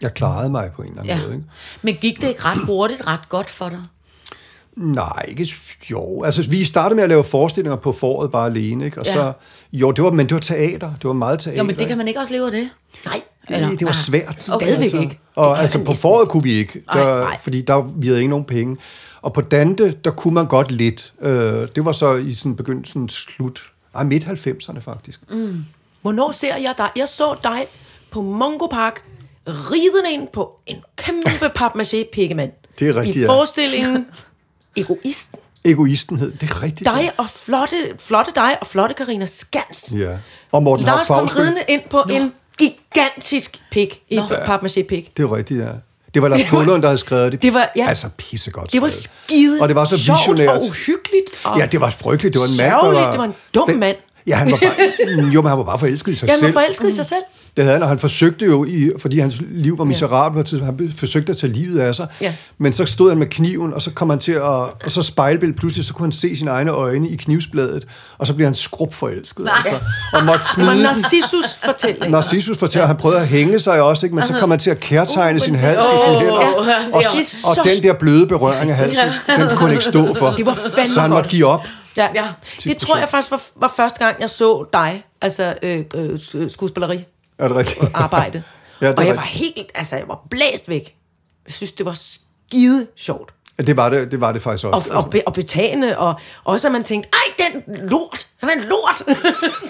[0.04, 1.24] jeg klarede mig på en eller anden ja.
[1.24, 1.36] måde.
[1.36, 1.48] Ikke?
[1.82, 3.82] Men gik det ikke ret hurtigt, ret godt for dig?
[4.76, 5.48] Nej, ikke
[5.92, 6.24] jo.
[6.24, 9.00] Altså, vi startede med at lave forestillinger på foråret bare alene, ikke?
[9.00, 9.14] Og Ja.
[9.14, 9.34] så,
[9.74, 10.88] jo, det var, men det var teater.
[10.96, 11.58] Det var meget teater.
[11.58, 12.70] Jo, men det kan man ikke også leve af det?
[13.06, 13.22] Nej.
[13.50, 14.36] Nej, det var Ah, svært.
[14.40, 14.98] stadigvæk altså.
[14.98, 15.10] ikke.
[15.10, 17.38] Det Og altså på foråret kunne vi ikke, Nej, der, nej.
[17.42, 18.78] fordi der, vi havde ikke nogen penge.
[19.22, 21.14] Og på Dante, der kunne man godt lidt.
[21.22, 25.22] Øh, det var så i sådan begyndelsen slut, nej, midt 90'erne faktisk.
[25.32, 25.66] Mm.
[26.02, 26.90] Hvornår ser jeg dig?
[26.96, 27.66] Jeg så dig
[28.12, 29.04] på Mongo Park
[29.48, 32.52] ridende ind på en kæmpe papmaché pikkemand.
[32.80, 33.28] Det er rigtigt, I ja.
[33.28, 34.06] forestillingen
[34.78, 35.40] Egoisten.
[35.66, 36.90] Egoisten hed, det er rigtigt.
[36.90, 39.90] Dig og flotte, flotte dig og flotte Karina Skans.
[39.96, 40.18] Ja.
[40.52, 42.14] Og Morten Lars kom ridende ind på Nå.
[42.14, 45.18] en gigantisk pik i papmaché pik.
[45.18, 45.70] Det er rigtigt, ja.
[46.14, 47.42] Det var Lars Kålund, der havde skrevet det.
[47.42, 47.86] Det var- ja.
[47.88, 49.12] Altså pissegodt Det var skrevet.
[49.26, 50.50] skide Og det var så sjovt visionært.
[50.50, 51.30] og uhyggeligt.
[51.44, 52.34] Og Ja, det var frygteligt.
[52.34, 53.12] Det var en mand, der var...
[53.12, 53.98] Det var en dum mand.
[54.28, 56.56] Ja, han var bare, jo, men han var bare forelsket i sig Ja, han selv.
[56.56, 57.20] var forelsket i sig selv.
[57.58, 60.46] Det havde han, og han forsøgte jo, i, fordi hans liv var miserabelt, på et
[60.46, 62.08] tidspunkt, han forsøgte at tage livet af sig.
[62.22, 62.34] Ja.
[62.58, 65.58] Men så stod han med kniven, og så kom han til at, og så spejlbillede
[65.60, 68.94] pludselig, så kunne han se sine egne øjne i knivsbladet, og så blev han skrub
[68.94, 69.48] forelsket.
[69.56, 70.84] Altså, og måtte Det smide var den.
[70.84, 72.12] Narcissus fortælling.
[72.12, 74.16] Narcissus fortæller, at han prøvede at hænge sig også, ikke?
[74.16, 76.42] men så kom han til at kærtegne sin hals med sine hænder.
[76.42, 76.48] ja,
[76.94, 79.06] Og, det og, og den der bløde berøring af halsen,
[79.38, 80.32] den kunne han ikke stå for.
[80.32, 80.58] Det var
[80.94, 81.62] Så han måtte give op.
[81.98, 82.28] Ja, Ja.
[82.64, 86.20] det tror jeg faktisk var, var første gang, jeg så dig, altså øh, øh,
[86.50, 87.06] skuespilleri
[87.40, 87.86] Er det rigtigt?
[87.94, 88.44] arbejde.
[88.82, 90.96] Ja, det og jeg var helt, altså jeg var blæst væk.
[91.46, 93.34] Jeg synes, det var skide sjovt.
[93.58, 94.94] Det var det, det, var det faktisk Og, også.
[94.94, 98.60] og, be, og betagende, og også at man tænkte, ej, den lort, han er en
[98.62, 99.16] lort.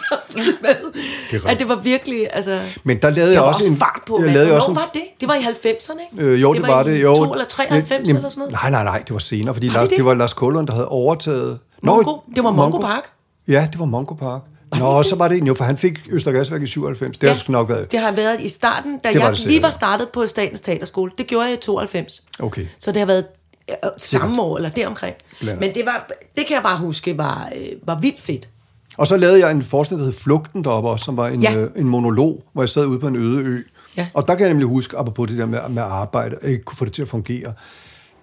[0.09, 1.45] Samtidig med, rigtigt.
[1.45, 2.59] at det var virkelig, altså...
[2.83, 4.75] Men der lavede der jeg var også også en- fart på, jeg lavede også en-
[4.75, 5.03] var det?
[5.19, 6.25] Det var i 90'erne, ikke?
[6.25, 7.01] Øh, jo, det, var i det.
[7.03, 7.15] Jo.
[7.15, 8.51] 2 eller 93 Jamen, eller sådan noget?
[8.51, 10.05] Nej, nej, nej, det var senere, fordi Var Lars, det det, det?
[10.05, 11.59] var Lars Kålund, der havde overtaget...
[11.83, 12.17] Mongo?
[12.35, 13.03] Det var Mongo Park?
[13.47, 14.41] Ja, det var Mongo Park.
[14.79, 17.17] Nå, så var det jo, for han fik Østergasværk i 97.
[17.17, 17.91] Det har sgu nok været.
[17.91, 19.71] Det har været i starten, da Det var jeg det sikkert, lige var ja.
[19.71, 21.11] startet på Statens Teaterskole.
[21.17, 22.23] Det gjorde jeg i 92.
[22.39, 22.65] Okay.
[22.79, 23.25] Så det har været
[23.69, 25.15] øh, samme år, eller deromkring.
[25.39, 25.59] Blandet.
[25.59, 26.07] Men det, var,
[26.37, 28.49] det kan jeg bare huske var, øh, var vildt fedt.
[28.97, 31.55] Og så lavede jeg en forestilling, der hed Flugten deroppe også, som var en, Ja.
[31.55, 33.61] øh, en monolog, hvor jeg sad ude på en øde ø.
[33.97, 34.07] Ja.
[34.13, 36.63] Og der kan jeg nemlig huske, apropos det der med, med arbejde, at jeg ikke
[36.63, 37.53] kunne få det til at fungere.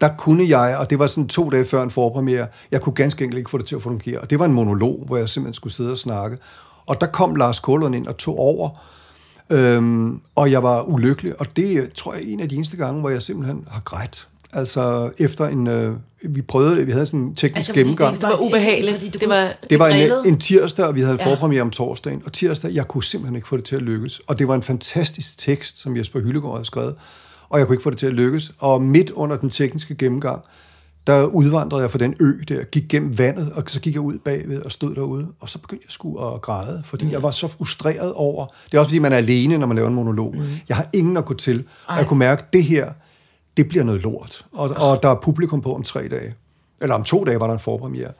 [0.00, 3.24] Der kunne jeg, og det var sådan to dage før en forpremiere, jeg kunne ganske
[3.24, 4.18] enkelt ikke få det til at fungere.
[4.18, 6.38] Og det var en monolog, hvor jeg simpelthen skulle sidde og snakke.
[6.86, 8.70] Og der kom Lars Kålund ind og tog over,
[9.50, 11.40] øhm, og jeg var ulykkelig.
[11.40, 14.26] Og det er, tror jeg, en af de eneste gange, hvor jeg simpelthen har grædt.
[14.52, 15.92] Altså efter en, øh,
[16.28, 18.12] vi prøvede, vi havde sådan en teknisk Altså, gennemgang.
[18.14, 19.16] det- Det var ubehageligt.
[19.20, 21.34] Det var, Det var en, en tirsdag, og vi havde en Ja.
[21.34, 22.22] forpremiere om torsdagen.
[22.26, 24.20] Og tirsdag, jeg kunne simpelthen ikke få det til at lykkes.
[24.26, 26.94] Og det var en fantastisk tekst, som Jesper Hyllegaard havde skrevet.
[27.50, 28.52] Og jeg kunne ikke få det til at lykkes.
[28.58, 30.42] Og midt under den tekniske gennemgang,
[31.06, 34.18] der udvandrede jeg fra den ø der, gik gennem vandet, og så gik jeg ud
[34.18, 35.28] bagved og stod derude.
[35.40, 38.46] Og så begyndte jeg sgu at græde, fordi jeg var så frustreret over...
[38.46, 40.34] Det er også fordi, man er alene, når man laver en monolog.
[40.34, 40.42] Mm.
[40.68, 41.64] Jeg har ingen at gå til.
[41.86, 42.92] Og jeg kunne mærke, at det her,
[43.56, 44.46] det bliver noget lort.
[44.52, 46.34] Og, og der er publikum på om tre dage.
[46.80, 48.12] Eller om to dage var der en forpremiere.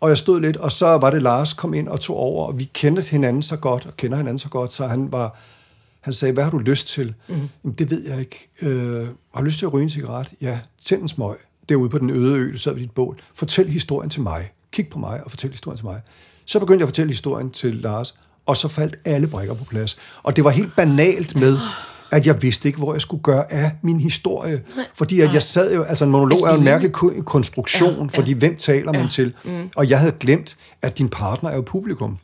[0.00, 2.58] Og jeg stod lidt, og så var det Lars kom ind og tog over, og
[2.58, 5.38] vi kendte hinanden så godt, og kender hinanden så godt, så han var...
[6.00, 7.14] Han sagde, hvad har du lyst til?
[7.28, 7.34] Mm.
[7.64, 8.48] Jamen, det ved jeg ikke.
[8.62, 10.28] Øh, har du lyst til at ryge en cigaret?
[10.40, 11.36] Ja, tænd en smøg.
[11.68, 13.18] Derude på den øde ø, du sad ved dit bål.
[13.34, 14.50] Fortæl historien til mig.
[14.72, 16.00] Kig på mig og fortæl historien til mig.
[16.44, 18.14] Så begyndte jeg at fortælle historien til Lars,
[18.46, 19.98] og så faldt alle brækker på plads.
[20.22, 21.58] Og det var helt banalt med,
[22.10, 24.62] at jeg vidste ikke, hvor jeg skulle gøre af min historie.
[24.94, 28.32] Fordi at jeg sad jo, altså en monolog er jo en mærkelig ko- konstruktion, fordi
[28.32, 29.34] hvem taler man til?
[29.76, 32.18] Og jeg havde glemt, at din partner er jo publikum.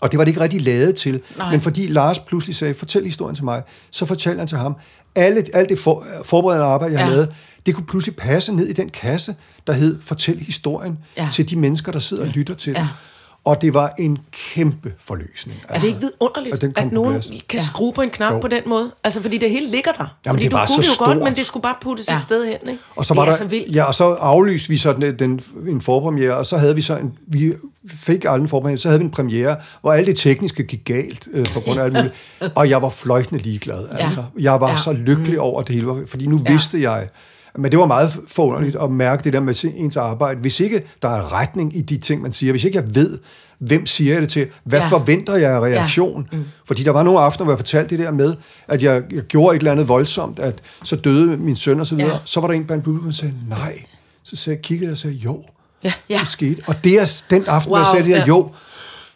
[0.00, 1.20] Og det var det ikke rigtig lavet til.
[1.36, 1.50] Nej.
[1.50, 4.76] Men fordi Lars pludselig sagde, fortæl historien til mig, så fortalte han til ham,
[5.14, 7.04] alle, alt det for, forberedende arbejde, jeg ja.
[7.04, 7.10] Ja.
[7.10, 7.34] havde lavet,
[7.66, 9.34] det kunne pludselig passe ned i den kasse,
[9.66, 11.22] der hed Fortæl historien ja.
[11.22, 11.30] Ja.
[11.32, 12.78] til de mennesker, der sidder og lytter til ja.
[12.78, 12.84] Ja.
[12.84, 12.90] det.
[13.48, 15.60] Og det var en kæmpe forløsning.
[15.68, 17.12] Er det ikke At vidunderligt, at på nogen
[17.48, 17.64] kan Ja.
[17.64, 18.38] skrue på en knap Jo.
[18.38, 18.90] på den måde?
[19.04, 20.16] Altså, fordi det hele ligger der.
[20.26, 21.24] Jamen, fordi det du var kunne så det jo godt, stort.
[21.24, 22.12] men det skulle bare puttes ja.
[22.12, 22.16] Ja.
[22.16, 22.82] et sted hen, ikke?
[22.96, 23.76] Og så det var er der, så vildt.
[23.76, 26.96] ja, og så aflyste vi så den, den, en forpremiere, og så havde vi så
[26.96, 27.52] en, vi
[27.90, 31.28] fik aldrig en forpremiere, så havde vi en premiere, hvor alt det tekniske gik galt,
[31.32, 32.14] øh, på grund af alt muligt.
[32.54, 34.24] Og jeg var fløjtende ligeglad, altså.
[34.38, 34.76] Jeg var Ja.
[34.76, 36.52] så lykkelig over at det hele, fordi nu ja.
[36.52, 37.08] vidste jeg,
[37.56, 40.40] men det var meget forunderligt at mærke det der med ens arbejde.
[40.40, 43.18] Hvis ikke der er retning i de ting, man siger, hvis ikke jeg ved,
[43.58, 44.86] hvem siger jeg det til, hvad ja.
[44.86, 46.28] Forventer jeg af reaktion?
[46.32, 46.36] Ja.
[46.36, 46.44] Mm.
[46.64, 48.36] Fordi der var nogle aftener, hvor jeg fortalte det der med,
[48.68, 51.94] at jeg, jeg gjorde et eller andet voldsomt, at så døde min søn og så
[51.94, 52.12] videre.
[52.12, 52.18] Ja.
[52.24, 53.82] Så var der en blandt publikum, der sagde, nej.
[54.22, 55.42] Så sagde, jeg, kiggede jeg og sagde, jo,
[55.84, 55.92] Ja.
[56.10, 56.18] Ja.
[56.20, 56.62] det skete.
[56.66, 58.26] Og det er den aften, wow, jeg sagde det her, ja.
[58.26, 58.50] jo,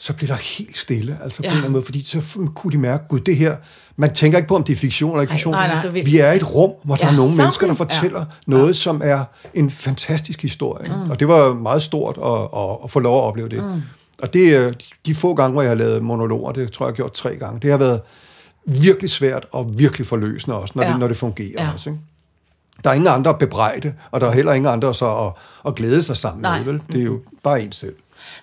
[0.05, 1.48] så blev der helt stille, altså på Ja.
[1.48, 2.22] en eller anden måde, fordi så
[2.55, 3.57] kunne de mærke, gud, det her,
[3.96, 5.53] man tænker ikke på, om det er fiktion eller ikke fiktion.
[5.55, 5.88] nej, nej.
[5.88, 6.07] Vildt.
[6.07, 7.44] Vi er i et rum, hvor der Ja, er nogle sammen.
[7.44, 8.24] mennesker, der fortæller ja.
[8.46, 9.24] noget, som er
[9.55, 10.88] en fantastisk historie.
[11.05, 11.11] Mm.
[11.11, 13.64] Og det var meget stort at, at, at få lov at opleve det.
[13.64, 13.82] Mm.
[14.22, 14.72] Og det er
[15.07, 17.36] de få gange, hvor jeg har lavet monologer, det tror jeg, jeg har gjort tre
[17.36, 18.00] gange, det har været
[18.66, 20.88] virkelig svært og virkelig forløsende også, når, ja.
[20.88, 20.92] Ja.
[20.92, 21.70] det, når det fungerer Ja.
[21.74, 21.90] også.
[21.90, 22.00] Ikke?
[22.84, 25.32] Der er ingen andre at bebrejde, og der er heller ingen andre så at,
[25.66, 26.59] at glæde sig sammen Nej.
[26.59, 26.82] med, vel?
[26.92, 27.94] Det er jo bare en selv.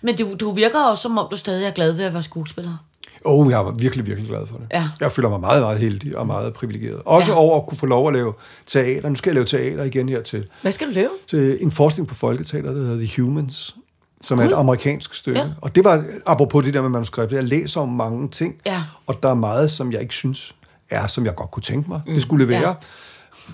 [0.01, 2.77] Men du, du virker også, som om du stadig er glad ved at være skuespiller.
[3.25, 4.65] Åh, oh, jeg var virkelig, virkelig glad for det.
[4.73, 4.89] Ja.
[4.99, 7.01] Jeg føler mig meget, meget heldig og meget privilegeret.
[7.05, 7.35] Også ja.
[7.37, 7.41] Ja.
[7.41, 8.33] over at kunne få lov at lave
[8.65, 9.09] teater.
[9.09, 11.09] Nu skal jeg lave teater igen her til, Hvad skal du lave?
[11.27, 13.75] til en forskning på Folketeater, der hedder The Humans,
[14.21, 15.39] som er et amerikansk stykke.
[15.39, 15.47] Ja.
[15.61, 18.83] Og det var, apropos det der med manuskriptet, jeg læser om mange ting, Ja.
[19.07, 20.55] og der er meget, som jeg ikke synes
[20.89, 22.13] er, som jeg godt kunne tænke mig, mm.
[22.13, 22.75] det skulle være.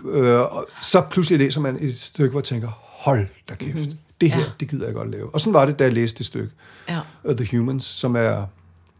[0.05, 3.97] Øh, og så pludselig læser man et stykke, hvor jeg tænker, hold da kæft, mm-hmm.
[4.21, 4.45] Det her, Ja.
[4.59, 5.33] det gider jeg godt lave.
[5.33, 6.49] Og sådan var det, da jeg læste det stykke.
[6.89, 6.99] Ja.
[7.23, 8.45] Uh, The Humans, som er...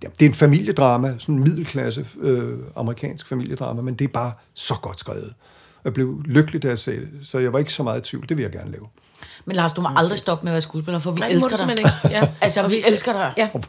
[0.03, 4.31] Ja, det er en familiedrama, sådan en middelklasse øh, amerikansk familiedrama, men det er bare
[4.53, 5.33] så godt skrevet.
[5.83, 8.29] Jeg blev lykkelig, da jeg sagde det, så jeg var ikke så meget i tvivl.
[8.29, 8.87] Det vil jeg gerne lave.
[9.45, 11.69] Men Lars, du må aldrig stoppe med at være skuespiller, for vi Nej, elsker dig.
[11.71, 11.89] ikke.
[12.09, 12.27] Ja.
[12.41, 13.33] Altså, vi elsker dig.
[13.37, 13.49] Ja.
[13.53, 13.63] Og.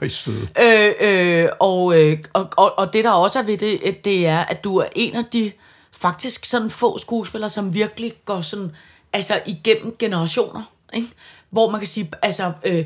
[0.65, 4.27] Øh, øh, og, øh, og, og, og det der også er ved det, at det
[4.27, 5.53] er, at du er en af de
[5.93, 8.71] faktisk sådan få skuespillere, som virkelig går sådan,
[9.13, 10.63] altså igennem generationer,
[10.97, 11.09] ikke?
[11.51, 12.85] Hvor man kan sige, altså øh,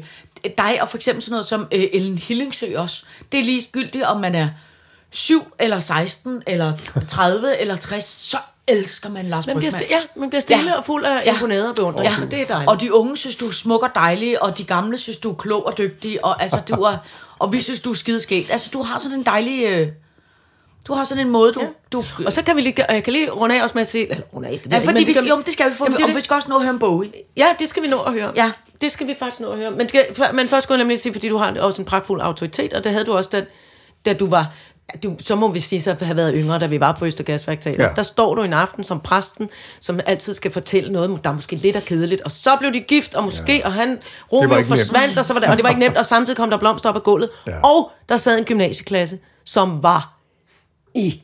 [0.58, 3.02] dig og for eksempel sådan noget som øh, Ellen Hillingsø også,
[3.32, 4.48] det er ligegyldigt, om man er
[5.10, 6.72] 7 eller 16 eller
[7.08, 8.38] 30 eller 60, så
[8.68, 10.76] elsker man Lars Man bliver, ja, man bliver stille Ja.
[10.76, 11.32] og fuld af Ja.
[11.32, 12.08] imponeret og beundring.
[12.10, 12.18] Ja.
[12.20, 12.70] Men det er dejligt.
[12.70, 15.34] Og de unge synes, du er smuk og dejlig, og de gamle synes, du er
[15.34, 16.96] klog og dygtig, og, altså, du er,
[17.38, 18.50] og vi synes, du er skideskægt.
[18.50, 19.64] Altså, du har sådan en dejlig...
[19.64, 19.88] Øh,
[20.86, 21.60] du har sådan en måde, du...
[21.60, 21.66] Ja.
[21.92, 23.88] du Og så kan vi lige, og jeg kan lige runde af også med at
[23.88, 25.52] se, eller runde af, det ja, jeg ikke, fordi men vi, kan- skal, jo, det
[25.52, 27.24] skal vi få, Jamen, det og vi skal også nå at høre en bog, ikke?
[27.36, 28.32] Ja, det skal vi nå at høre.
[28.36, 28.50] Ja.
[28.80, 29.70] Det skal vi faktisk nå at høre.
[29.70, 32.20] Men, skal, for- men først skulle jeg nemlig sige, fordi du har også en pragtfuld
[32.20, 33.44] autoritet, og det havde du også, da,
[34.04, 34.46] da du var
[35.02, 37.78] du, så må vi sige, så have været yngre, da vi var på Østergasværktalet.
[37.78, 37.84] Ja.
[37.88, 37.94] Ja.
[37.96, 39.50] Der står du en aften som præsten,
[39.80, 42.80] som altid skal fortælle noget, der er måske lidt er kedeligt, og så blev de
[42.80, 43.66] gift, og måske, ja.
[43.66, 43.98] og han,
[44.32, 45.18] Romeo ikke forsvandt, nemt.
[45.18, 46.96] og, så var det, og det var ikke nemt, og samtidig kom der blomster op
[46.96, 47.52] ad gulvet, ja.
[47.52, 47.60] Ja.
[47.62, 50.19] og der sad en gymnasieklasse, som var
[50.94, 51.22] i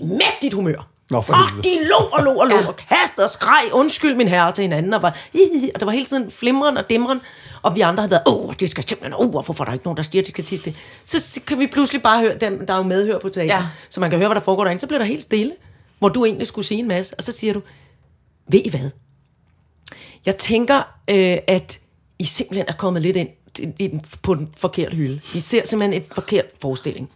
[0.00, 0.88] mægtigt humør.
[1.10, 4.28] Nå, for og de lå og lå og lå og kastede og skreg, undskyld min
[4.28, 5.16] herre til hinanden, og, var,
[5.74, 7.20] og der var hele tiden flimren og dimren,
[7.62, 9.96] og vi andre havde været, åh, det skal simpelthen, åh, hvorfor får der ikke nogen,
[9.96, 10.74] der siger, at de skal tisse det?
[11.04, 13.66] Så kan vi pludselig bare høre, dem, der er jo medhør på teater, ja.
[13.90, 15.52] Så man kan høre, hvad der foregår derinde, så bliver der helt stille,
[15.98, 17.62] hvor du egentlig skulle sige en masse, og så siger du,
[18.48, 18.90] ved I hvad?
[20.26, 20.76] Jeg tænker,
[21.10, 21.80] øh, at
[22.18, 23.28] I simpelthen er kommet lidt ind
[23.58, 25.20] i, i den, på den forkerte hylde.
[25.34, 27.10] I ser simpelthen et forkert forestilling.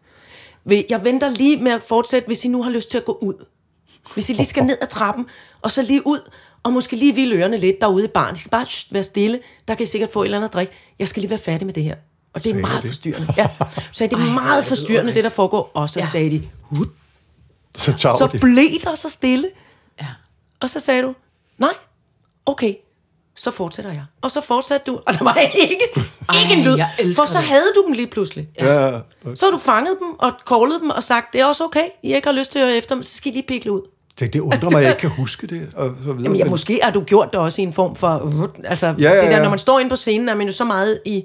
[0.66, 3.44] Jeg venter lige med at fortsætte, hvis I nu har lyst til at gå ud.
[4.14, 5.26] Hvis I lige skal ned ad trappen,
[5.62, 6.30] og så lige ud,
[6.62, 8.36] og måske lige vilde ørerne lidt derude i baren.
[8.36, 9.40] I skal bare shh, være stille.
[9.68, 10.68] Der kan I sikkert få et eller andet drik.
[10.98, 11.96] Jeg skal lige være færdig med det her.
[12.34, 12.88] Og det er Sagde meget det?
[12.90, 13.34] forstyrrende.
[13.36, 13.48] Ja.
[13.92, 15.70] Så det er meget forstyrrende, det der foregår.
[15.74, 16.06] Og så Ja.
[16.06, 16.88] sagde de, Hut.
[17.76, 19.48] Så så blev der så stille.
[20.00, 20.06] Ja.
[20.60, 21.14] Og så sagde du,
[21.58, 21.72] nej,
[22.46, 22.74] okay,
[23.37, 24.05] så fortsætter jeg.
[24.22, 25.35] Og så fortsatte du, og der var
[25.68, 25.78] ikke,
[26.43, 27.47] ikke en lyd, for så det.
[27.47, 28.49] havde du dem lige pludselig.
[28.59, 28.99] Ja, ja.
[29.35, 32.14] Så har du fanget dem og callet dem og sagt, det er også okay, I
[32.14, 33.80] ikke har lyst til at høre efter dem, så skal I lige pikle ud.
[34.20, 35.68] Det, det undrer mig, at jeg ikke kan huske det.
[35.74, 36.22] Og så videre.
[36.22, 38.33] Jamen, ja, måske har du gjort det også i en form for,
[38.64, 39.43] altså, ja, Ja, ja, ja, det der, ja.
[39.43, 41.24] når man står inde på scenen, er man jo så meget i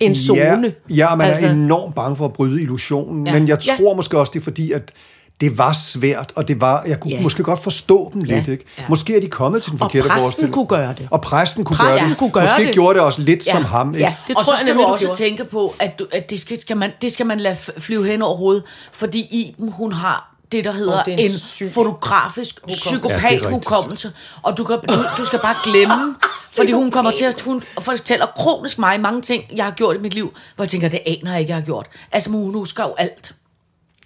[0.00, 0.38] en zone.
[0.40, 3.32] Ja, ja man altså, er enormt bange for at bryde illusionen, Ja.
[3.32, 3.38] ja.
[3.38, 3.76] men jeg Ja.
[3.76, 4.92] tror måske også, det er fordi, at
[5.40, 7.16] det var svært, og det var, jeg kunne Ja.
[7.16, 7.22] ja.
[7.22, 8.46] måske godt forstå dem lidt.
[8.46, 8.52] Ja.
[8.52, 8.64] Ikke?
[8.88, 10.54] Måske er de kommet til den Og forkerte præsten forestilling.
[10.54, 11.08] kunne gøre det.
[11.10, 12.18] Og præsten kunne Præsten gøre det.
[12.18, 12.74] kunne gøre måske det.
[12.74, 13.50] gjorde det også lidt Ja.
[13.52, 13.88] som ham.
[13.94, 14.00] Ikke?
[14.00, 15.18] Ja, det og tror så jeg skal nemlig, du du også gjorde.
[15.18, 18.22] tænke på, at, du, at det, skal, skal man, det skal man lade flyve hen
[18.22, 18.62] over hovedet,
[18.92, 22.76] fordi Iben, hun har det, der hedder er en en, syg fotografisk Ja, det er
[22.76, 23.50] psykopat rigtigt.
[23.50, 24.12] hukommelse.
[24.42, 26.14] Og du, kan, du, du skal bare glemme,
[26.56, 29.98] fordi hun kommer til at hun fortæller kronisk mig mange ting, jeg har gjort i
[29.98, 31.86] mit liv, hvor jeg tænker, det aner jeg ikke, jeg har gjort.
[32.12, 33.32] Altså, hun husker jo alt.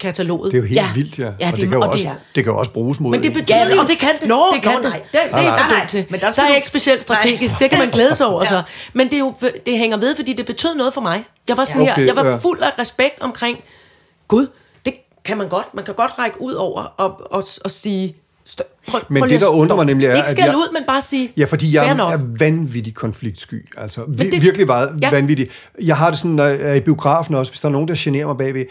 [0.01, 0.53] Kataloget.
[0.53, 0.87] Det er jo helt Ja.
[0.95, 1.25] vildt, ja.
[1.25, 3.01] Ja, og det- det, kan jo og det også, er- det kan jo også bruges
[3.01, 4.29] mod Men det betyder Ja, jo- og det kan det.
[4.29, 4.85] Nå, Det kan nå, det.
[4.91, 6.05] nej, det, det er Nej, nej, dum til.
[6.11, 7.59] men der så skal er jeg du- ikke specielt strategisk.
[7.59, 8.45] Det kan man glæde sig over.
[8.55, 8.63] Så.
[8.93, 9.35] Men det, er jo,
[9.67, 11.25] det hænger ved, fordi det betød noget for mig.
[11.49, 11.87] Jeg var sådan Ja.
[11.87, 12.37] her, Okay, jeg var ja.
[12.37, 13.59] fuld af respekt omkring,
[14.29, 14.47] Gud,
[14.85, 15.75] det kan man godt.
[15.75, 18.17] Man kan godt række ud over og, og, og sige,
[18.47, 20.73] stop, prøv, Men prøv det, der undrer mig nemlig er, Ikke at skal jeg- ud,
[20.73, 23.69] men bare sige, Ja, fordi jeg er vanvittig konfliktsky.
[23.77, 25.07] Altså, vi, det- det, virkelig meget ja.
[25.07, 25.11] ja.
[25.15, 25.49] vanvittig.
[25.83, 27.95] Jeg har det sådan, når jeg er i biografen også, hvis der er nogen, der
[27.99, 28.65] generer mig bagved.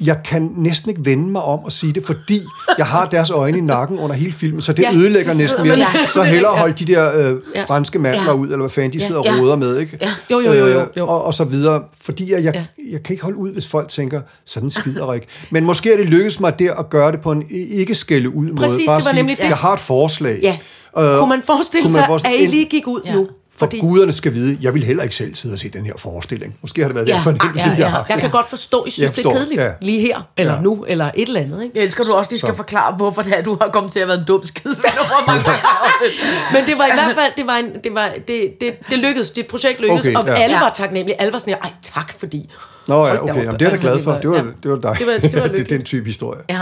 [0.00, 2.40] Jeg kan næsten ikke vende mig om at sige det, fordi
[2.78, 5.76] jeg har deres øjne i nakken under hele filmen, så det Ja, ødelægger næsten mere.
[6.08, 7.64] Så hellere holde de der øh, Ja.
[7.64, 8.32] franske mandler Ja.
[8.32, 9.06] ud, eller hvad fanden de Ja.
[9.06, 9.40] sidder og Ja.
[9.42, 9.98] roder med, ikke?
[10.00, 10.10] Ja.
[10.30, 10.86] Jo, jo, jo, jo, jo.
[10.96, 11.82] Øh, og, og så videre.
[12.02, 12.64] Fordi jeg, jeg, Ja.
[12.92, 15.26] jeg kan ikke holde ud, hvis folk tænker, sådan skider ikke.
[15.50, 18.44] Men måske er det lykkedes mig der at gøre det på en ikke skælde ud
[18.46, 18.56] måde.
[18.56, 19.44] Præcis, Bare det var sige, nemlig det.
[19.44, 20.38] Jeg har et forslag.
[20.42, 20.58] Ja.
[20.98, 23.14] Øh, kunne man forestille kunne man sig, forestille- at I lige gik ud Ja.
[23.14, 23.26] nu?
[23.56, 23.78] For Fordi...
[23.80, 26.56] guderne skal vide, jeg vil heller ikke selv sidde og se den her forestilling.
[26.62, 28.06] Måske har det været Ja, ja, den fornemmelse, ja, jeg har.
[28.08, 29.70] Jeg kan godt forstå, at I synes, Jeg det er kedeligt ja.
[29.80, 30.60] lige her, eller Ja.
[30.60, 31.62] nu, eller et eller andet.
[31.62, 31.78] Ikke?
[31.78, 34.08] Jeg elsker, du også lige skal forklare, hvorfor det er, du har kommet til at
[34.08, 34.70] være en dum skid.
[36.52, 39.30] Men det var i hvert fald, det, var en, det, var, det, det, det lykkedes,
[39.30, 40.34] dit projekt lykkedes, Okay, og ja.
[40.34, 40.62] alle Ja.
[40.62, 41.20] var taknemmelige.
[41.20, 42.50] Alle var sådan her, ej tak fordi.
[42.88, 43.34] Nå ja, okay.
[43.34, 44.12] Jamen, det er jeg da Altså, glad for.
[44.12, 44.42] Det var, ja.
[44.62, 44.96] det var dig.
[44.98, 46.42] Det var- det var det er den type historie.
[46.48, 46.60] Ja.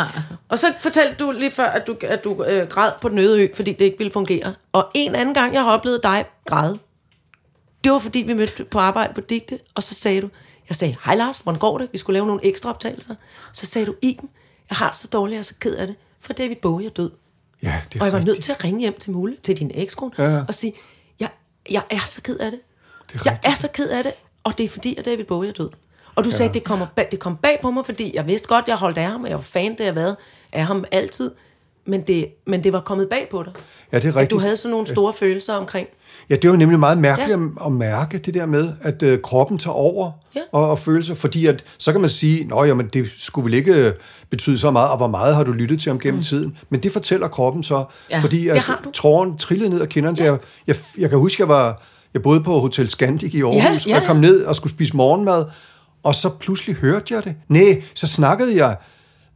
[0.49, 3.43] Og så fortalte du lige før, at du, at du øh, græd på den øde
[3.43, 4.55] ø, fordi det ikke ville fungere.
[4.73, 6.79] Og en anden gang, jeg har oplevet dig græde,
[7.85, 10.29] det var fordi, vi mødte på arbejde på Digte, og så sagde du,
[10.69, 11.89] jeg sagde, hej Lars, hvordan går det?
[11.93, 13.15] Vi skulle lave nogle ekstra optagelser.
[13.53, 14.29] Så sagde du, Iben,
[14.71, 16.91] jeg har det så dårligt, jeg er så ked af det, for David Bowie er
[16.91, 17.11] død.
[17.63, 18.35] Ja, det er Og jeg var rigtigt.
[18.37, 20.43] nødt til at ringe hjem til Mulle, til din ekskone, Ja, ja.
[20.49, 20.75] og sige,
[21.21, 21.29] jeg,
[21.71, 22.61] jeg er så ked af det.
[23.13, 23.53] Det er jeg rigtigt.
[23.53, 24.13] er så ked af det,
[24.45, 25.71] og det er fordi, at David Bowie er død.
[26.15, 26.35] Og du ja.
[26.37, 28.99] sagde, det, kommer bag, det kom bag på mig, fordi jeg vidste godt, jeg holdt
[28.99, 30.17] af ham, og jeg var fan, det jeg været
[30.53, 31.31] af ham altid.
[31.87, 33.53] Men det, men det var kommet bag på dig.
[33.93, 34.43] Ja, det er At du rigtigt.
[34.43, 35.89] havde sådan nogle store følelser omkring.
[36.31, 37.45] Ja, det var nemlig meget mærkeligt Ja.
[37.61, 37.67] ja.
[37.67, 40.41] at mærke det der med, at øh, kroppen tager over Ja.
[40.53, 43.75] og, og følelser, fordi at, så kan man sige, nå jamen, det skulle vel ikke
[43.75, 43.93] øh,
[44.31, 46.23] betyde så meget, og hvor meget har du lyttet til ham gennem mm.
[46.23, 47.85] tiden, men det fortæller kroppen så, Ja,
[48.17, 48.63] ja, fordi at
[48.95, 50.25] tråden trillede ned ad kinderne, ja.
[50.31, 50.37] der,
[50.67, 51.83] jeg, jeg kan huske, jeg var,
[52.15, 54.97] jeg boede på Hotel Scandic i Aarhus, ja, og jeg kom ned og skulle spise
[54.97, 55.45] morgenmad,
[56.03, 57.35] og så pludselig hørte jeg det.
[57.49, 58.77] Nej, så snakkede jeg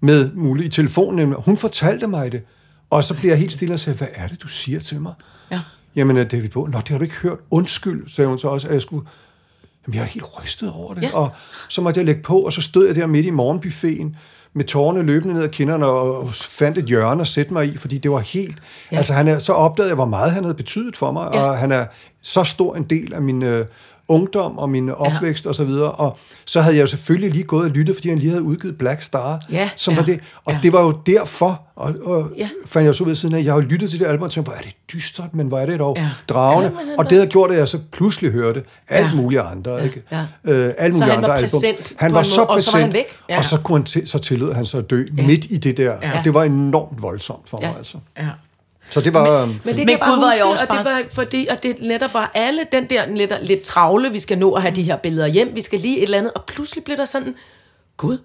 [0.01, 2.43] med Mulle i telefonen, og hun fortalte mig det,
[2.91, 5.15] og så bliver jeg helt stille og siger, hvad er det, du siger til mig?
[5.51, 5.61] Ja.
[5.97, 7.39] Jamen, øh, David Bowie, nå, det har du ikke hørt.
[7.51, 9.07] Undskyld, sagde hun så også, at jeg skulle...
[9.87, 11.03] Jamen, jeg er helt rystet over det.
[11.03, 11.15] Ja.
[11.15, 11.31] Og
[11.69, 14.17] så måtte jeg lægge på, og så stod jeg der midt i morgenbuffeten,
[14.53, 17.99] med tårerne løbende ned ad kinderne, og fandt et hjørne at sætte mig i, fordi
[17.99, 18.59] det var helt...
[18.93, 18.97] Ja.
[18.97, 21.43] Altså, han er, så opdagede jeg, hvor meget han havde betydet for mig, ja.
[21.43, 21.87] og han er
[22.23, 23.43] så stor en del af min...
[23.43, 23.67] Øh,
[24.09, 25.91] ungdom og min opvækst og så videre.
[25.91, 28.79] Og så havde jeg jo selvfølgelig lige gået og lyttet, fordi han lige havde udgivet
[28.79, 30.21] Black Star, Ja, som ja, var det.
[30.45, 30.59] Og ja.
[30.63, 32.49] det var jo derfor, og, og Ja.
[32.67, 34.59] fandt jeg så ved siden af, jeg har lyttet til det album, og tænkte, hvor
[34.59, 36.09] er det dystert, men hvor er det dog Ja.
[36.29, 36.73] dragende.
[36.89, 39.15] Ja, og det havde gjort, at jeg så pludselig hørte alt Ja.
[39.15, 40.03] mulige andre, ikke?
[40.13, 40.21] ja.
[40.45, 41.61] Øh, alle mulige han andre var album.
[41.61, 43.17] præsent Han var så måde, og så var han præsent, væk.
[43.31, 43.39] Ja.
[43.39, 45.95] og så, kunne han til, så tillod han sig at dø midt i det der.
[46.03, 46.19] Ja.
[46.19, 47.79] Og det var enormt voldsomt for mig, Ja.
[47.79, 47.97] altså.
[48.19, 48.27] Ja.
[48.91, 49.41] Så det var...
[49.43, 51.03] øhm, Men det kan Men jeg bare Gud var huske, jo også og det var
[51.11, 54.63] fordi, at det netop var alle den der lidt, lidt travle, vi skal nå at
[54.63, 57.05] have de her billeder hjem, vi skal lige et eller andet, og pludselig blev der
[57.05, 57.35] sådan,
[57.97, 58.19] Gud,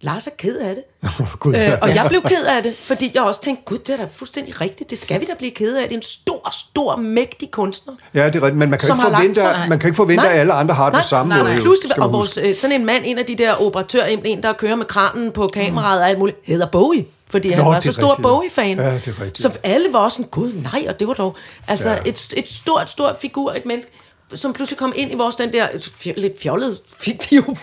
[0.00, 0.84] Lars er ked af det.
[1.40, 3.96] Gud, Øh, og jeg blev ked af det, fordi jeg også tænkte, gud, det er
[3.96, 5.82] da fuldstændig rigtigt, det skal vi da blive ked af.
[5.82, 7.94] Det er en stor, stor, mægtig kunstner.
[8.14, 10.32] Ja, det er rigtigt, men man kan, ikke forvente, sig- man kan ikke forvente, Nej.
[10.32, 11.48] at alle andre har det nej, på samme nej, måde.
[11.48, 14.20] Nej, jo, pludselig, og vores, øh, sådan en mand, en af de der operatører, en,
[14.24, 17.04] en der kører med kranen på kameraet og alt muligt, hedder Bowie.
[17.30, 18.14] Fordi han Nå, var det så stor.
[18.22, 18.78] Bowie-fan.
[18.78, 19.38] Ja, det er rigtigt.
[19.38, 21.36] Så alle var sådan, gud nej, og det var dog
[21.68, 21.98] altså Ja.
[22.06, 23.92] et, et stort, stort figur, et menneske,
[24.34, 25.68] som pludselig kom ind i vores den der
[26.16, 27.56] lidt fjollede, fiktive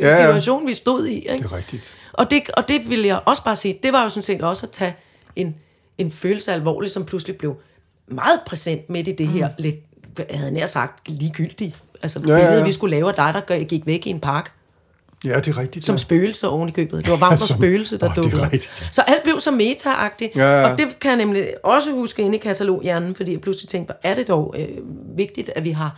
[0.00, 1.14] Ja, situation, vi stod i.
[1.14, 1.32] Ikke?
[1.44, 1.94] Det er rigtigt.
[2.12, 4.66] Og det, og det vil jeg også bare sige, det var jo sådan set også
[4.66, 4.94] at tage
[5.36, 5.54] en,
[5.98, 7.56] en følelse alvorligt, som pludselig blev
[8.08, 9.54] meget præsent midt i det her Mm.
[9.58, 9.76] lidt,
[10.30, 11.76] jeg havde nær sagt, ligegyldigt.
[12.02, 12.64] Altså Ja, billedet, ja.
[12.64, 14.52] vi skulle lave af dig, der gik væk i en park,
[15.26, 15.86] Ja, det er rigtigt.
[15.86, 15.98] som ja.
[15.98, 17.04] spøgelse oven i købet.
[17.04, 18.50] Det var varmt Som- spøgelse, der er dukkede.
[18.90, 20.36] Så alt blev så meta-agtigt.
[20.36, 20.70] Ja, ja.
[20.72, 24.10] Og det kan jeg nemlig også huske inde i kataloghjernen, fordi jeg pludselig tænkte, hvor
[24.10, 24.68] er det dog øh,
[25.16, 25.96] vigtigt, at vi har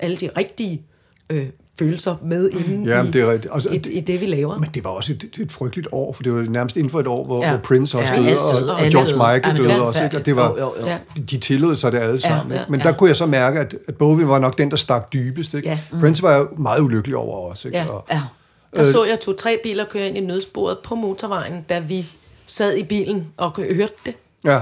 [0.00, 0.82] alle de rigtige
[1.30, 1.46] øh,
[1.78, 3.54] følelser med inde Ja, i, det er rigtigt.
[3.54, 4.58] Altså, i, i det, vi laver.
[4.58, 7.06] Men det var også et, et frygteligt år, for det var nærmest inden for et
[7.06, 7.50] år, hvor, Ja.
[7.50, 9.04] hvor Prince også Ja, døde, og, og George.
[9.34, 10.04] Michael Jamen, døde også.
[10.04, 10.16] Ikke?
[10.16, 10.86] Og det var, Jo, jo, jo.
[10.86, 10.98] Ja.
[11.30, 12.52] de tillod sig det alle sammen.
[12.54, 12.70] ja, ikke?
[12.72, 12.86] Men ja.
[12.86, 15.54] der kunne jeg så mærke, at, at Bowie var nok den, der stak dybest.
[15.54, 15.68] Ikke?
[15.68, 15.78] Ja.
[16.00, 17.64] Prince var jo meget ulykkelig over os.
[17.64, 17.78] Ikke?
[17.78, 17.86] Ja.
[17.88, 18.20] Og, Ja.
[18.76, 22.06] Der så jeg to-tre biler køre ind i nødsporet på motorvejen, da vi
[22.46, 24.14] sad i bilen og hørte det.
[24.44, 24.60] ja.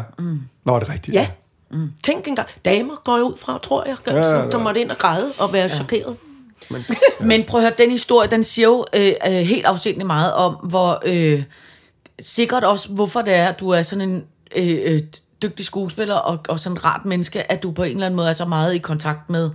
[0.65, 1.15] Nå, det er rigtigt.
[1.15, 1.29] Ja.
[1.71, 1.91] Mm.
[2.05, 4.81] Tænk engang, damer går jeg ud fra, tror jeg, Ja, ja, ja, ja, der måtte
[4.81, 5.69] ind og græde og være ja.
[5.69, 6.17] chokeret.
[7.21, 10.55] Men prøv at høre, den historie, den siger jo øh, øh, helt afsindelig meget om,
[10.55, 11.43] hvor øh,
[12.21, 14.25] sikkert også, hvorfor det er, at du er sådan en
[14.57, 15.01] øh, øh,
[15.43, 18.29] dygtig skuespiller og, og sådan en rart menneske, at du på en eller anden måde
[18.29, 19.51] er så meget i kontakt med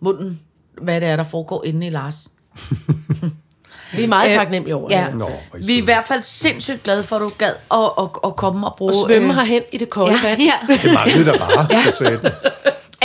[0.00, 0.40] munden,
[0.82, 2.32] hvad det er, der foregår inde i Lars.
[3.96, 5.04] Vi er meget Øh, taknemmelige over Ja.
[5.08, 5.16] det.
[5.16, 8.36] Nå, vi er i hvert fald sindssygt glade for, at du gad at, at, at
[8.36, 8.90] komme og bruge...
[8.90, 10.40] Og svømme øh, herhen i det kolde Ja, vand.
[10.40, 10.74] ja.
[10.82, 11.84] Det manglede der bare, ja.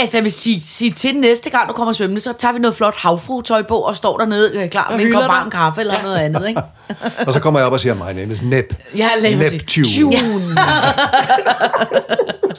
[0.00, 2.74] Altså, jeg vil sige, sige til næste gang, du kommer svømmende, så tager vi noget
[2.76, 6.16] flot havfrutøj på og står dernede øh, klar med en kop varm kaffe eller noget
[6.16, 6.60] andet, ikke?
[7.26, 8.74] Og så kommer jeg op og siger, my name is Nep.
[8.96, 9.52] Ja, lad mig.
[9.52, 9.84] Neptune.
[9.84, 10.16] Tune.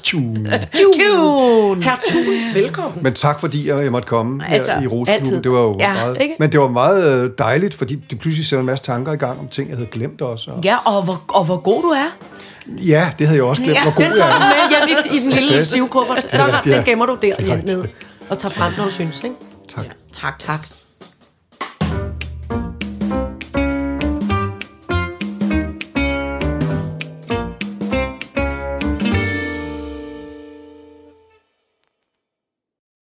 [0.04, 0.68] Tune.
[0.74, 1.84] Tune.
[1.84, 3.04] Herr Thun, velkommen.
[3.04, 5.44] Men tak fordi jeg, måtte komme Altså, her i Roseklubben.
[5.44, 6.36] Det var jo Ja, meget, ikke?
[6.40, 9.40] men det var meget øh, dejligt, fordi det pludselig sætter en masse tanker i gang
[9.40, 10.52] om ting, jeg havde glemt også.
[10.52, 12.18] Og, Ja, og hvor, og hvor god du er.
[12.68, 14.70] Ja, det havde jeg også glemt, Ja, hvor god Den tager jeg du er.
[14.70, 16.26] med hjem i, i den lille sagde- sivkuffert.
[16.32, 16.78] Der rigtigt, ja.
[16.78, 17.78] den gemmer du der Det er hjem rigtigt.
[17.78, 17.86] ned
[18.30, 19.22] og tager frem, når du synes.
[19.24, 19.36] Ikke?
[19.76, 19.86] Tak.
[20.14, 20.66] Tak, tak.